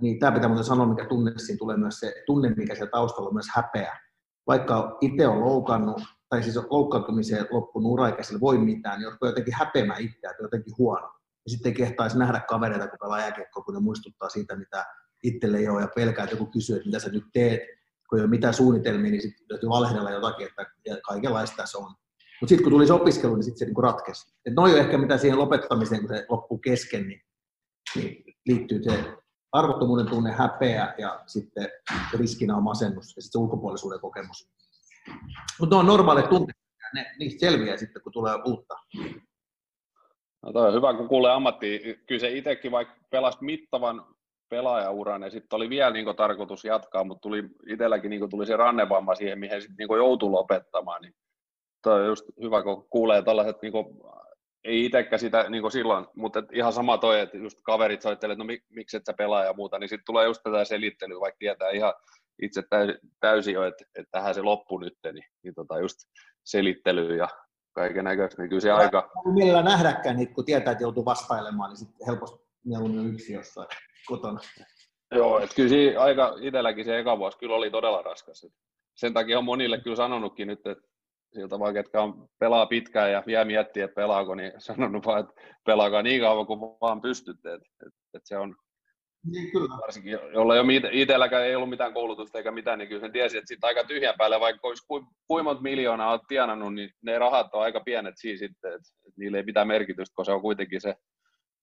niin 0.01 0.19
tämä 0.19 0.33
pitää 0.33 0.49
muuten 0.49 0.64
sanoa, 0.64 0.87
mikä 0.87 1.05
tunne 1.05 1.33
siinä 1.37 1.59
tulee 1.59 1.77
myös 1.77 2.01
se 2.01 2.14
tunne, 2.27 2.55
mikä 2.57 2.75
siellä 2.75 2.90
taustalla 2.90 3.29
on 3.29 3.35
myös 3.35 3.49
häpeä. 3.55 3.99
Vaikka 4.47 4.99
itse 5.01 5.27
on 5.27 5.45
loukannut, 5.45 6.03
tai 6.29 6.43
siis 6.43 6.57
loukkaantumiseen 6.71 7.47
loppunut 7.51 7.93
uraikäisellä 7.93 8.40
voi 8.40 8.59
mitään, 8.59 8.99
niin 8.99 9.05
joutuu 9.05 9.29
jotenkin 9.29 9.55
häpeämään 9.55 10.03
itseä, 10.03 10.31
että 10.31 10.43
jotenkin 10.43 10.75
huono. 10.79 11.07
Ja 11.47 11.51
sitten 11.51 11.71
ei 11.71 11.77
kehtaisi 11.77 12.19
nähdä 12.19 12.40
kavereita, 12.40 12.88
kun 12.88 12.99
pelaa 13.03 13.21
jääkiekkoa, 13.21 13.64
kun 13.64 13.75
ne 13.75 13.81
muistuttaa 13.81 14.29
siitä, 14.29 14.57
mitä 14.57 14.85
itselle 15.23 15.59
ei 15.59 15.69
ole, 15.69 15.81
ja 15.81 15.88
pelkää, 15.97 16.25
että 16.25 16.37
joku 16.37 16.47
kysyy, 16.47 16.77
että 16.77 16.88
mitä 16.88 16.99
sä 16.99 17.09
nyt 17.09 17.25
teet, 17.33 17.61
kun 18.09 18.19
ei 18.19 18.23
ole 18.23 18.31
mitään 18.31 18.55
suunnitelmia, 18.55 19.11
niin 19.11 19.23
sitten 19.23 19.47
täytyy 19.47 19.69
valheella 19.69 20.11
jotakin, 20.11 20.47
että 20.47 20.67
kaikenlaista 21.07 21.57
tässä 21.57 21.79
on. 21.79 21.95
Mutta 22.44 22.48
sitten 22.48 22.64
kun 22.64 22.72
tuli 22.72 22.87
se 22.87 22.92
opiskelu, 22.92 23.35
niin 23.35 23.44
sitten 23.44 23.59
se 23.59 23.64
niinku 23.64 23.80
ratkesi. 23.80 24.35
Et 24.46 24.54
noin 24.54 24.72
on 24.72 24.78
ehkä 24.78 24.98
mitä 24.98 25.18
siihen 25.18 25.38
lopettamiseen, 25.38 26.00
kun 26.00 26.16
se 26.16 26.26
loppuu 26.28 26.59
kesken, 26.59 27.09
niin, 27.09 27.22
niin 27.96 28.24
liittyy 28.46 28.83
se 28.83 29.04
arvottomuuden 29.52 30.07
tunne, 30.07 30.33
häpeä 30.33 30.94
ja 30.98 31.22
sitten 31.26 31.68
riskinä 32.18 32.57
on 32.57 32.62
masennus 32.62 33.16
ja 33.16 33.22
sitten 33.22 33.40
ulkopuolisuuden 33.40 34.00
kokemus. 34.00 34.48
Mutta 35.61 35.76
ne 35.76 35.80
on 35.80 35.87
normaalit 35.87 36.28
tunteet, 36.28 36.59
ne, 36.94 37.14
niistä 37.18 37.40
selviää 37.40 37.76
sitten, 37.76 38.02
kun 38.02 38.12
tulee 38.12 38.35
uutta. 38.44 38.74
No 40.42 40.52
toi 40.52 40.68
on 40.68 40.74
hyvä, 40.74 40.94
kun 40.94 41.09
kuulee 41.09 41.33
ammatti. 41.33 41.80
Kyllä 42.07 42.20
se 42.20 42.30
itsekin 42.30 42.72
vaikka 42.72 42.94
pelasi 43.11 43.38
mittavan 43.40 44.07
pelaajauran 44.48 45.22
ja 45.22 45.30
sitten 45.30 45.57
oli 45.57 45.68
vielä 45.68 45.90
niin 45.90 46.16
tarkoitus 46.16 46.64
jatkaa, 46.64 47.04
mutta 47.04 47.20
tuli 47.20 47.44
itselläkin 47.68 48.11
niin 48.11 48.30
tuli 48.30 48.46
se 48.46 48.57
rannevamma 48.57 49.14
siihen, 49.14 49.38
mihin 49.38 49.62
sitten 49.62 49.87
niin 49.88 49.98
joutui 49.98 50.30
lopettamaan. 50.30 51.02
Niin 51.02 51.14
toi 51.85 52.01
on 52.01 52.07
just 52.07 52.25
hyvä, 52.42 52.62
kun 52.62 52.87
kuulee 52.90 53.23
tällaiset, 53.23 53.62
niin 53.62 53.73
kuin, 53.73 53.87
ei 54.64 54.85
itsekään 54.85 55.20
sitä 55.20 55.51
niin 55.51 55.70
silloin, 55.70 56.07
mutta 56.16 56.42
ihan 56.53 56.73
sama 56.73 56.99
toi, 56.99 57.20
että 57.20 57.37
just 57.37 57.59
kaverit 57.62 58.03
soittelee, 58.03 58.33
että 58.33 58.44
no 58.44 58.47
mik, 58.47 58.62
miksi 58.70 58.97
et 58.97 59.05
sä 59.07 59.12
pelaa 59.18 59.44
ja 59.44 59.53
muuta, 59.53 59.79
niin 59.79 59.88
sitten 59.88 60.05
tulee 60.07 60.27
just 60.27 60.42
tätä 60.42 60.64
selittelyä, 60.64 61.20
vaikka 61.20 61.38
tietää 61.38 61.70
ihan 61.70 61.94
itse 62.42 62.62
täysin 63.20 63.55
jo, 63.55 63.64
että, 63.64 63.85
että 63.99 64.11
tähän 64.11 64.35
se 64.35 64.42
loppu 64.42 64.79
nyt, 64.79 64.99
niin, 65.05 65.25
niin 65.42 65.55
tota 65.55 65.79
just 65.79 65.99
selittelyä 66.44 67.16
ja 67.16 67.29
kaiken 67.73 68.05
näköistä, 68.05 68.42
niin 68.42 68.49
kyllä 68.49 68.61
se 68.61 68.73
aika... 68.73 69.11
Millä 69.35 69.62
nähdäkään 69.62 70.16
niitä, 70.16 70.35
kun 70.35 70.44
tietää, 70.44 70.73
että 70.73 70.85
joutuu 70.85 71.05
vastailemaan, 71.05 71.70
niin 71.70 71.79
sitten 71.79 72.07
helposti 72.07 72.44
mieluummin 72.64 73.14
yksi 73.14 73.33
jossain 73.33 73.68
kotona. 74.07 74.40
Joo, 75.14 75.38
että 75.38 75.57
kyllä 75.57 75.68
siinä 75.68 76.01
aika 76.01 76.37
itselläkin 76.40 76.85
se 76.85 76.99
eka 76.99 77.18
vuosi 77.18 77.38
kyllä 77.38 77.55
oli 77.55 77.70
todella 77.70 78.03
raskas. 78.03 78.47
Sen 78.94 79.14
takia 79.14 79.38
on 79.38 79.44
monille 79.44 79.81
kyllä 79.81 79.97
sanonutkin 79.97 80.49
nyt, 80.49 80.66
että 80.66 80.93
siltä 81.35 81.59
vaikka, 81.59 81.83
ketkä 81.83 82.03
on, 82.03 82.29
pelaa 82.38 82.66
pitkään 82.66 83.12
ja 83.12 83.23
vielä 83.27 83.44
miettii, 83.44 83.83
että 83.83 83.94
pelaako, 83.94 84.35
niin 84.35 84.53
sanonut 84.59 85.07
vaan, 85.07 85.20
että 85.20 85.35
pelaakaa 85.66 86.03
niin 86.03 86.20
kauan 86.20 86.47
kuin 86.47 86.61
vaan 86.61 87.01
pystytte. 87.01 87.55
Että, 87.55 87.68
että, 87.87 87.99
että 88.14 88.29
se 88.29 88.38
on, 88.38 88.57
niin, 89.33 89.51
kyllä. 89.53 89.79
Varsinkin, 89.81 90.12
jolla 90.12 90.55
ei 90.55 90.61
ole 90.61 90.90
itselläkään 90.92 91.44
ei 91.44 91.57
ollut 91.57 91.70
mitään 91.70 91.94
koulutusta 91.94 92.38
eikä 92.38 92.51
mitään, 92.51 92.79
niin 92.79 92.88
kyllä 92.88 93.01
sen 93.01 93.12
tiesi, 93.12 93.38
että 93.38 93.49
sitten 93.49 93.68
aika 93.68 93.85
tyhjän 93.85 94.14
päälle, 94.18 94.40
vaikka 94.40 94.68
olisi 94.68 94.85
ku, 94.88 95.05
kuinka 95.27 95.44
monta 95.44 95.62
miljoonaa 95.62 96.11
olet 96.11 96.23
tienannut, 96.29 96.75
niin 96.75 96.90
ne 97.03 97.18
rahat 97.18 97.55
on 97.55 97.62
aika 97.62 97.81
pienet 97.81 98.14
siinä 98.16 98.38
sitten, 98.38 98.73
että, 98.73 98.88
niille 99.16 99.37
ei 99.37 99.42
mitään 99.42 99.68
merkitystä, 99.68 100.14
koska 100.14 100.33
se 100.33 100.35
on 100.35 100.42
kuitenkin 100.42 100.81
se, 100.81 100.94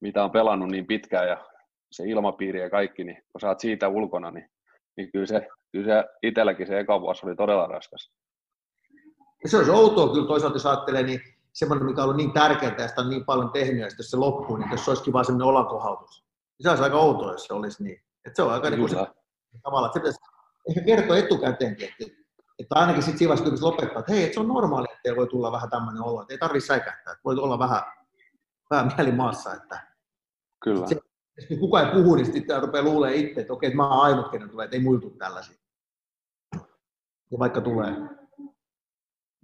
mitä 0.02 0.24
on 0.24 0.32
pelannut 0.32 0.70
niin 0.70 0.88
pitkään 0.88 1.28
ja 1.28 1.46
se 1.92 2.04
ilmapiiri 2.08 2.62
ja 2.62 2.70
kaikki, 2.70 3.04
niin 3.04 3.24
kun 3.32 3.42
sä 3.42 3.48
oot 3.48 3.60
siitä 3.60 3.88
ulkona, 3.90 4.32
niin, 4.32 4.50
niin 4.98 5.12
kyllä 5.12 5.26
se, 5.26 5.48
kyllä 5.72 5.86
se 5.86 6.10
itselläkin 6.24 6.68
se 6.68 6.80
eka 6.80 7.02
vuosi 7.02 7.26
oli 7.26 7.36
todella 7.36 7.68
raskas. 7.68 8.12
Ja 9.44 9.50
se 9.50 9.58
olisi 9.58 9.72
outoa 9.72 10.14
kyllä 10.14 10.28
toisaalta, 10.28 10.56
jos 10.56 10.66
ajattelee, 10.66 11.04
niin 11.04 11.22
semmoinen, 11.54 11.86
mikä 11.86 12.02
on 12.02 12.04
ollut 12.04 12.18
niin 12.18 12.32
tärkeää 12.32 12.76
ja 12.78 12.88
sitä 12.88 13.02
on 13.02 13.10
niin 13.10 13.26
paljon 13.26 13.52
tehnyt, 13.52 13.82
ja 13.82 13.90
sitten 13.90 14.04
jos 14.04 14.12
se 14.12 14.18
loppuu, 14.18 14.58
niin 14.58 14.72
jos 14.72 14.86
se 14.86 14.92
olisikin 14.92 15.14
vain 15.14 15.26
semmoinen 15.26 15.48
olankohautus 15.48 16.32
se 16.62 16.70
olisi 16.70 16.84
aika 16.84 16.98
outoa, 16.98 17.32
jos 17.32 17.46
se 17.46 17.54
olisi 17.54 17.84
niin. 17.84 18.02
Että 18.26 18.36
se 18.36 18.44
on 18.44 18.54
aika 18.54 18.70
niin 18.70 18.90
se, 18.90 19.08
tavalla, 19.64 19.88
että 19.88 20.00
se 20.00 20.00
pitäisi 20.00 20.20
ehkä 20.70 20.82
kertoa 20.82 21.18
etukäteenkin, 21.18 21.90
että, 21.90 22.16
että 22.60 22.76
ainakin 22.76 23.04
sitten 23.04 23.18
siinä 23.18 23.36
vaiheessa, 23.36 23.66
lopettaa, 23.66 24.00
että 24.00 24.12
hei, 24.12 24.24
että 24.24 24.34
se 24.34 24.40
on 24.40 24.48
normaali, 24.48 24.88
että 24.94 25.16
voi 25.16 25.28
tulla 25.28 25.52
vähän 25.52 25.70
tämmöinen 25.70 26.04
olo, 26.04 26.22
että 26.22 26.34
ei 26.34 26.38
tarvitse 26.38 26.68
säikähtää, 26.68 27.14
että 27.14 27.24
voi 27.26 27.36
olla 27.36 27.60
vähän, 27.60 27.82
vähän 28.72 28.92
mieli 28.98 29.12
maassa. 29.12 29.54
Että, 29.54 29.88
Kyllä. 30.64 30.88
Se, 30.88 30.96
jos 31.50 31.60
kukaan 31.60 31.86
ei 31.86 31.94
puhu, 31.94 32.16
niin 32.16 32.34
sitten 32.34 32.62
rupeaa 32.62 32.84
luulee 32.84 33.16
itse, 33.16 33.42
että 33.42 33.54
okei, 33.54 33.68
että 33.68 33.78
mä 33.78 33.90
oon 33.90 34.06
ainut, 34.06 34.32
kenen 34.32 34.50
tulee, 34.50 34.64
että 34.64 34.78
ei 34.78 34.84
muiltu 34.84 35.10
tällaisia. 35.10 35.56
Ja 37.32 37.40
vaikka 37.40 37.62
tulee. 37.62 37.96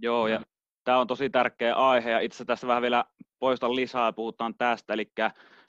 Joo, 0.01 0.27
ja 0.27 0.41
tämä 0.83 0.97
on 0.97 1.07
tosi 1.07 1.29
tärkeä 1.29 1.75
aihe, 1.75 2.11
ja 2.11 2.19
itse 2.19 2.45
tässä 2.45 2.67
vähän 2.67 2.81
vielä 2.81 3.05
poistan 3.39 3.75
lisää 3.75 4.05
ja 4.05 4.13
puhutaan 4.13 4.55
tästä, 4.57 4.93
eli 4.93 5.11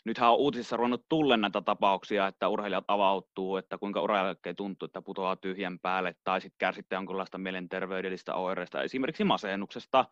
nythän 0.05 0.31
on 0.31 0.37
uutisissa 0.37 0.77
ruvennut 0.77 1.05
tulle 1.09 1.37
näitä 1.37 1.61
tapauksia, 1.61 2.27
että 2.27 2.49
urheilijat 2.49 2.85
avautuu, 2.89 3.57
että 3.57 3.79
kuinka 3.79 4.03
ura 4.03 4.35
tuntuu, 4.57 4.87
että 4.87 5.03
putoaa 5.03 5.37
tyhjän 5.37 5.79
päälle, 5.79 6.15
tai 6.25 6.41
sitten 6.41 6.59
kärsitte 6.59 6.95
jonkinlaista 6.95 7.39
mielenterveydellistä 7.39 8.35
oireista, 8.35 8.83
esimerkiksi 8.83 9.25
masennuksesta. 9.25 10.05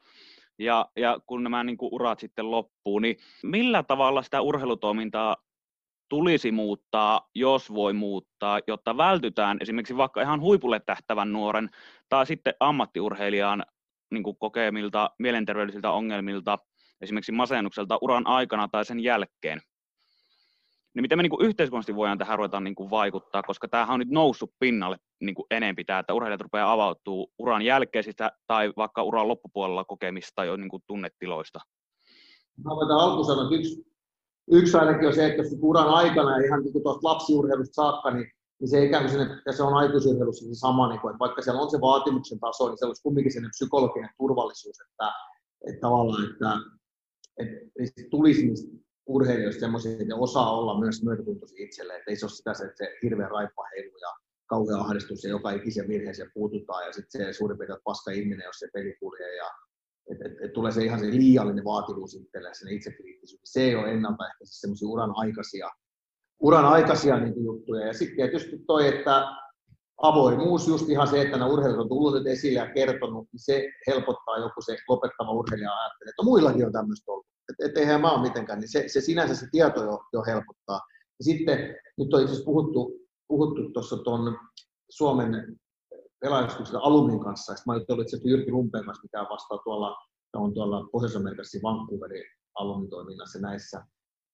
Ja, 0.59 0.89
ja 0.97 1.19
kun 1.27 1.43
nämä 1.43 1.65
niin 1.65 1.77
kuin 1.77 1.95
urat 1.95 2.19
sitten 2.19 2.51
loppuu, 2.51 2.99
niin 2.99 3.17
millä 3.43 3.83
tavalla 3.83 4.23
sitä 4.23 4.41
urheilutoimintaa 4.41 5.37
tulisi 6.09 6.53
muuttaa, 6.53 7.29
jos 7.35 7.75
voi 7.75 7.93
muuttaa, 7.93 8.61
jotta 8.67 8.97
vältytään 8.97 9.59
esimerkiksi 9.61 9.97
vaikka 9.97 10.23
ihan 10.23 10.41
huipulle 10.41 10.81
tähtävän 10.81 11.33
nuoren 11.33 11.71
tai 12.09 12.27
sitten 12.27 12.55
ammattiurheilijan 12.61 13.65
niin 14.11 14.23
kuin 14.23 14.37
kokemilta 14.39 15.11
mielenterveydellisiltä 15.19 15.91
ongelmilta, 15.91 16.59
esimerkiksi 17.01 17.33
masennukselta 17.33 17.99
uran 18.03 18.27
aikana 18.27 18.69
tai 18.69 18.85
sen 18.85 19.01
jälkeen 19.01 19.61
niin 20.97 21.03
miten 21.03 21.19
me 21.19 21.23
niin 21.23 21.31
kuin 21.31 21.47
yhteiskunnallisesti 21.47 21.95
voidaan 21.95 22.19
tähän 22.19 22.39
ruveta 22.39 22.61
niin 22.61 22.75
kuin 22.75 22.91
vaikuttaa, 22.91 23.43
koska 23.43 23.69
tämähän 23.69 23.95
on 23.95 24.01
nyt 24.01 24.11
noussut 24.11 24.51
pinnalle 24.59 24.97
niin 25.21 25.35
kuin 25.35 25.47
enempi 25.51 25.85
tämä, 25.85 25.99
että 25.99 26.15
urheilijat 26.15 26.41
rupeaa 26.41 26.73
avautuu 26.73 27.33
uran 27.39 27.63
jälkeisistä 27.63 28.33
tai 28.47 28.73
vaikka 28.77 29.03
uran 29.03 29.29
loppupuolella 29.29 29.85
kokemista 29.85 30.45
jo 30.45 30.57
niin 30.57 30.69
kuin 30.69 30.83
tunnetiloista. 30.87 31.61
Mä 32.65 32.71
voin 32.71 32.91
alkusanat 32.91 33.53
yksi 33.53 33.87
yksi 34.53 34.77
ainakin 34.77 35.09
on 35.09 35.15
se, 35.15 35.27
että 35.27 35.43
jos 35.43 35.59
uran 35.63 35.89
aikana 35.89 36.37
ihan 36.37 36.63
niin 36.63 36.83
tuosta 36.83 37.09
lapsiurheilusta 37.09 37.75
saakka, 37.75 38.11
niin, 38.11 38.31
niin 38.61 38.69
se 38.69 38.85
ikään 38.85 39.03
kuin 39.03 39.11
sinne, 39.11 39.43
ja 39.47 39.53
se 39.53 39.63
on 39.63 39.75
aikuisurheilussa 39.75 40.47
se 40.47 40.55
sama, 40.55 40.89
niin 40.89 41.01
kuin, 41.01 41.11
että 41.11 41.19
vaikka 41.19 41.43
siellä 41.43 41.61
on 41.61 41.71
se 41.71 41.81
vaatimuksen 41.81 42.41
taso, 42.41 42.69
niin 42.69 42.79
se 42.79 42.87
olisi 42.87 43.03
kumminkin 43.03 43.33
sen 43.33 43.51
psykologinen 43.51 44.11
turvallisuus, 44.19 44.81
että, 44.81 45.13
että 45.69 45.81
tavallaan, 45.81 46.31
että, 46.31 46.51
että 47.81 48.03
tulisi 48.11 48.47
niistä 48.47 48.77
urheilijoista 49.07 49.61
semmoisia, 49.61 49.93
että 49.93 50.17
osaa 50.17 50.59
olla 50.59 50.81
myös 50.81 51.03
myötätuntoisia 51.03 51.65
itselleen, 51.65 51.99
että 51.99 52.11
ei 52.11 52.17
se 52.17 52.27
ole 52.27 52.33
sitä, 52.33 52.51
että 52.51 52.77
se 52.77 52.99
hirveä 53.03 53.29
raippaheilu 53.29 53.97
ja 54.01 54.13
kauhea 54.47 54.77
ahdistus 54.77 55.25
ja 55.25 55.31
joka 55.31 55.51
ikisen 55.51 55.89
virheeseen 55.89 56.31
puututaan 56.35 56.87
ja 56.87 56.93
sitten 56.93 57.27
se 57.27 57.33
suurin 57.33 57.59
piirtein 57.59 57.81
paska 57.85 58.11
ihminen, 58.11 58.45
jos 58.45 58.59
se 58.59 58.69
peli 58.73 58.97
kulje 59.01 59.37
ja 59.37 59.51
et, 60.11 60.21
et, 60.27 60.33
et 60.45 60.53
tulee 60.53 60.73
se 60.73 60.85
ihan 60.85 61.01
se 61.01 61.07
liiallinen 61.07 61.65
vaativuus 61.65 62.15
itselleen, 62.15 62.55
sen 62.55 62.73
itsekriittisyys. 62.73 63.41
Se 63.45 63.61
ei 63.61 63.75
ole 63.75 63.91
ennaltaehkäisesti 63.91 64.61
semmoisia 64.61 64.89
uran 64.89 65.13
aikaisia, 65.17 65.71
uran 66.41 66.65
aikaisia 66.65 67.19
niin 67.21 67.45
juttuja. 67.45 67.87
Ja 67.87 67.93
sitten 67.93 68.17
tietysti 68.17 68.59
toi, 68.67 68.87
että 68.87 69.27
avoimuus, 70.03 70.69
just 70.69 70.89
ihan 70.89 71.09
se, 71.09 71.23
että 71.23 71.37
nämä 71.37 71.51
urheilijat 71.51 71.81
on 71.81 71.89
tullut 71.89 72.27
esille 72.27 72.59
ja 72.59 72.73
kertonut, 72.73 73.29
niin 73.33 73.41
se 73.41 73.69
helpottaa 73.87 74.39
joku 74.39 74.63
se 74.63 74.77
lopettava 74.89 75.31
urheilija 75.33 75.73
ajattelee, 75.73 76.11
että 76.11 76.25
muillakin 76.25 76.67
on 76.67 76.73
tämmöistä 76.73 77.13
ollut. 77.13 77.27
Että 77.51 77.67
et 77.67 77.77
eihän 77.77 78.01
mä 78.01 78.13
ole 78.13 78.23
mitenkään, 78.23 78.61
niin 78.61 78.73
se, 78.73 78.85
se 78.89 79.01
sinänsä 79.01 79.35
se 79.35 79.47
tieto 79.51 79.85
jo, 79.85 80.01
jo 80.13 80.23
helpottaa. 80.27 80.81
Ja 81.19 81.25
sitten 81.25 81.59
nyt 81.99 82.15
on 82.15 82.23
itse 82.23 82.45
puhuttu, 82.45 82.93
puhuttu 83.29 83.71
tuossa 83.73 83.97
tuon 83.97 84.39
Suomen 84.91 85.57
pelaajastuksen 86.21 86.81
Alumin 86.83 87.21
kanssa. 87.21 87.55
Sitten 87.55 87.73
mä 87.73 87.73
olen 87.73 87.87
ollut 87.89 88.05
itse 88.05 88.29
Jyrki 88.29 88.51
Lumpeen 88.51 88.85
kanssa, 88.85 89.03
mikä 89.03 89.27
vastaa 89.31 89.59
tuolla, 89.65 89.97
on 90.35 90.55
tuolla 90.55 90.89
Pohjois-Amerikassa 90.93 91.59
Vancouverin 91.63 92.25
alumitoiminnassa 92.55 93.39
näissä. 93.39 93.83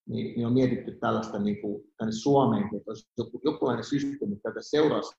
Niin, 0.09 0.37
niin, 0.37 0.47
on 0.47 0.53
mietitty 0.53 0.93
tällaista 0.93 1.39
niin 1.39 1.61
kuin, 1.63 1.85
tänne 1.99 2.13
Suomeen, 2.13 2.65
että 2.65 2.91
olisi 2.91 3.11
joku, 3.19 3.41
jokinlainen 3.45 3.85
systeemi, 3.85 4.35
että 4.35 4.61
seuraisi, 4.61 5.15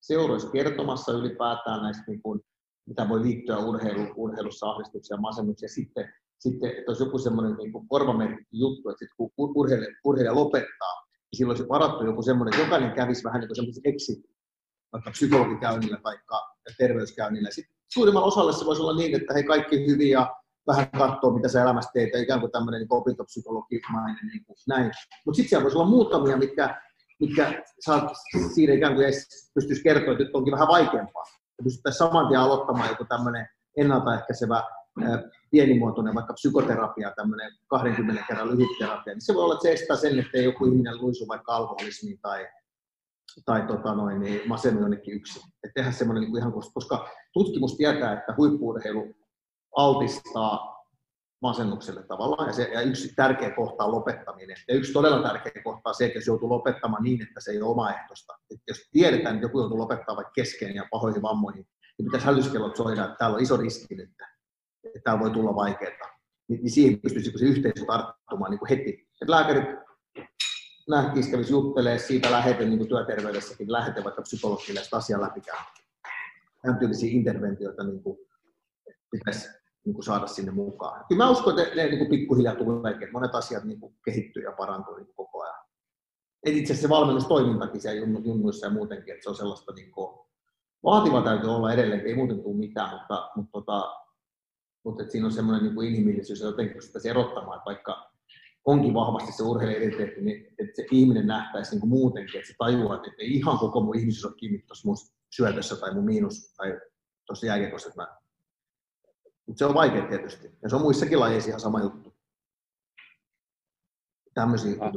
seuraisi 0.00 0.50
kertomassa 0.52 1.12
ylipäätään 1.12 1.82
näistä, 1.82 2.04
niin 2.06 2.22
kuin, 2.22 2.40
mitä 2.88 3.08
voi 3.08 3.22
liittyä 3.22 3.58
urheilu, 3.58 4.12
urheilussa 4.16 4.70
ahdistuksia 4.70 5.14
ja 5.14 5.20
masennuksia. 5.20 5.68
Sitten, 5.68 6.12
sitten 6.38 6.70
että 6.70 6.84
olisi 6.88 7.02
joku 7.02 7.18
semmoinen 7.18 7.56
niin 7.56 7.88
korvamerkitty 7.88 8.56
juttu, 8.56 8.88
että 8.88 8.98
sitten 8.98 9.30
kun 9.36 9.52
urheilija, 9.56 9.94
urheilija 10.04 10.34
lopettaa, 10.34 10.94
niin 11.08 11.38
silloin 11.38 11.56
olisi 11.56 11.68
varattu 11.68 12.04
joku 12.04 12.22
semmoinen, 12.22 12.54
että 12.54 12.66
jokainen 12.66 12.96
kävisi 12.96 13.24
vähän 13.24 13.40
niin 13.40 13.48
kuin 13.48 13.56
semmoisen 13.56 13.82
exit 13.84 14.24
vaikka 14.92 15.10
psykologikäynnillä 15.10 16.00
tai 16.02 16.18
terveyskäynnillä. 16.78 17.50
Sitten 17.50 17.74
suurimmalla 17.92 18.26
osalle 18.26 18.52
se 18.52 18.64
voisi 18.66 18.82
olla 18.82 18.96
niin, 18.96 19.14
että 19.20 19.34
he 19.34 19.42
kaikki 19.42 19.86
hyvin 19.86 20.10
ja 20.10 20.36
vähän 20.66 20.90
katsoo, 20.90 21.30
mitä 21.30 21.48
sä 21.48 21.62
elämässä 21.62 21.90
teet, 21.94 22.14
ikään 22.14 22.40
kuin 22.40 22.52
tämmöinen 22.52 22.80
niin 22.80 22.88
opintopsykologimainen 22.90 24.26
niin 24.26 24.44
kuin 24.44 24.56
näin. 24.68 24.92
Mutta 25.26 25.36
sitten 25.36 25.48
siellä 25.48 25.64
voisi 25.64 25.78
olla 25.78 25.90
muutamia, 25.90 26.36
mitkä, 26.36 26.80
mitkä 27.20 27.62
saat 27.80 28.12
siinä 28.54 28.72
ikään 28.72 28.94
kuin 28.94 29.04
edes 29.04 29.50
pystyisi 29.54 29.82
kertoa, 29.82 30.12
että 30.12 30.24
nyt 30.24 30.34
onkin 30.34 30.52
vähän 30.52 30.68
vaikeampaa. 30.68 31.24
Ja 31.58 31.64
pystyttäisiin 31.64 31.98
saman 31.98 32.28
tien 32.28 32.40
aloittamaan 32.40 32.88
joku 32.88 33.04
tämmöinen 33.04 33.48
ennaltaehkäisevä 33.76 34.62
pienimuotoinen 35.50 36.14
vaikka 36.14 36.32
psykoterapia, 36.32 37.12
tämmöinen 37.16 37.52
20 37.66 38.24
kerran 38.28 38.50
lyhyt 38.50 38.78
terapia, 38.78 39.14
niin 39.14 39.20
se 39.20 39.34
voi 39.34 39.44
olla, 39.44 39.54
että 39.54 39.62
se 39.62 39.72
estää 39.72 39.96
sen, 39.96 40.18
että 40.18 40.38
joku 40.38 40.66
ihminen 40.66 41.00
luisu 41.00 41.28
vaikka 41.28 41.56
alkoholismiin 41.56 42.18
tai 42.22 42.46
tai 43.44 43.66
tota 43.66 43.94
noin, 43.94 44.20
niin 44.20 44.40
masennu 44.48 44.80
jonnekin 44.80 45.14
yksin. 45.14 45.42
Et 45.64 45.70
tehdä 45.74 45.90
semmoinen 45.90 46.22
niin 46.24 46.38
ihan, 46.38 46.52
koska 46.74 47.08
tutkimus 47.32 47.76
tietää, 47.76 48.12
että 48.12 48.34
huippuurheilu 48.36 49.14
altistaa 49.76 50.76
masennukselle 51.42 52.02
tavallaan, 52.02 52.48
ja, 52.48 52.52
se, 52.52 52.70
ja 52.72 52.80
yksi 52.80 53.12
tärkeä 53.16 53.50
kohta 53.50 53.84
on 53.84 53.92
lopettaminen. 53.92 54.56
Ja 54.68 54.74
yksi 54.74 54.92
todella 54.92 55.28
tärkeä 55.28 55.62
kohta 55.64 55.88
on 55.88 55.94
se, 55.94 56.06
että 56.06 56.18
jos 56.18 56.26
joutuu 56.26 56.48
lopettamaan 56.48 57.02
niin, 57.02 57.22
että 57.22 57.40
se 57.40 57.50
ei 57.50 57.62
ole 57.62 57.70
omaehtoista. 57.70 58.34
Et 58.50 58.60
jos 58.68 58.88
tiedetään, 58.92 59.34
että 59.34 59.44
joku 59.44 59.60
joutuu 59.60 59.78
lopettamaan 59.78 60.16
vaikka 60.16 60.32
kesken 60.32 60.74
ja 60.74 60.86
pahoihin 60.90 61.22
vammoihin, 61.22 61.66
niin 61.98 62.06
pitäisi 62.06 62.26
hälytyskellot 62.26 62.76
soida, 62.76 63.04
että 63.04 63.16
täällä 63.18 63.34
on 63.34 63.42
iso 63.42 63.56
riski 63.56 63.94
nyt, 63.94 64.10
että 64.84 65.00
täällä 65.04 65.20
voi 65.20 65.30
tulla 65.30 65.54
vaikeaa. 65.54 66.18
Niin, 66.48 66.60
niin 66.60 66.70
siihen 66.70 67.00
pystyisi 67.00 67.38
se 67.38 67.44
yhteisö 67.44 67.84
tarttumaan 67.86 68.50
niin 68.50 68.58
kuin 68.58 68.68
heti. 68.68 69.08
Et 69.22 69.28
lääkärit 69.28 69.64
nähtiin, 70.88 71.30
kävisi 71.30 71.52
juttelemaan 71.52 72.00
siitä 72.00 72.30
läheten, 72.30 72.68
niin 72.68 72.78
kuin 72.78 72.88
työterveydessäkin, 72.88 73.72
läheten 73.72 74.04
vaikka 74.04 74.22
psykologille 74.22 74.84
sitä 74.84 74.96
asiaa 74.96 75.20
läpikään. 75.20 75.64
Tämän 76.62 76.78
tyylisiä 76.78 77.10
interventioita 77.10 77.84
niin 77.84 78.02
kuin, 78.02 78.18
pitäisi 79.10 79.48
niin 79.86 79.94
kuin 79.94 80.04
saada 80.04 80.26
sinne 80.26 80.50
mukaan. 80.50 81.04
Kyllä 81.08 81.24
mä 81.24 81.30
uskon, 81.30 81.58
että 81.58 81.74
ne, 81.74 81.82
ne 81.82 81.88
niin 81.88 81.98
kuin 81.98 82.10
pikkuhiljaa 82.10 82.54
tulee, 82.54 82.92
että 82.92 83.12
monet 83.12 83.34
asiat 83.34 83.64
niin 83.64 83.80
kuin 83.80 83.94
kehittyy 84.04 84.42
ja 84.42 84.52
parantuu 84.52 84.96
niin 84.96 85.14
koko 85.16 85.42
ajan. 85.42 85.54
Et 86.46 86.54
itse 86.54 86.72
asiassa 86.72 86.88
se 86.88 86.94
valmennustoimintakin 86.94 87.80
siellä 87.80 88.06
junnuissa 88.24 88.66
ja 88.66 88.72
muutenkin, 88.72 89.14
että 89.14 89.24
se 89.24 89.30
on 89.30 89.36
sellaista 89.36 89.72
niin 89.72 89.90
kuin, 89.90 90.26
vaativa 90.84 91.22
täytyy 91.22 91.50
olla 91.50 91.72
edelleen, 91.72 92.06
ei 92.06 92.14
muuten 92.14 92.42
tule 92.42 92.56
mitään, 92.56 92.90
mutta, 92.90 93.30
mutta, 93.36 93.52
tota, 93.52 93.96
mutta 94.84 95.02
että 95.02 95.12
siinä 95.12 95.26
on 95.26 95.32
semmoinen 95.32 95.62
niin 95.64 95.74
kuin 95.74 95.88
inhimillisyys 95.88 96.40
ja 96.40 96.46
jotenkin 96.46 96.82
sitä 96.82 96.98
erottamaan, 97.10 97.56
että 97.56 97.66
vaikka 97.66 98.10
onkin 98.64 98.94
vahvasti 98.94 99.32
se 99.32 99.42
urheilijaidentiteetti, 99.42 100.20
niin 100.20 100.46
että 100.58 100.76
se 100.76 100.86
ihminen 100.90 101.26
nähtäisi 101.26 101.70
niin 101.70 101.80
kuin 101.80 101.90
muutenkin, 101.90 102.36
että 102.36 102.48
se 102.48 102.54
tajuaa, 102.58 102.96
että 102.96 103.10
ei 103.18 103.36
ihan 103.36 103.58
koko 103.58 103.80
mun 103.80 103.98
ihmisyys 103.98 104.24
ole 104.24 104.34
kiinni 104.34 104.58
tuossa 104.58 104.88
mun 104.88 104.96
syötössä 105.36 105.76
tai 105.76 105.94
mun 105.94 106.04
miinus 106.04 106.54
tai 106.56 106.80
tuossa 107.26 107.46
jääkiekossa. 107.46 107.90
Mä... 107.96 108.16
Mutta 109.46 109.58
se 109.58 109.64
on 109.64 109.74
vaikea 109.74 110.02
tietysti. 110.02 110.50
Ja 110.62 110.68
se 110.68 110.76
on 110.76 110.82
muissakin 110.82 111.20
lajeissa 111.20 111.48
ihan 111.48 111.60
sama 111.60 111.80
juttu. 111.80 112.16
Tämmöisiä 114.34 114.76
ah. 114.80 114.92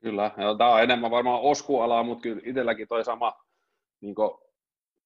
Kyllä, 0.00 0.30
ja 0.36 0.54
tämä 0.58 0.70
on 0.70 0.82
enemmän 0.82 1.10
varmaan 1.10 1.40
oskualaa, 1.40 2.02
mutta 2.02 2.22
kyllä 2.22 2.40
itselläkin 2.44 2.88
toi 2.88 3.04
sama, 3.04 3.32
niin 4.00 4.14
kuin, 4.14 4.30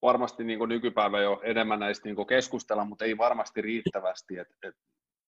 varmasti 0.02 0.44
niin 0.44 0.68
nykypäivä 0.68 1.20
jo 1.20 1.40
enemmän 1.44 1.80
näistä 1.80 2.08
niin 2.08 2.26
keskustella, 2.26 2.84
mutta 2.84 3.04
ei 3.04 3.18
varmasti 3.18 3.62
riittävästi. 3.62 4.38
Et, 4.38 4.48
et 4.62 4.74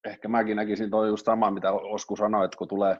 ehkä 0.04 0.28
mäkin 0.28 0.56
näkisin 0.56 0.90
toi 0.90 1.08
just 1.08 1.24
sama, 1.24 1.50
mitä 1.50 1.72
Osku 1.72 2.16
sanoi, 2.16 2.44
että 2.44 2.56
kun 2.56 2.68
tulee, 2.68 2.96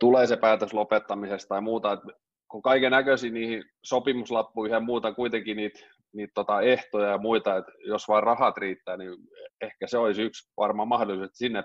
tulee 0.00 0.26
se 0.26 0.36
päätös 0.36 0.72
lopettamisesta 0.72 1.48
tai 1.48 1.60
muuta, 1.60 1.92
että 1.92 2.06
kun 2.48 2.62
kaiken 2.62 2.90
näköisiä 2.90 3.30
niihin 3.30 3.64
sopimuslappuihin 3.84 4.74
ja 4.74 4.80
muuta 4.80 5.14
kuitenkin 5.14 5.56
niitä, 5.56 5.80
niitä 6.12 6.32
tota 6.34 6.60
ehtoja 6.60 7.10
ja 7.10 7.18
muita, 7.18 7.56
että 7.56 7.72
jos 7.86 8.08
vain 8.08 8.22
rahat 8.22 8.56
riittää, 8.56 8.96
niin 8.96 9.16
ehkä 9.60 9.86
se 9.86 9.98
olisi 9.98 10.22
yksi 10.22 10.52
varmaan 10.56 10.88
mahdollisuus, 10.88 11.26
että 11.26 11.38
sinne 11.38 11.64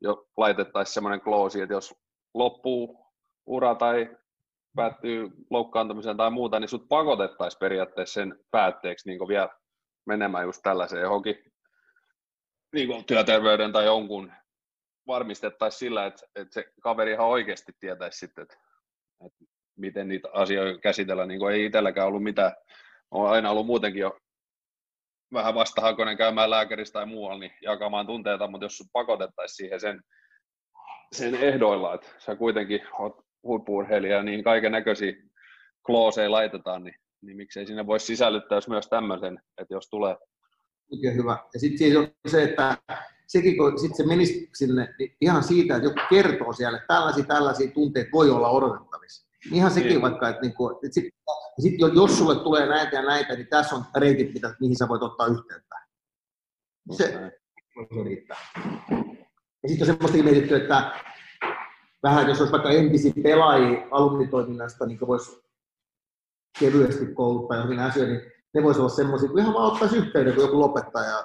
jo 0.00 0.26
laitettaisiin 0.36 0.94
semmoinen 0.94 1.20
kloosi, 1.20 1.60
että 1.60 1.74
jos 1.74 1.94
loppuu 2.34 3.06
ura 3.46 3.74
tai 3.74 4.16
päättyy 4.76 5.30
loukkaantumiseen 5.50 6.16
tai 6.16 6.30
muuta, 6.30 6.60
niin 6.60 6.68
sut 6.68 6.88
pakotettaisiin 6.88 7.60
periaatteessa 7.60 8.20
sen 8.20 8.38
päätteeksi 8.50 9.08
niin 9.08 9.28
vielä 9.28 9.48
menemään 10.06 10.44
just 10.44 10.60
tällaiseen 10.62 11.02
johonkin 11.02 11.52
niin 12.72 13.04
työterveyden 13.04 13.72
tai 13.72 13.84
jonkun 13.84 14.32
varmistettaisiin 15.06 15.78
sillä, 15.78 16.06
että, 16.06 16.26
että 16.36 16.54
se 16.54 16.72
kaveri 16.82 17.12
ihan 17.12 17.26
oikeasti 17.26 17.72
tietäisi 17.80 18.18
sitten, 18.18 18.42
että, 18.42 18.56
että 19.26 19.44
miten 19.76 20.08
niitä 20.08 20.28
asioita 20.32 20.80
käsitellä. 20.80 21.26
Niin 21.26 21.50
ei 21.50 21.64
itselläkään 21.64 22.06
ollut 22.06 22.22
mitään, 22.22 22.52
on 23.10 23.30
aina 23.30 23.50
ollut 23.50 23.66
muutenkin 23.66 24.00
jo 24.00 24.18
vähän 25.32 25.54
vastahakoinen 25.54 26.16
käymään 26.16 26.50
lääkärissä 26.50 26.92
tai 26.92 27.06
muualla, 27.06 27.38
niin 27.38 27.52
jakamaan 27.62 28.06
tunteita, 28.06 28.48
mutta 28.48 28.64
jos 28.64 28.82
pakotettaisiin 28.92 29.56
siihen 29.56 29.80
sen, 29.80 30.02
sen 31.12 31.34
ehdoilla, 31.34 31.94
että 31.94 32.08
sä 32.18 32.36
kuitenkin 32.36 32.80
oot 32.98 33.24
huippuurheilija, 33.42 34.22
niin 34.22 34.44
kaiken 34.44 34.72
näköisiä 34.72 35.12
klooseja 35.86 36.30
laitetaan, 36.30 36.84
niin, 36.84 36.94
niin 37.22 37.36
miksei 37.36 37.66
sinne 37.66 37.86
voisi 37.86 38.06
sisällyttää 38.06 38.58
myös 38.68 38.88
tämmöisen, 38.88 39.40
että 39.58 39.74
jos 39.74 39.88
tulee 39.90 40.16
Oikein 40.92 41.16
hyvä. 41.16 41.36
Ja 41.54 41.60
sitten 41.60 41.78
siis 41.78 41.96
on 41.96 42.08
se, 42.28 42.42
että 42.42 42.76
sekin 43.26 43.56
kun 43.56 43.78
sit 43.78 43.96
se 43.96 44.06
menisi 44.06 44.50
sinne 44.54 44.94
niin 44.98 45.16
ihan 45.20 45.42
siitä, 45.42 45.76
että 45.76 45.88
joku 45.88 46.00
kertoo 46.10 46.52
siellä, 46.52 46.78
että 46.78 46.94
tällaisia, 46.94 47.24
tällaisia 47.24 47.70
tunteita 47.70 48.10
voi 48.12 48.30
olla 48.30 48.48
odotettavissa. 48.48 49.28
Ihan 49.52 49.70
sekin 49.70 49.88
niin. 49.88 50.02
vaikka, 50.02 50.28
että, 50.28 50.42
niinku, 50.42 50.70
että 50.70 50.88
sit, 50.90 51.14
sit, 51.60 51.74
jos 51.94 52.18
sulle 52.18 52.36
tulee 52.36 52.66
näitä 52.66 52.96
ja 52.96 53.02
näitä, 53.02 53.34
niin 53.34 53.46
tässä 53.46 53.76
on 53.76 53.84
reitit, 53.96 54.34
mitä, 54.34 54.54
mihin 54.60 54.76
sä 54.76 54.88
voit 54.88 55.02
ottaa 55.02 55.26
yhteyttä. 55.26 55.76
Se, 56.90 57.04
se 57.94 58.02
riittää. 58.04 58.38
Ja 59.62 59.68
sitten 59.68 59.88
on 59.90 59.94
semmoista 59.94 60.22
mietitty, 60.22 60.56
että 60.56 60.92
vähän 62.02 62.28
jos 62.28 62.38
olisi 62.40 62.52
vaikka 62.52 62.70
entisiä 62.70 63.12
pelaajia 63.22 63.86
alumnitoiminnasta, 63.90 64.86
niin 64.86 65.00
voisi 65.06 65.42
kevyesti 66.58 67.06
kouluttaa 67.06 67.56
johonkin 67.56 67.80
asioihin, 67.80 68.16
niin 68.16 68.32
ne 68.54 68.62
voisi 68.62 68.80
olla 68.80 68.88
semmoisia, 68.88 69.28
kun 69.28 69.38
ihan 69.38 69.54
vaan 69.54 69.72
ottaisi 69.72 69.96
yhteyden, 69.96 70.34
kun 70.34 70.44
joku 70.44 70.60
lopettaja 70.60 71.24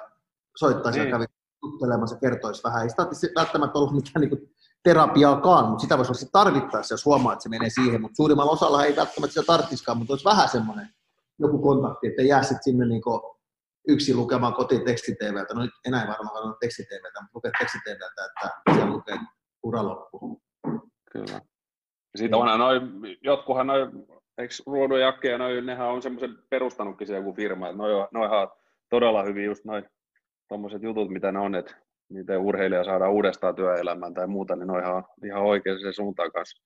soittaisi 0.56 0.98
niin. 0.98 1.06
ja 1.06 1.12
kävi 1.12 1.24
juttelemassa 1.62 2.16
ja 2.16 2.20
kertoisi 2.20 2.62
vähän. 2.64 2.82
Ei 2.82 2.88
sitä 2.88 3.34
välttämättä 3.36 3.78
ollut 3.78 3.94
mitään 3.94 4.20
niin 4.20 4.50
terapiaakaan, 4.86 5.68
mutta 5.68 5.82
sitä 5.82 5.96
voisi 5.96 6.12
olla 6.12 6.30
tarvittaessa, 6.32 6.92
jos 6.92 7.04
huomaa, 7.04 7.32
että 7.32 7.42
se 7.42 7.48
menee 7.48 7.70
siihen. 7.70 8.00
Mutta 8.00 8.16
suurimmalla 8.16 8.52
osalla 8.52 8.84
ei 8.84 8.96
välttämättä 8.96 9.32
sitä 9.32 9.46
tarvitsisikaan, 9.46 9.98
mutta 9.98 10.12
olisi 10.12 10.24
vähän 10.24 10.48
semmoinen 10.48 10.88
joku 11.38 11.58
kontakti, 11.58 12.06
että 12.06 12.22
jää 12.22 12.42
sitten 12.42 12.62
sinne 12.62 12.86
niin 12.86 13.02
yksi 13.88 14.14
lukemaan 14.14 14.54
kotiin 14.54 14.84
tekstitvltä. 14.84 15.54
No 15.54 15.62
nyt 15.62 15.70
enää 15.86 16.02
ei 16.02 16.08
varmaan 16.08 16.44
ole 16.44 16.54
tekstitvltä, 16.60 17.20
mutta 17.20 17.30
lukee 17.34 17.50
tekstitvltä, 17.58 18.24
että 18.26 18.50
siellä 18.74 18.90
lukee 18.90 19.18
ura 19.62 19.82
loppu. 19.84 20.42
kyllä. 21.12 21.40
Sitten 22.16 22.38
onhan 22.38 22.58
noin, 22.58 22.82
jotkuhan 23.22 23.66
noin, 23.66 23.90
eikö 24.38 24.54
Jakke 25.00 25.30
ja 25.30 25.38
noin, 25.38 25.66
nehän 25.66 25.88
on 25.88 26.02
semmoisen 26.02 26.38
perustanutkin 26.50 27.06
se 27.06 27.16
joku 27.16 27.32
firma, 27.32 27.68
että 27.68 27.78
noin, 27.78 28.08
noihan 28.12 28.42
on 28.42 28.48
todella 28.90 29.22
hyvin 29.22 29.44
just 29.44 29.64
noin 29.64 29.84
tuommoiset 30.48 30.82
jutut, 30.82 31.08
mitä 31.10 31.32
ne 31.32 31.38
on, 31.38 31.54
että 31.54 31.85
miten 32.08 32.38
urheilija 32.38 32.84
saadaan 32.84 33.12
uudestaan 33.12 33.54
työelämään 33.54 34.14
tai 34.14 34.26
muuta, 34.26 34.56
niin 34.56 34.70
on 34.70 34.80
ihan 35.24 35.42
oikein 35.42 35.80
se 35.80 35.92
suuntaan 35.92 36.32
kanssa 36.32 36.62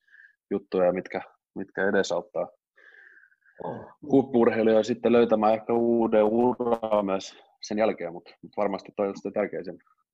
juttuja, 0.50 0.92
mitkä, 0.92 1.20
mitkä 1.54 1.88
edesauttaa 1.88 2.48
huippurheilijoita 4.02 4.86
sitten 4.86 5.12
löytämään 5.12 5.54
ehkä 5.54 5.72
uuden 5.72 6.24
uraa 6.24 7.02
myös 7.02 7.36
sen 7.62 7.78
jälkeen, 7.78 8.12
mutta, 8.12 8.30
mutta 8.42 8.60
varmasti 8.60 8.92
toi 8.96 9.08
on 9.08 9.16
sitä 9.16 9.30
tärkeä 9.30 9.60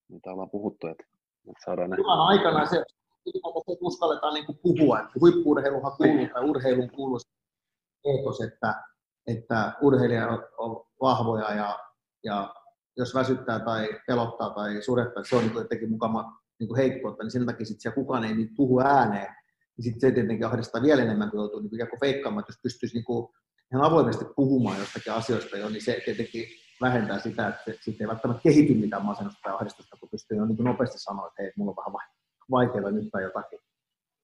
mitä 0.09 0.31
ollaan 0.33 0.51
puhuttu, 0.51 0.87
että, 0.87 1.05
että 1.51 1.65
saadaan 1.65 1.91
ne. 1.91 1.97
Hyvän 1.97 2.19
aikana 2.19 2.67
se, 2.67 2.85
se 3.27 3.77
uskalletaan 3.81 4.35
niin 4.35 4.47
kuin 4.47 4.59
puhua, 4.63 4.99
että 4.99 5.13
huippurheiluhan 5.21 5.93
kuuluu 5.97 6.27
tai 6.33 6.45
urheilun 6.45 6.91
kuuluu 6.91 7.19
eetos, 8.05 8.41
että, 8.41 8.75
että 9.27 9.73
urheilijat 9.83 10.41
on 10.59 10.87
vahvoja 11.01 11.55
ja, 11.55 11.79
ja 12.25 12.55
jos 12.97 13.15
väsyttää 13.15 13.61
tai 13.61 13.89
pelottaa 14.07 14.51
tai 14.51 14.83
surettaa, 14.83 15.25
se 15.25 15.37
on 15.37 15.43
niin 15.43 15.55
jotenkin 15.55 15.91
mukama 15.91 16.43
niin 16.61 16.77
heikkoutta, 16.77 17.23
niin 17.23 17.31
sen 17.31 17.47
takia 17.47 17.67
sitten 17.67 17.93
kukaan 17.93 18.25
ei 18.25 18.35
niin 18.35 18.55
puhu 18.57 18.81
ääneen, 18.81 19.35
niin 19.77 19.85
sitten 19.85 20.01
se 20.01 20.15
tietenkin 20.15 20.47
ahdistaa 20.47 20.83
vielä 20.83 21.03
enemmän, 21.03 21.31
kun 21.31 21.41
joutuu 21.41 21.61
niin 21.61 21.71
kuin 21.71 22.01
feikkaamaan, 22.01 22.41
että 22.41 22.51
jos 22.51 22.61
pystyisi 22.63 22.95
niin 22.95 23.05
kuin 23.05 23.29
ihan 23.73 23.87
avoimesti 23.87 24.25
puhumaan 24.37 24.79
jostakin 24.79 25.13
asioista 25.13 25.57
jo, 25.57 25.69
niin 25.69 25.85
se 25.85 26.03
tietenkin 26.05 26.47
vähentää 26.81 27.19
sitä, 27.19 27.49
että 27.49 27.65
sitten 27.65 28.05
ei 28.05 28.09
välttämättä 28.09 28.43
kehity 28.43 28.75
mitään 28.75 29.05
masennusta 29.05 29.41
tai 29.43 29.55
ahdistusta, 29.55 29.97
kun 30.01 30.09
pystyy 30.09 30.37
jo 30.37 30.45
niin 30.45 30.57
kuin 30.57 30.65
nopeasti 30.65 30.99
sanoa, 30.99 31.27
että 31.27 31.43
hei, 31.43 31.53
mulla 31.57 31.71
on 31.71 31.77
vähän 31.77 32.09
vaikeaa 32.51 32.91
nyt 32.91 33.09
tai 33.13 33.23
jotakin. 33.23 33.59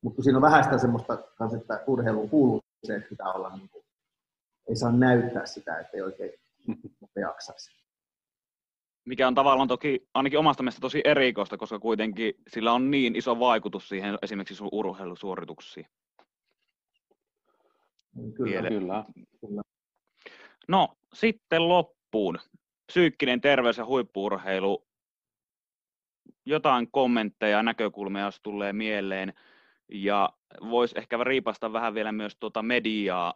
Mutta 0.03 0.23
siinä 0.23 0.39
on 0.39 0.43
vähän 0.43 0.65
sitä 0.65 0.79
semmoista, 0.79 1.19
että 1.61 1.85
urheiluun 1.87 2.31
kuuluu 2.31 2.61
se, 2.87 2.97
että 2.97 3.09
pitää 3.09 3.33
olla, 3.33 3.57
niin 3.57 3.69
kuin, 3.69 3.85
ei 4.69 4.77
saa 4.77 4.93
näyttää 4.93 5.47
sitä, 5.47 5.79
että 5.79 5.97
ei 5.97 6.03
oikein 6.03 6.33
jaksaisi 7.21 7.82
mikä 9.05 9.29
on 9.29 9.35
tavallaan 9.35 9.69
toki 9.69 10.09
ainakin 10.15 10.39
omasta 10.39 10.63
mielestä 10.63 10.81
tosi 10.81 11.01
erikoista, 11.05 11.57
koska 11.59 11.79
kuitenkin 11.79 12.35
sillä 12.49 12.73
on 12.73 12.91
niin 12.91 13.17
iso 13.17 13.39
vaikutus 13.39 13.89
siihen 13.89 14.19
esimerkiksi 14.23 14.55
sun 14.55 14.69
urheilusuorituksiin. 14.73 15.87
Kyllä, 18.37 18.69
kyllä. 18.69 19.05
kyllä. 19.41 19.63
No 20.69 20.97
sitten 21.13 21.69
loppuun. 21.69 22.39
Psyykkinen 22.87 23.41
terveys 23.41 23.79
ja 23.79 23.87
huippuurheilu. 23.87 24.87
Jotain 26.47 26.91
kommentteja 26.91 27.57
ja 27.57 27.63
näkökulmia, 27.63 28.25
jos 28.25 28.41
tulee 28.43 28.73
mieleen. 28.73 29.35
Ja 29.89 30.33
voisi 30.71 30.99
ehkä 30.99 31.25
riipasta 31.25 31.73
vähän 31.73 31.95
vielä 31.95 32.13
myös 32.13 32.37
tuota 32.41 32.63
mediaa, 32.63 33.35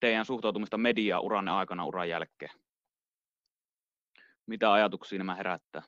teidän 0.00 0.24
suhtautumista 0.24 0.78
mediaa 0.78 1.20
uranne 1.20 1.50
aikana 1.50 1.84
uran 1.84 2.08
jälkeen 2.08 2.61
mitä 4.46 4.72
ajatuksia 4.72 5.18
nämä 5.18 5.34
herättää? 5.34 5.82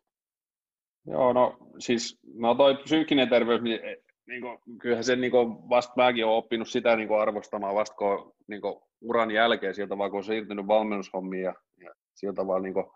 Joo, 1.07 1.33
no 1.33 1.57
siis 1.79 2.19
no 2.35 2.55
toi 2.55 2.75
psyykkinen 2.75 3.29
terveys, 3.29 3.63
niin, 3.63 3.81
niin 4.27 4.41
kuin, 4.43 4.59
kyllähän 4.81 5.05
se 5.05 5.17
niin 5.17 5.31
kuin, 5.31 5.71
vasta 5.71 5.93
mäkin 5.97 6.25
olen 6.25 6.37
oppinut 6.37 6.69
sitä 6.69 6.97
niin 6.97 7.09
kuin 7.09 7.21
arvostamaan 7.21 7.75
vasta 7.75 7.97
kun, 7.97 8.35
niin 8.49 8.61
kuin, 8.61 8.81
uran 9.01 9.31
jälkeen 9.31 9.75
sieltä 9.75 9.99
vaan 9.99 10.11
kun 10.11 10.19
on 10.19 10.25
siirtynyt 10.25 10.67
valmennushommiin 10.67 11.43
ja, 11.43 11.55
ja 11.81 11.95
sieltä 12.15 12.47
vaan 12.47 12.63
niin 12.63 12.75
kuin, 12.75 12.87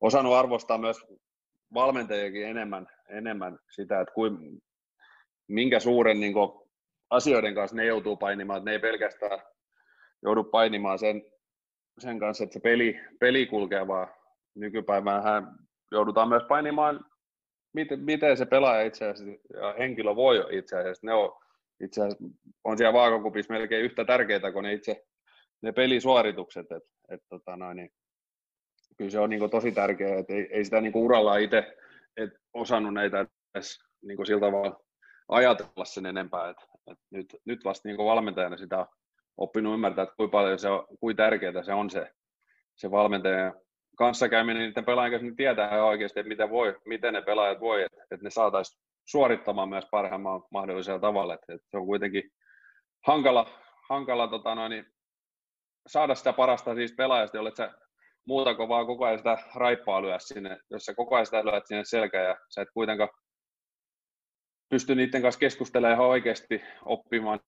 osannut 0.00 0.34
arvostaa 0.34 0.78
myös 0.78 0.96
valmentajiakin 1.74 2.46
enemmän, 2.46 2.86
enemmän 3.08 3.58
sitä, 3.70 4.00
että 4.00 4.14
kuin, 4.14 4.58
minkä 5.48 5.80
suuren 5.80 6.20
niin 6.20 6.32
kuin, 6.32 6.70
asioiden 7.10 7.54
kanssa 7.54 7.76
ne 7.76 7.86
joutuu 7.86 8.16
painimaan, 8.16 8.58
että 8.58 8.70
ne 8.70 8.72
ei 8.72 8.78
pelkästään 8.78 9.42
joudu 10.22 10.44
painimaan 10.44 10.98
sen, 10.98 11.22
sen 11.98 12.18
kanssa, 12.18 12.44
että 12.44 12.54
se 12.54 12.60
peli, 12.60 13.00
peli 13.20 13.46
kulkee, 13.46 13.86
vaan 13.88 14.08
nykypäivänä 14.54 15.42
joudutaan 15.92 16.28
myös 16.28 16.42
painimaan, 16.48 17.04
miten, 17.72 18.00
miten 18.00 18.36
se 18.36 18.46
pelaaja 18.46 18.82
itse 18.82 19.08
asiassa 19.08 19.40
ja 19.54 19.74
henkilö 19.78 20.16
voi 20.16 20.46
itse 20.50 20.78
asiassa. 20.78 21.06
Ne 21.06 21.12
on 21.12 21.38
itse 21.84 22.00
asiassa 22.00 22.24
on 22.64 22.78
siellä 22.78 22.92
vaakakupissa 22.92 23.52
melkein 23.52 23.84
yhtä 23.84 24.04
tärkeitä 24.04 24.52
kuin 24.52 24.62
ne 24.62 24.72
itse 24.72 25.06
ne 25.62 25.72
pelisuoritukset. 25.72 26.72
Et, 26.72 26.82
et, 27.08 27.20
tota 27.28 27.56
noin, 27.56 27.76
niin, 27.76 27.90
kyllä 28.98 29.10
se 29.10 29.18
on 29.18 29.30
niin 29.30 29.50
tosi 29.50 29.72
tärkeää, 29.72 30.18
että 30.18 30.32
ei, 30.32 30.48
ei 30.50 30.64
sitä 30.64 30.80
niin 30.80 30.96
uralla 30.96 31.36
itse 31.36 31.76
et 32.16 32.30
osannut 32.54 32.94
näitä 32.94 33.26
edes 33.54 33.78
niin 34.02 34.26
sillä 34.26 34.40
tavalla 34.40 34.80
ajatella 35.28 35.84
sen 35.84 36.06
enempää. 36.06 36.50
Et, 36.50 36.56
et 36.90 36.98
nyt, 37.10 37.36
nyt 37.44 37.64
vasta 37.64 37.88
niin 37.88 37.98
valmentajana 37.98 38.56
sitä 38.56 38.78
on 38.78 38.86
oppinut 39.36 39.74
ymmärtää, 39.74 40.02
että 40.02 40.16
kuinka 40.16 40.32
paljon 40.32 40.58
se 40.58 40.68
on, 40.68 40.86
kuinka 41.00 41.22
tärkeää 41.22 41.62
se 41.62 41.72
on 41.72 41.90
se, 41.90 42.14
se 42.76 42.90
valmentajan 42.90 43.54
kanssakäyminen 44.00 44.62
niiden 44.62 44.84
pelaajien 44.84 45.12
kanssa, 45.12 45.24
niin 45.24 45.36
tietää 45.36 45.84
oikeasti, 45.84 46.20
että 46.20 46.28
miten, 46.28 46.50
voi, 46.50 46.76
miten 46.84 47.14
ne 47.14 47.22
pelaajat 47.22 47.60
voi, 47.60 47.82
että, 47.82 48.02
että 48.02 48.24
ne 48.24 48.30
saataisiin 48.30 48.80
suorittamaan 49.04 49.68
myös 49.68 49.84
parhaimmalla 49.90 50.48
mahdollisella 50.50 51.00
tavalla. 51.00 51.34
Että, 51.34 51.54
että 51.54 51.66
se 51.70 51.76
on 51.76 51.86
kuitenkin 51.86 52.30
hankala, 53.06 53.46
hankala 53.88 54.28
tota 54.28 54.54
noin, 54.54 54.70
niin 54.70 54.86
saada 55.86 56.14
sitä 56.14 56.32
parasta 56.32 56.74
siis 56.74 56.94
pelaajasta, 56.96 57.36
jolle 57.36 57.52
sä 57.54 57.72
muuta 58.26 58.54
kuin 58.54 58.68
vaan 58.68 58.86
koko 58.86 59.04
ajan 59.04 59.18
sitä 59.18 59.38
raippaa 59.54 60.02
lyö 60.02 60.16
sinne, 60.18 60.58
jos 60.70 60.84
sä 60.84 60.94
koko 60.94 61.14
ajan 61.14 61.26
sitä 61.26 61.44
lyöt 61.44 61.66
sinne 61.66 61.84
selkään 61.84 62.26
ja 62.26 62.36
sä 62.48 62.62
et 62.62 62.68
kuitenkaan 62.74 63.10
pysty 64.70 64.94
niiden 64.94 65.22
kanssa 65.22 65.38
keskustelemaan 65.38 65.94
ihan 65.94 66.06
oikeasti 66.06 66.62
oppimaan 66.84 67.40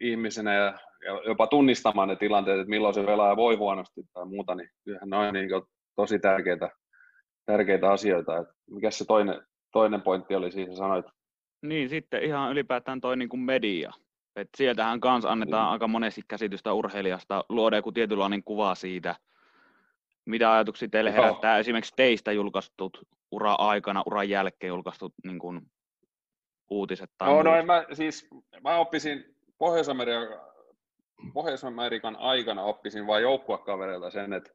ihmisenä 0.00 0.54
ja, 0.54 0.78
ja 1.04 1.22
jopa 1.26 1.46
tunnistamaan 1.46 2.08
ne 2.08 2.16
tilanteet, 2.16 2.60
että 2.60 2.70
milloin 2.70 2.94
se 2.94 3.02
pelaaja 3.02 3.36
voi 3.36 3.56
huonosti 3.56 4.00
tai 4.12 4.26
muuta, 4.26 4.54
niin 4.54 4.70
kyllähän 4.84 5.10
noin 5.10 5.32
niin 5.32 5.48
tosi 5.98 6.18
tärkeitä, 6.18 6.70
tärkeitä 7.46 7.90
asioita. 7.90 8.38
Et 8.38 8.48
mikä 8.70 8.90
se 8.90 9.04
toinen, 9.04 9.42
toinen 9.72 10.02
pointti 10.02 10.34
oli 10.34 10.52
siinä, 10.52 10.76
sanoit? 10.76 11.06
Niin, 11.62 11.88
sitten 11.88 12.22
ihan 12.22 12.52
ylipäätään 12.52 13.00
toi 13.00 13.16
niin 13.16 13.28
kuin 13.28 13.40
media. 13.40 13.92
Et 14.36 14.48
sieltähän 14.56 15.00
kanssa 15.00 15.30
annetaan 15.30 15.64
niin. 15.64 15.72
aika 15.72 15.88
monesti 15.88 16.20
käsitystä 16.28 16.72
urheilijasta, 16.72 17.44
luodaan 17.48 17.78
joku 17.78 17.92
tietynlainen 17.92 18.44
kuva 18.44 18.74
siitä, 18.74 19.16
mitä 20.24 20.52
ajatuksia 20.52 20.88
teille 20.88 21.12
herättää 21.12 21.54
Joo. 21.54 21.60
esimerkiksi 21.60 21.92
teistä 21.96 22.32
julkaistut 22.32 23.06
ura-aikana, 23.30 24.02
uran 24.06 24.28
jälkeen 24.28 24.68
julkaistut 24.68 25.14
niin 25.24 25.38
kuin, 25.38 25.60
uutiset? 26.70 27.10
Tai 27.18 27.28
no, 27.28 27.42
no 27.42 27.56
en 27.56 27.66
mä, 27.66 27.84
siis, 27.92 28.28
mä 28.64 28.76
oppisin 28.76 29.36
Pohjois-Amerikan, 29.58 30.40
Pohjois-Amerikan 31.34 32.16
aikana 32.16 32.62
oppisin 32.62 33.06
vain 33.06 33.22
joukkuekavereilta 33.22 34.10
sen, 34.10 34.32
että 34.32 34.50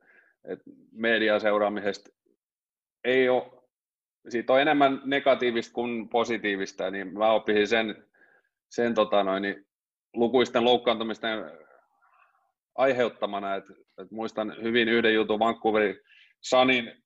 että 0.47 0.63
median 0.91 1.41
seuraamisesta 1.41 2.09
ei 3.03 3.29
ole, 3.29 3.51
siitä 4.29 4.53
on 4.53 4.61
enemmän 4.61 5.01
negatiivista 5.05 5.73
kuin 5.73 6.09
positiivista, 6.09 6.91
niin 6.91 7.17
mä 7.17 7.31
oppisin 7.31 7.67
sen, 7.67 8.07
sen 8.69 8.93
tota 8.93 9.23
noin, 9.23 9.41
niin 9.41 9.65
lukuisten 10.13 10.65
loukkaantumisten 10.65 11.39
aiheuttamana, 12.75 13.55
että, 13.55 13.73
että 13.73 14.15
muistan 14.15 14.55
hyvin 14.61 14.89
yhden 14.89 15.13
jutun 15.13 15.39
Vancouverin 15.39 15.99
Sanin 16.41 17.03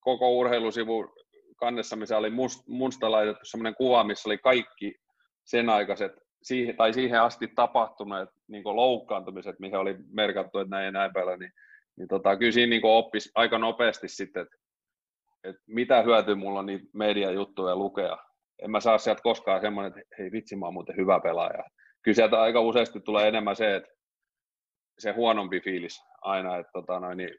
koko 0.00 0.38
urheilusivu 0.38 1.14
kannessa, 1.56 1.96
missä 1.96 2.18
oli 2.18 2.30
must, 2.30 2.68
musta 2.68 3.10
laitettu 3.10 3.44
sellainen 3.44 3.74
kuva, 3.74 4.04
missä 4.04 4.28
oli 4.28 4.38
kaikki 4.38 4.94
sen 5.44 5.68
aikaiset 5.68 6.12
siihen, 6.42 6.76
tai 6.76 6.92
siihen 6.92 7.20
asti 7.22 7.48
tapahtuneet 7.48 8.28
niin 8.48 8.64
loukkaantumiset, 8.64 9.58
mihin 9.58 9.76
oli 9.76 9.96
merkattu, 10.12 10.58
että 10.58 10.70
näin 10.76 10.84
ja 10.84 10.90
näin 10.90 11.12
päällä, 11.12 11.36
niin 11.36 11.52
niin 11.96 12.08
tota, 12.08 12.36
kyllä 12.36 12.52
siinä 12.52 12.70
niin 12.70 12.84
oppisi 12.84 13.30
aika 13.34 13.58
nopeasti 13.58 14.08
sitten, 14.08 14.42
että, 14.42 14.56
että 15.44 15.62
mitä 15.66 16.02
hyötyä 16.02 16.34
mulla 16.34 16.58
on 16.58 16.66
niitä 16.66 16.86
mediajuttuja 16.94 17.76
lukea. 17.76 18.18
En 18.62 18.70
mä 18.70 18.80
saa 18.80 18.98
sieltä 18.98 19.22
koskaan 19.22 19.60
semmoinen, 19.60 19.98
että 19.98 20.14
hei 20.18 20.32
vitsi, 20.32 20.56
mä 20.56 20.66
oon 20.66 20.74
muuten 20.74 20.96
hyvä 20.96 21.20
pelaaja. 21.20 21.64
Kyllä 22.02 22.14
sieltä 22.14 22.40
aika 22.40 22.60
useasti 22.60 23.00
tulee 23.00 23.28
enemmän 23.28 23.56
se, 23.56 23.76
että 23.76 23.90
se 24.98 25.12
huonompi 25.12 25.60
fiilis 25.60 26.00
aina. 26.20 26.56
Että 26.56 26.72
tota 26.72 27.00
noin, 27.00 27.18
niin, 27.18 27.34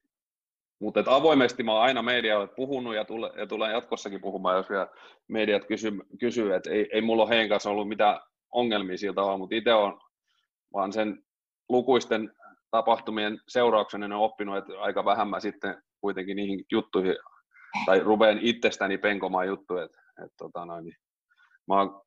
mutta 0.79 0.99
että 0.99 1.15
avoimesti 1.15 1.63
mä 1.63 1.73
oon 1.73 1.81
aina 1.81 2.01
medialle 2.01 2.47
puhunut 2.47 2.95
ja, 2.95 3.05
tule, 3.05 3.31
ja 3.37 3.47
tulen 3.47 3.71
jatkossakin 3.71 4.21
puhumaan, 4.21 4.57
jos 4.57 4.69
vielä 4.69 4.87
mediat 5.27 5.65
kysyy, 5.65 5.91
kysyy 6.19 6.55
että 6.55 6.71
ei, 6.71 6.89
ei 6.93 7.01
mulla 7.01 7.23
ole 7.23 7.29
heidän 7.29 7.49
kanssa 7.49 7.69
ollut 7.69 7.87
mitään 7.87 8.19
ongelmia 8.51 8.97
siltä 8.97 9.15
tavalla, 9.15 9.37
mutta 9.37 9.55
itse 9.55 9.73
on 9.73 10.01
vaan 10.73 10.93
sen 10.93 11.23
lukuisten 11.69 12.31
tapahtumien 12.72 13.39
seurauksena 13.47 14.07
ne 14.07 14.15
on 14.15 14.22
oppinut, 14.22 14.57
että 14.57 14.74
aika 14.80 15.05
vähän 15.05 15.28
mä 15.28 15.39
sitten 15.39 15.84
kuitenkin 16.01 16.36
niihin 16.36 16.65
juttuihin, 16.72 17.15
tai 17.86 17.99
rupean 17.99 18.39
itsestäni 18.41 18.97
penkomaan 18.97 19.47
juttuja, 19.47 19.84
että, 19.84 20.01
että 20.24 20.38
tota 20.38 20.65
noin, 20.65 20.86
niin 20.86 20.95
mä 21.67 21.80
oon 21.80 22.01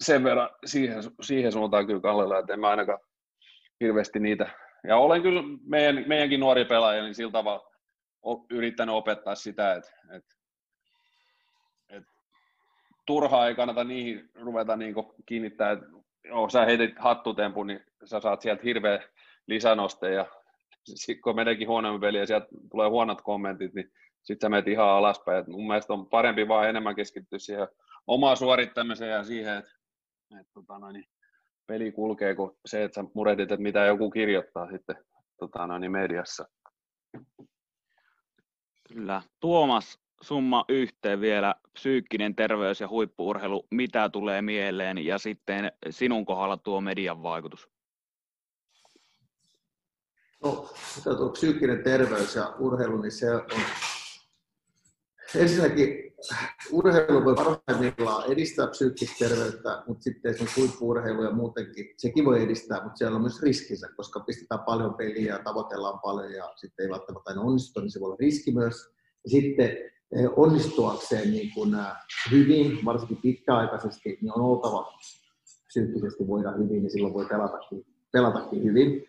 sen 0.00 0.24
verran 0.24 0.50
siihen, 0.64 0.96
siihen 1.22 1.52
suuntaan 1.52 1.86
kyllä 1.86 2.00
kallella, 2.00 2.38
että 2.38 2.52
en 2.52 2.60
mä 2.60 2.68
ainakaan 2.68 2.98
hirveästi 3.80 4.20
niitä, 4.20 4.50
ja 4.88 4.96
olen 4.96 5.22
kyllä 5.22 5.42
meidän, 5.66 6.04
meidänkin 6.06 6.40
nuori 6.40 6.64
pelaaja, 6.64 7.02
niin 7.02 7.14
sillä 7.14 7.32
tavalla 7.32 7.72
yrittänyt 8.50 8.94
opettaa 8.94 9.34
sitä, 9.34 9.74
että, 9.74 9.90
että, 10.12 10.34
että 11.88 12.12
turhaa 13.06 13.48
ei 13.48 13.54
kannata 13.54 13.84
niihin 13.84 14.30
ruveta 14.34 14.76
niin 14.76 14.94
kiinnittää, 15.26 15.70
että 15.70 15.86
joo, 16.24 16.48
sä 16.48 16.64
heitit 16.64 16.98
hattutempun, 16.98 17.66
niin 17.66 17.84
sä 18.04 18.20
saat 18.20 18.42
sieltä 18.42 18.62
hirveä 18.64 19.08
lisänoste 19.46 20.12
ja 20.12 20.26
sitten 20.84 21.22
kun 21.22 21.36
meneekin 21.36 21.68
huonommin 21.68 22.00
peli 22.00 22.18
ja 22.18 22.26
sieltä 22.26 22.46
tulee 22.70 22.88
huonot 22.88 23.22
kommentit, 23.22 23.74
niin 23.74 23.92
sitten 24.22 24.46
sä 24.46 24.48
menet 24.48 24.68
ihan 24.68 24.88
alaspäin. 24.88 25.40
Et 25.40 25.46
mun 25.46 25.66
mielestä 25.66 25.92
on 25.92 26.06
parempi 26.06 26.48
vaan 26.48 26.68
enemmän 26.68 26.96
keskittyä 26.96 27.38
siihen 27.38 27.68
omaan 28.06 28.36
suorittamiseen 28.36 29.10
ja 29.10 29.24
siihen, 29.24 29.58
että 29.58 29.70
et, 30.40 30.46
tota 30.54 30.78
noin, 30.78 31.04
peli 31.66 31.92
kulkee, 31.92 32.34
kuin 32.34 32.50
se, 32.66 32.84
että 32.84 32.94
sä 32.94 33.08
murehdit, 33.14 33.52
että 33.52 33.62
mitä 33.62 33.84
joku 33.84 34.10
kirjoittaa 34.10 34.70
sitten 34.70 34.96
tota 35.38 35.66
noin, 35.66 35.92
mediassa. 35.92 36.48
Kyllä. 38.88 39.22
Tuomas, 39.40 40.00
summa 40.22 40.64
yhteen 40.68 41.20
vielä 41.20 41.54
psyykkinen 41.72 42.36
terveys 42.36 42.80
ja 42.80 42.88
huippuurheilu, 42.88 43.66
mitä 43.70 44.08
tulee 44.08 44.42
mieleen 44.42 45.04
ja 45.04 45.18
sitten 45.18 45.72
sinun 45.90 46.26
kohdalla 46.26 46.56
tuo 46.56 46.80
median 46.80 47.22
vaikutus? 47.22 47.75
No, 50.44 50.68
tuo 51.16 51.28
psyykkinen 51.28 51.82
terveys 51.84 52.34
ja 52.34 52.54
urheilu, 52.58 53.00
niin 53.00 53.12
se 53.12 53.34
on 53.34 53.42
ensinnäkin 55.34 56.06
urheilu 56.72 57.24
voi 57.24 57.34
parhaimmillaan 57.34 58.32
edistää 58.32 58.66
psyykkistä 58.66 59.28
terveyttä, 59.28 59.82
mutta 59.86 60.02
sitten 60.02 60.30
esimerkiksi 60.30 60.60
huippu 60.60 60.94
ja 61.24 61.30
muutenkin, 61.30 61.86
sekin 61.96 62.24
voi 62.24 62.42
edistää, 62.42 62.82
mutta 62.82 62.96
siellä 62.96 63.16
on 63.16 63.22
myös 63.22 63.42
riskinsä, 63.42 63.88
koska 63.96 64.20
pistetään 64.20 64.64
paljon 64.66 64.94
peliä 64.94 65.32
ja 65.32 65.42
tavoitellaan 65.44 66.00
paljon 66.00 66.32
ja 66.32 66.52
sitten 66.56 66.84
ei 66.84 66.90
välttämättä 66.90 67.30
aina 67.30 67.42
onnistu, 67.42 67.80
niin 67.80 67.90
se 67.90 68.00
voi 68.00 68.06
olla 68.06 68.16
riski 68.20 68.52
myös. 68.52 68.76
Ja 69.24 69.30
sitten 69.30 69.70
eh, 70.16 70.30
onnistuakseen 70.36 71.30
niin 71.30 71.54
kuin 71.54 71.76
hyvin, 72.30 72.84
varsinkin 72.84 73.16
pitkäaikaisesti, 73.22 74.18
niin 74.22 74.32
on 74.36 74.40
oltava 74.40 74.92
psyykkisesti 75.66 76.26
voida 76.26 76.52
hyvin, 76.52 76.82
niin 76.82 76.90
silloin 76.90 77.14
voi 77.14 77.26
pelatakin, 77.26 77.86
pelatakin 78.12 78.64
hyvin. 78.64 79.04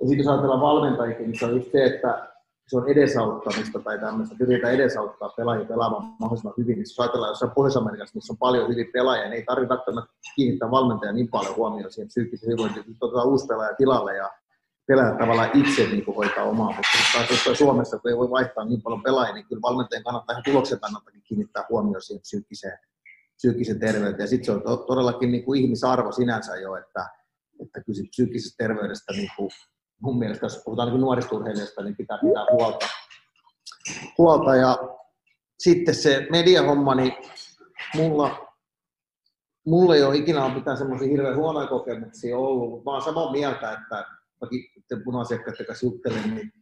Ja 0.00 0.06
sitten 0.08 0.18
jos 0.18 0.28
ajatellaan 0.28 0.60
valmentajikin, 0.60 1.26
niin 1.26 1.38
se 1.38 1.46
on 1.46 1.56
just 1.56 1.72
se, 1.72 1.84
että 1.84 2.28
se 2.68 2.76
on 2.76 2.88
edesauttamista 2.88 3.78
tai 3.78 3.98
tämmöistä, 3.98 4.34
yritetään 4.40 4.74
edesauttaa 4.74 5.28
pelaajia 5.28 5.64
pelaamaan 5.64 6.16
mahdollisimman 6.20 6.54
hyvin. 6.58 6.74
Niin 6.74 6.82
jos 6.82 7.00
ajatellaan 7.00 7.30
jossain 7.30 7.52
Pohjois-Amerikassa, 7.52 8.14
missä 8.14 8.32
on 8.32 8.38
paljon 8.38 8.68
hyvin 8.68 8.90
pelaajia, 8.92 9.24
niin 9.24 9.32
ei 9.32 9.44
tarvitse 9.44 9.74
välttämättä 9.74 10.12
kiinnittää 10.34 10.70
valmentaja 10.70 11.12
niin 11.12 11.28
paljon 11.28 11.56
huomioon 11.56 11.92
siihen 11.92 12.08
psyykkiseen 12.08 12.46
hyvinvointiin, 12.46 12.80
että 12.80 13.06
otetaan 13.06 13.28
uusi 13.28 13.46
pelaaja 13.46 13.74
tilalle 13.74 14.16
ja 14.16 14.30
pelaajat 14.86 15.18
tavallaan 15.18 15.50
itse 15.54 15.86
niin 15.86 16.04
kuin 16.04 16.16
hoitaa 16.16 16.44
omaa, 16.44 16.74
mutta 16.76 17.48
jos 17.48 17.58
Suomessa, 17.58 17.98
kun 17.98 18.10
ei 18.10 18.16
voi 18.16 18.30
vaihtaa 18.30 18.64
niin 18.64 18.82
paljon 18.82 19.02
pelaajia, 19.02 19.34
niin 19.34 19.46
kyllä 19.46 19.62
valmentajan 19.62 20.04
kannattaa 20.04 20.32
ihan 20.32 20.42
tuloksen 20.44 20.80
kannattakin 20.80 21.22
kiinnittää 21.22 21.64
huomioon 21.68 22.02
siihen 22.02 22.22
psyykkiseen, 22.22 22.78
psyykkiseen 23.36 23.80
terveyteen. 23.80 24.24
Ja 24.24 24.26
sitten 24.26 24.44
se 24.44 24.52
on 24.52 24.62
to, 24.62 24.76
todellakin 24.76 25.32
niin 25.32 25.44
kuin 25.44 25.60
ihmisarvo 25.60 26.12
sinänsä 26.12 26.56
jo, 26.56 26.76
että, 26.76 27.06
että 27.62 27.80
kyllä 27.80 28.08
psyykkisestä 28.10 28.64
terveydestä 28.64 29.12
niin 29.12 29.30
kuin 29.36 29.50
mun 30.02 30.18
mielestä, 30.18 30.46
jos 30.46 30.62
puhutaan 30.64 30.88
niin 30.88 31.00
nuorista 31.00 31.36
urheilijoista, 31.36 31.82
niin 31.82 31.96
pitää 31.96 32.18
pitää 32.18 32.46
huolta. 32.52 32.86
huolta. 34.18 34.56
Ja 34.56 34.78
sitten 35.58 35.94
se 35.94 36.26
mediahomma, 36.30 36.94
niin 36.94 37.12
mulla, 37.94 38.48
mulla 39.66 39.96
ei 39.96 40.02
ole 40.02 40.16
ikinä 40.16 40.48
mitään 40.48 40.76
semmoisia 40.76 41.08
hirveän 41.08 41.36
huonoja 41.36 41.66
kokemuksia 41.66 42.38
ollut, 42.38 42.84
mä 42.84 42.90
oon 42.90 43.02
samaa 43.02 43.32
mieltä, 43.32 43.72
että 43.72 44.06
mäkin 44.40 44.64
puna-asiakkaiden 45.04 45.66
kanssa 45.66 45.86
juttelen, 45.86 46.34
niin 46.34 46.52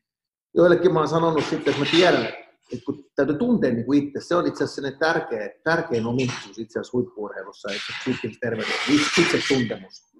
joillekin 0.54 0.92
mä 0.92 0.98
oon 0.98 1.08
sanonut 1.08 1.44
sitten, 1.44 1.72
että 1.72 1.84
mä 1.84 1.90
tiedän, 1.90 2.24
että 2.72 2.84
kun 2.86 3.04
täytyy 3.16 3.36
tuntea 3.38 3.72
niin 3.72 3.86
kuin 3.86 4.04
itse, 4.04 4.20
se 4.20 4.34
on 4.34 4.46
itse 4.46 4.64
asiassa 4.64 4.98
tärkeä, 4.98 5.50
tärkein 5.64 6.06
ominaisuus 6.06 6.58
itse 6.58 6.78
asiassa 6.78 6.96
huippuurheilussa, 6.96 7.68
että 7.68 7.92
psyykkisessä 8.00 8.40
terveydessä, 8.40 8.92
itse 9.20 9.54
tuntemus. 9.54 10.15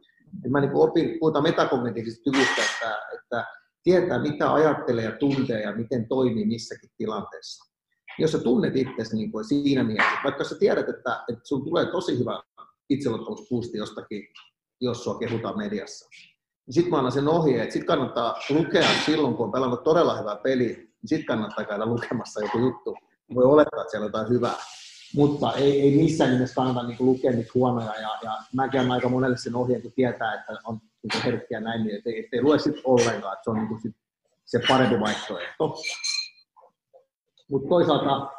Mä 0.48 0.60
niin 0.60 0.70
opin, 0.74 1.18
puhutaan 1.20 1.42
metakognitiivisesta 1.42 2.30
kyvystä, 2.30 2.62
että, 2.62 2.98
että 3.14 3.46
tietää 3.82 4.18
mitä 4.18 4.52
ajattelee 4.52 5.04
ja 5.04 5.12
tuntee 5.12 5.62
ja 5.62 5.76
miten 5.76 6.08
toimii 6.08 6.46
missäkin 6.46 6.90
tilanteessa. 6.96 7.74
Jos 8.18 8.32
sä 8.32 8.38
tunnet 8.38 8.76
itsesi 8.76 9.16
niin 9.16 9.32
kuin 9.32 9.44
siinä 9.44 9.84
mielessä, 9.84 10.18
vaikka 10.24 10.44
sä 10.44 10.58
tiedät, 10.58 10.88
että, 10.88 11.24
että 11.28 11.40
sun 11.44 11.64
tulee 11.64 11.86
tosi 11.86 12.18
hyvä 12.18 12.42
itseluottamuspuusti 12.90 13.78
jostakin, 13.78 14.22
jos 14.80 15.04
sua 15.04 15.18
kehutaan 15.18 15.58
mediassa, 15.58 16.08
niin 16.66 16.74
sitten 16.74 16.90
mä 16.90 16.96
annan 16.96 17.12
sen 17.12 17.28
ohjeen, 17.28 17.62
että 17.62 17.72
sitten 17.72 17.86
kannattaa 17.86 18.34
lukea 18.50 18.88
silloin, 19.06 19.34
kun 19.34 19.46
on 19.46 19.52
pelannut 19.52 19.84
todella 19.84 20.18
hyvää 20.18 20.36
peliä, 20.36 20.76
niin 20.76 20.94
sitten 21.06 21.26
kannattaa 21.26 21.64
käydä 21.64 21.86
lukemassa 21.86 22.40
joku 22.40 22.58
juttu. 22.58 22.96
Voi 23.34 23.44
olettaa, 23.44 23.80
että 23.80 23.90
siellä 23.90 24.04
on 24.04 24.08
jotain 24.08 24.28
hyvää 24.28 24.54
mutta 25.14 25.52
ei, 25.52 25.80
ei 25.80 25.96
missään 25.96 26.30
nimessä 26.30 26.54
kannata 26.54 26.82
niin 26.82 26.96
lukea 27.00 27.30
niitä 27.30 27.50
huonoja. 27.54 27.94
Ja, 28.00 28.18
ja 28.22 28.32
mäkin 28.54 28.80
annan 28.80 28.94
aika 28.94 29.08
monelle 29.08 29.36
sen 29.36 29.56
ohjeen, 29.56 29.82
kun 29.82 29.92
tietää, 29.92 30.34
että 30.34 30.52
on 30.64 30.80
niin 31.02 31.22
herkkiä 31.24 31.60
näin, 31.60 31.84
niin 31.84 31.96
ettei, 31.96 32.24
ettei 32.24 32.42
lue 32.42 32.58
sitten 32.58 32.82
ollenkaan, 32.84 33.32
että 33.32 33.44
se 33.44 33.50
on 33.50 33.56
niin 33.56 33.80
sit 33.82 33.96
se 34.44 34.60
parempi 34.68 35.00
vaihtoehto. 35.00 35.76
Mutta 37.50 37.68
toisaalta 37.68 38.30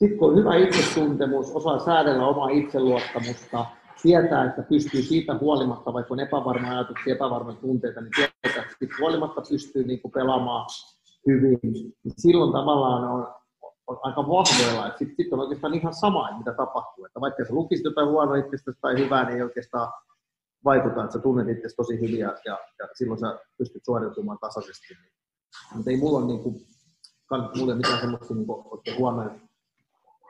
sitten 0.00 0.18
kun 0.18 0.30
on 0.30 0.36
hyvä 0.36 0.56
itsetuntemus, 0.56 1.50
osaa 1.50 1.84
säädellä 1.84 2.26
omaa 2.26 2.48
itseluottamusta, 2.48 3.66
tietää, 4.02 4.44
että 4.44 4.62
pystyy 4.62 5.02
siitä 5.02 5.38
huolimatta, 5.38 5.92
vaikka 5.92 6.14
on 6.14 6.20
epävarma 6.20 6.70
ajatuksia, 6.70 7.14
epävarma 7.14 7.52
tunteita, 7.52 8.00
niin 8.00 8.12
tietää, 8.16 8.64
että 8.82 8.96
huolimatta 9.00 9.42
pystyy 9.50 9.84
niin 9.84 10.00
kuin 10.00 10.12
pelaamaan 10.12 10.66
hyvin, 11.26 11.58
niin 11.62 11.94
silloin 12.16 12.52
tavallaan 12.52 13.04
on, 13.04 13.34
on 13.90 13.98
aika 14.02 14.22
vahvoilla, 14.22 14.88
sitten 14.98 15.16
sit 15.16 15.32
on 15.32 15.40
oikeastaan 15.40 15.74
ihan 15.74 15.94
sama, 15.94 16.38
mitä 16.38 16.52
tapahtuu. 16.52 17.04
Että 17.04 17.20
vaikka 17.20 17.44
sä 17.44 17.54
lukisit 17.54 17.84
jotain 17.84 18.08
huonoa 18.08 18.36
itsestä 18.36 18.72
tai 18.80 18.98
hyvää, 18.98 19.24
niin 19.24 19.36
ei 19.36 19.42
oikeastaan 19.42 19.92
vaikuta, 20.64 21.04
että 21.04 21.12
sä 21.12 21.18
tunnet 21.18 21.48
itse 21.48 21.76
tosi 21.76 22.00
hyvin 22.00 22.18
ja, 22.18 22.36
ja, 22.44 22.58
ja, 22.78 22.88
silloin 22.94 23.20
sä 23.20 23.38
pystyt 23.58 23.84
suoriutumaan 23.84 24.38
tasaisesti. 24.40 24.94
Mutta 25.74 25.90
ei 25.90 25.96
mulla 25.96 26.18
ole, 26.18 26.26
niin 26.26 26.42
kuin, 26.42 26.54
mulla 27.58 27.74
mitään 27.74 28.00
semmoista 28.00 28.34
niin 28.34 28.46
kuin, 28.46 28.64
huonoja, 28.98 29.30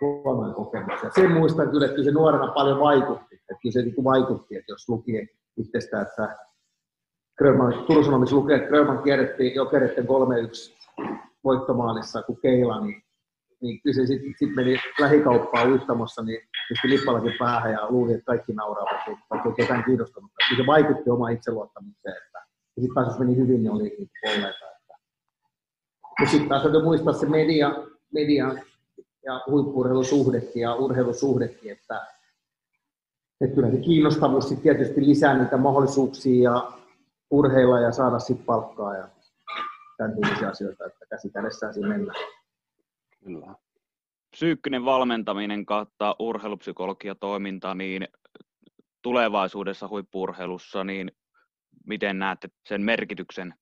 huonoja 0.01 0.55
kokemuksia. 0.55 1.11
Sen 1.15 1.33
muistan 1.33 1.71
kyllä, 1.71 1.87
että 1.87 1.95
kyllä 1.95 2.11
se 2.11 2.15
nuorena 2.15 2.53
paljon 2.53 2.81
vaikutti. 2.81 3.35
Että 3.35 3.55
kyllä 3.63 3.73
se 3.73 3.83
niin 3.83 4.05
vaikutti, 4.05 4.57
että 4.57 4.73
jos 4.73 4.89
luki 4.89 5.29
itsestä, 5.57 6.01
että 6.01 6.37
Grönman, 7.39 7.85
Turun 7.87 8.05
Sanomissa 8.05 8.37
lukee, 8.37 8.57
että 8.57 8.69
Grönman 8.69 9.03
kierrettiin 9.03 9.55
jokereiden 9.55 10.05
3-1 10.05 10.09
voittomaalissa 11.45 12.23
kuin 12.23 12.39
Keila, 12.41 12.81
niin 12.81 13.03
niin 13.61 13.81
kyllä 13.83 13.95
se 13.95 14.07
sitten 14.07 14.35
sit 14.39 14.55
meni 14.55 14.77
lähikauppaan 15.01 15.71
uittamassa, 15.73 16.23
niin 16.23 16.41
pisti 16.69 16.89
lippalakin 16.89 17.33
päähän 17.39 17.73
ja 17.73 17.87
luuli, 17.91 18.13
että 18.13 18.25
kaikki 18.25 18.53
nauraavat, 18.53 19.19
vaikka 19.31 19.49
ei 19.49 19.55
ketään 19.55 19.85
kiinnostanut. 19.85 20.31
Kyllä 20.49 20.63
se 20.63 20.67
vaikutti 20.67 21.11
oma 21.11 21.29
itseluottamukseen, 21.29 22.17
että 22.27 22.39
sitten 22.81 22.95
taas 22.95 23.07
jos 23.07 23.19
meni 23.19 23.37
hyvin, 23.37 23.63
niin 23.63 23.73
oli 23.73 23.83
niin 23.83 24.11
kolleita. 24.21 24.71
Että. 24.77 24.95
Ja 26.21 26.27
sitten 26.27 26.49
taas 26.49 26.63
täytyy 26.63 26.83
muistaa 26.83 27.13
se 27.13 27.29
media, 27.29 27.71
media 28.15 28.55
ja 29.25 29.41
huippurheilusuhdekin 29.47 30.63
ja 30.63 30.75
urheilusuhdekin, 30.75 31.73
että, 31.73 32.07
että 33.41 33.55
kyllä 33.55 33.71
se 33.71 33.77
kiinnostavuus 33.77 34.49
sitten 34.49 34.63
tietysti 34.63 35.07
lisää 35.07 35.39
niitä 35.39 35.57
mahdollisuuksia 35.57 36.51
ja 36.51 36.73
urheilla 37.31 37.81
ja 37.81 37.93
saada 37.93 38.19
sitten 38.19 38.47
palkkaa 38.47 38.97
ja 38.97 39.09
tämän 39.97 40.15
tyylisiä 40.15 40.49
asioita, 40.49 40.87
että 40.87 41.07
käsi 41.11 41.31
kädessään 41.31 41.75
siinä 41.75 41.89
mennään. 41.89 42.40
Kyllä. 43.25 43.55
Psyykkinen 44.31 44.85
valmentaminen 44.85 45.67
kattaa 45.67 46.17
urheilupsykologia 46.19 47.15
toiminta, 47.15 47.75
niin 47.75 48.09
tulevaisuudessa 49.03 49.89
huippurheilussa, 49.89 50.85
niin 50.85 51.13
miten 51.87 52.19
näette 52.19 52.49
sen 52.69 52.83
merkityksen? 52.83 53.55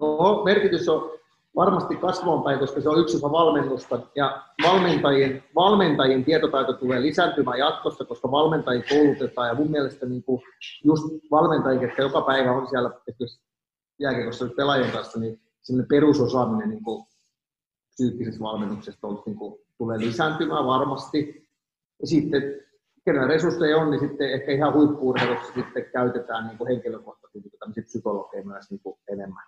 No, 0.00 0.42
merkitys 0.44 0.88
on 0.88 1.20
varmasti 1.56 1.96
kasvamaan 1.96 2.44
päin, 2.44 2.58
koska 2.58 2.80
se 2.80 2.88
on 2.88 3.00
yksi 3.00 3.16
osa 3.16 3.32
valmennusta. 3.32 4.00
Ja 4.14 4.42
valmentajien, 4.62 5.44
valmentajien 5.54 6.24
tietotaito 6.24 6.72
tulee 6.72 7.02
lisääntymään 7.02 7.58
jatkossa, 7.58 8.04
koska 8.04 8.30
valmentajia 8.30 8.82
koulutetaan. 8.88 9.48
Ja 9.48 9.54
mun 9.54 9.70
mielestä 9.70 10.06
niin 10.06 10.22
kuin 10.22 10.42
just 10.84 11.04
valmentajia, 11.30 11.82
jotka 11.82 12.02
joka 12.02 12.20
päivä 12.20 12.52
on 12.52 12.68
siellä 12.68 12.90
jääkiekossa 13.98 14.46
pelaajien 14.56 14.92
kanssa, 14.92 15.20
niin 15.20 15.40
perusosaaminen 15.88 16.70
niin 16.70 16.84
kuin 16.84 17.09
psyykkisestä 18.00 18.40
valmennuksesta 18.40 19.06
on, 19.06 19.22
niin 19.26 19.36
kuin, 19.36 19.60
tulee 19.78 19.98
lisääntymään 19.98 20.66
varmasti. 20.66 21.48
Ja 22.00 22.06
sitten, 22.06 22.42
kenellä 23.04 23.28
resursseja 23.28 23.76
on, 23.76 23.90
niin 23.90 24.00
sitten 24.00 24.32
ehkä 24.32 24.52
ihan 24.52 24.74
huippuurheilussa 24.74 25.52
sitten 25.54 25.84
käytetään 25.92 26.46
niin 26.46 26.68
henkilökohtaisesti 26.68 27.50
niin 27.76 27.84
psykologeja 27.84 28.44
myös 28.44 28.70
niin 28.70 28.80
kuin 28.82 28.98
enemmän. 29.12 29.44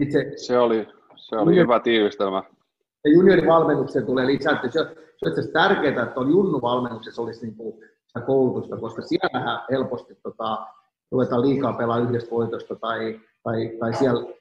Itse, 0.00 0.32
se 0.36 0.58
oli, 0.58 0.88
se 1.16 1.36
oli 1.36 1.50
junior, 1.50 1.66
hyvä 1.66 1.80
tiivistelmä. 1.80 2.42
Ja 3.04 3.10
juniorivalmennukseen 3.10 4.06
tulee 4.06 4.26
lisääntyä. 4.26 4.70
Se, 4.70 4.78
se 5.16 5.26
on 5.26 5.32
itse 5.32 5.52
tärkeää, 5.52 6.02
että 6.02 6.20
on 6.20 6.30
junnuvalmennuksessa 6.30 7.22
olisi 7.22 7.46
niin 7.46 7.56
kuin 7.56 7.74
sitä 8.06 8.20
koulutusta, 8.26 8.76
koska 8.76 9.02
siellähän 9.02 9.60
helposti 9.70 10.14
tota, 10.22 10.66
ruvetaan 11.12 11.42
liikaa 11.42 11.72
pelaa 11.72 11.98
yhdestä 11.98 12.30
voitosta 12.30 12.76
tai, 12.76 13.20
tai, 13.42 13.70
tai 13.80 13.94
siellä 13.94 14.34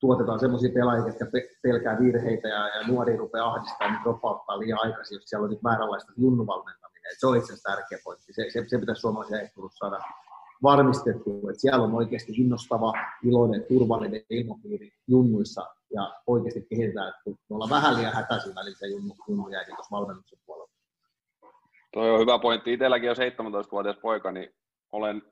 tuotetaan 0.00 0.40
semmoisia 0.40 0.72
pelaajia, 0.74 1.06
jotka 1.06 1.26
pelkää 1.62 1.98
virheitä 2.00 2.48
ja, 2.48 2.68
ja 2.68 2.86
nuori 2.86 3.16
rupeaa 3.16 3.50
ahdistamaan, 3.50 3.92
niin 3.92 4.02
dropauttaa 4.02 4.58
liian 4.58 4.78
aikaisin, 4.82 5.16
jos 5.16 5.24
siellä 5.24 5.44
on 5.44 5.50
nyt 5.50 5.64
vääränlaista 5.64 6.12
junnuvalmentaminen. 6.16 6.94
menee. 7.04 7.16
Se 7.18 7.26
on 7.26 7.36
itse 7.36 7.52
asiassa 7.52 7.70
tärkeä 7.70 7.98
pointti. 8.04 8.32
Se, 8.32 8.50
se, 8.50 8.64
se 8.68 8.78
pitäisi 8.78 9.00
suomalaisen 9.00 9.40
ehtoruus 9.40 9.74
saada 9.74 9.98
varmistettua, 10.62 11.50
että 11.50 11.60
siellä 11.60 11.84
on 11.84 11.94
oikeasti 11.94 12.32
innostava, 12.32 12.92
iloinen, 13.22 13.64
turvallinen 13.68 14.22
ilmapiiri 14.30 14.90
junnuissa 15.08 15.66
ja 15.94 16.14
oikeasti 16.26 16.66
kehitetään, 16.70 17.08
että 17.08 17.30
me 17.30 17.54
ollaan 17.54 17.70
vähän 17.70 17.96
liian 17.96 18.14
hätäisiä 18.14 18.54
välillä 18.54 18.78
se 18.78 18.86
junnu, 18.86 19.14
junnu 19.28 19.48
jääkin 19.48 19.76
tuossa 19.76 19.96
valmennuksen 19.96 20.38
puolella. 20.46 20.70
Toi 21.92 22.10
on 22.10 22.20
hyvä 22.20 22.38
pointti. 22.38 22.72
Itselläkin 22.72 23.10
on 23.10 23.16
17-vuotias 23.16 23.96
poika, 23.96 24.32
niin 24.32 24.54
olen 24.92 25.22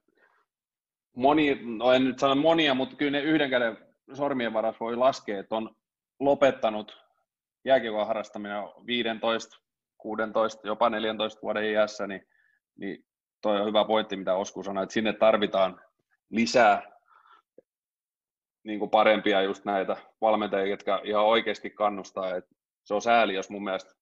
moni, 1.17 1.61
no 1.79 1.93
en 1.93 2.05
nyt 2.05 2.19
sano 2.19 2.35
monia, 2.35 2.75
mutta 2.75 2.97
kyllä 2.97 3.11
ne 3.11 3.21
yhden 3.21 3.51
käden 3.51 3.92
sormien 4.17 4.53
varas 4.53 4.81
voi 4.81 4.97
laskea, 4.97 5.41
että 5.41 5.57
on 5.57 5.77
lopettanut 6.21 7.03
jääkiekon 7.65 8.07
harrastaminen 8.07 8.63
15, 8.87 9.59
16, 9.99 10.67
jopa 10.69 10.91
14 10.91 11.43
vuoden 11.43 11.65
iässä, 11.65 12.07
niin, 12.07 12.29
niin 12.79 13.05
toi 13.41 13.61
on 13.61 13.67
hyvä 13.67 13.85
pointti, 13.85 14.17
mitä 14.17 14.35
Osku 14.35 14.63
sanoi, 14.63 14.83
että 14.83 14.93
sinne 14.93 15.13
tarvitaan 15.13 15.81
lisää 16.31 16.93
niin 18.65 18.79
kuin 18.79 18.91
parempia 18.91 19.43
just 19.43 19.65
näitä 19.65 19.97
valmentajia, 20.21 20.71
jotka 20.71 21.01
ihan 21.05 21.25
oikeasti 21.25 21.71
kannustaa. 21.71 22.37
että 22.37 22.55
se 22.85 22.95
on 22.95 23.03
sääli, 23.03 23.35
jos 23.35 23.51
mun 23.51 23.65
mielestä 23.65 23.95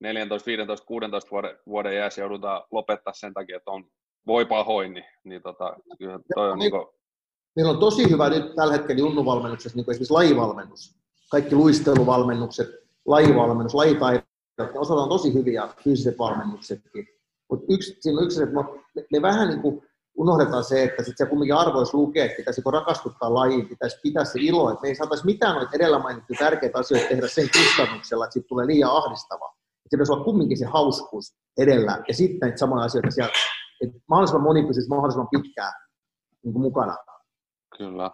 14, 0.00 0.46
15, 0.46 0.86
16 0.86 1.30
vuoden, 1.30 1.58
vuoden 1.66 1.92
iässä 1.92 2.20
joudutaan 2.20 2.62
lopettaa 2.70 3.12
sen 3.12 3.34
takia, 3.34 3.56
että 3.56 3.70
on, 3.70 3.90
voi 4.26 4.44
pahoin, 4.44 4.94
niin, 4.94 5.04
niin 5.24 5.42
tota, 5.42 5.76
kyllä 5.98 6.18
toi 6.34 6.50
on 6.50 6.58
niin 6.58 6.70
kuin... 6.70 6.95
Meillä 7.56 7.72
on 7.72 7.78
tosi 7.78 8.10
hyvä 8.10 8.30
nyt 8.30 8.54
tällä 8.54 8.72
hetkellä 8.72 9.00
junnuvalmennuksessa 9.00 9.76
niin 9.76 9.84
kuin 9.84 9.92
esimerkiksi 9.92 10.12
lajivalmennus. 10.12 10.96
Kaikki 11.30 11.54
luisteluvalmennukset, 11.54 12.68
lajivalmennus, 13.06 13.74
lajitaidot, 13.74 14.24
ne 14.58 14.78
osataan 14.78 15.08
tosi 15.08 15.34
hyviä 15.34 15.68
fyysiset 15.84 16.18
valmennuksetkin. 16.18 17.08
Mutta 17.50 17.66
yksi, 17.68 17.96
siinä 18.00 18.18
on 18.18 18.24
yksi, 18.24 18.42
että 18.42 18.54
me, 18.54 18.62
me 19.12 19.22
vähän 19.22 19.48
niin 19.48 19.62
kuin 19.62 19.82
unohdetaan 20.16 20.64
se, 20.64 20.84
että 20.84 21.02
sit 21.02 21.16
se 21.16 21.26
kumminkin 21.26 21.54
arvoisi 21.54 21.94
lukea, 21.94 22.24
että 22.24 22.36
pitäisi 22.36 22.62
rakastuttaa 22.72 23.34
lajiin, 23.34 23.68
pitäisi 23.68 23.98
pitää 24.02 24.24
se 24.24 24.38
ilo, 24.40 24.70
että 24.70 24.82
me 24.82 24.88
ei 24.88 24.94
saataisi 24.94 25.24
mitään 25.24 25.54
noita 25.54 25.70
edellä 25.74 25.98
mainittuja 25.98 26.38
tärkeitä 26.38 26.78
asioita 26.78 27.08
tehdä 27.08 27.28
sen 27.28 27.48
kustannuksella, 27.56 28.24
että 28.24 28.32
siitä 28.32 28.48
tulee 28.48 28.66
liian 28.66 28.90
ahdistava. 28.90 29.46
Että 29.46 29.90
se 29.90 29.96
pitäisi 29.96 30.12
olla 30.12 30.24
kumminkin 30.24 30.58
se 30.58 30.66
hauskuus 30.66 31.34
edellä 31.58 32.04
ja 32.08 32.14
sitten 32.14 32.38
näitä 32.40 32.58
samoja 32.58 32.84
asioita 32.84 33.10
siellä, 33.10 33.32
että 33.80 33.98
mahdollisimman 34.08 34.42
moni 34.42 34.66
pysyisi 34.66 34.88
mahdollisimman 34.88 35.28
pitkään 35.28 35.72
niin 36.44 36.60
mukana. 36.60 36.96
Kyllä. 37.78 38.10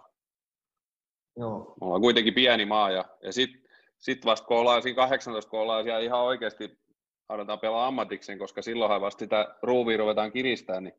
Joo. 1.37 1.59
Me 1.59 1.85
ollaan 1.85 2.01
kuitenkin 2.01 2.33
pieni 2.33 2.65
maa 2.65 2.91
ja, 2.91 3.05
ja 3.23 3.33
sitten 3.33 3.61
sit 3.99 4.25
vasta 4.25 4.47
kun 4.47 4.57
ollaan 4.57 4.81
siinä 4.81 4.95
18, 4.95 5.49
kun 5.49 5.59
ollaan 5.59 5.83
siellä 5.83 5.99
ihan 5.99 6.19
oikeasti 6.19 6.79
aletaan 7.29 7.59
pelaa 7.59 7.87
ammatiksen, 7.87 8.39
koska 8.39 8.61
silloinhan 8.61 9.01
vasta 9.01 9.19
sitä 9.19 9.55
ruuvia 9.63 9.97
ruvetaan 9.97 10.31
kiristää, 10.31 10.81
niin 10.81 10.93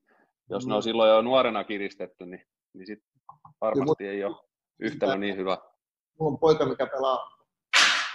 jos 0.50 0.64
mm. 0.64 0.68
ne 0.68 0.74
on 0.74 0.80
mm. 0.80 0.84
silloin 0.84 1.10
jo 1.10 1.22
nuorena 1.22 1.64
kiristetty, 1.64 2.26
niin, 2.26 2.42
niin 2.74 2.86
sitten 2.86 3.10
varmasti 3.60 4.06
ei 4.06 4.24
ole 4.24 4.36
yhtälö 4.80 5.16
niin 5.16 5.36
hyvä. 5.36 5.58
Mulla 6.18 6.32
on 6.32 6.38
poika, 6.38 6.66
mikä 6.66 6.86
pelaa 6.86 7.34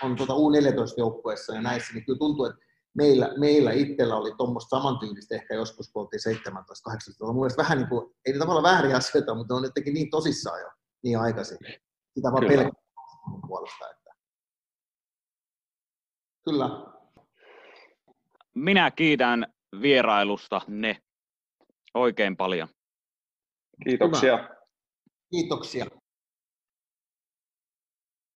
on 0.04 0.16
tuota 0.16 0.34
U14-joukkueessa 0.34 1.56
ja 1.56 1.62
näissä, 1.62 1.94
niin 1.94 2.06
kyllä 2.06 2.20
tuntuu, 2.20 2.46
että 2.46 2.69
meillä, 2.98 3.34
meillä 3.38 3.72
itsellä 3.72 4.16
oli 4.16 4.36
tuommoista 4.38 4.78
samantyylistä 4.78 5.36
ehkä 5.36 5.54
joskus, 5.54 5.92
kun 5.92 6.02
oltiin 6.02 6.20
17 6.20 6.84
18 6.84 7.34
Mun 7.34 7.50
vähän 7.58 7.78
niin 7.78 7.90
kuin, 7.90 8.16
ei 8.26 8.34
ne 8.34 8.40
tavallaan 8.40 8.76
väärin 8.76 8.96
asioita, 8.96 9.36
mutta 9.36 9.56
on 9.56 9.64
jotenkin 9.64 9.94
niin 9.94 10.10
tosissaan 10.10 10.62
jo 10.62 10.70
niin 11.04 11.20
aikaisin. 11.20 11.58
Sitä 12.14 12.32
vaan 12.32 12.48
pelkää 12.48 12.72
puolesta. 13.48 13.90
Että... 13.90 14.12
Kyllä. 16.46 16.70
Minä 18.56 18.92
kiitän 18.92 19.54
vierailusta 19.82 20.62
ne 20.68 21.02
oikein 21.94 22.38
paljon. 22.38 22.68
Kiitoksia. 23.84 24.38
Hyvä. 24.38 24.56
Kiitoksia. 25.32 25.86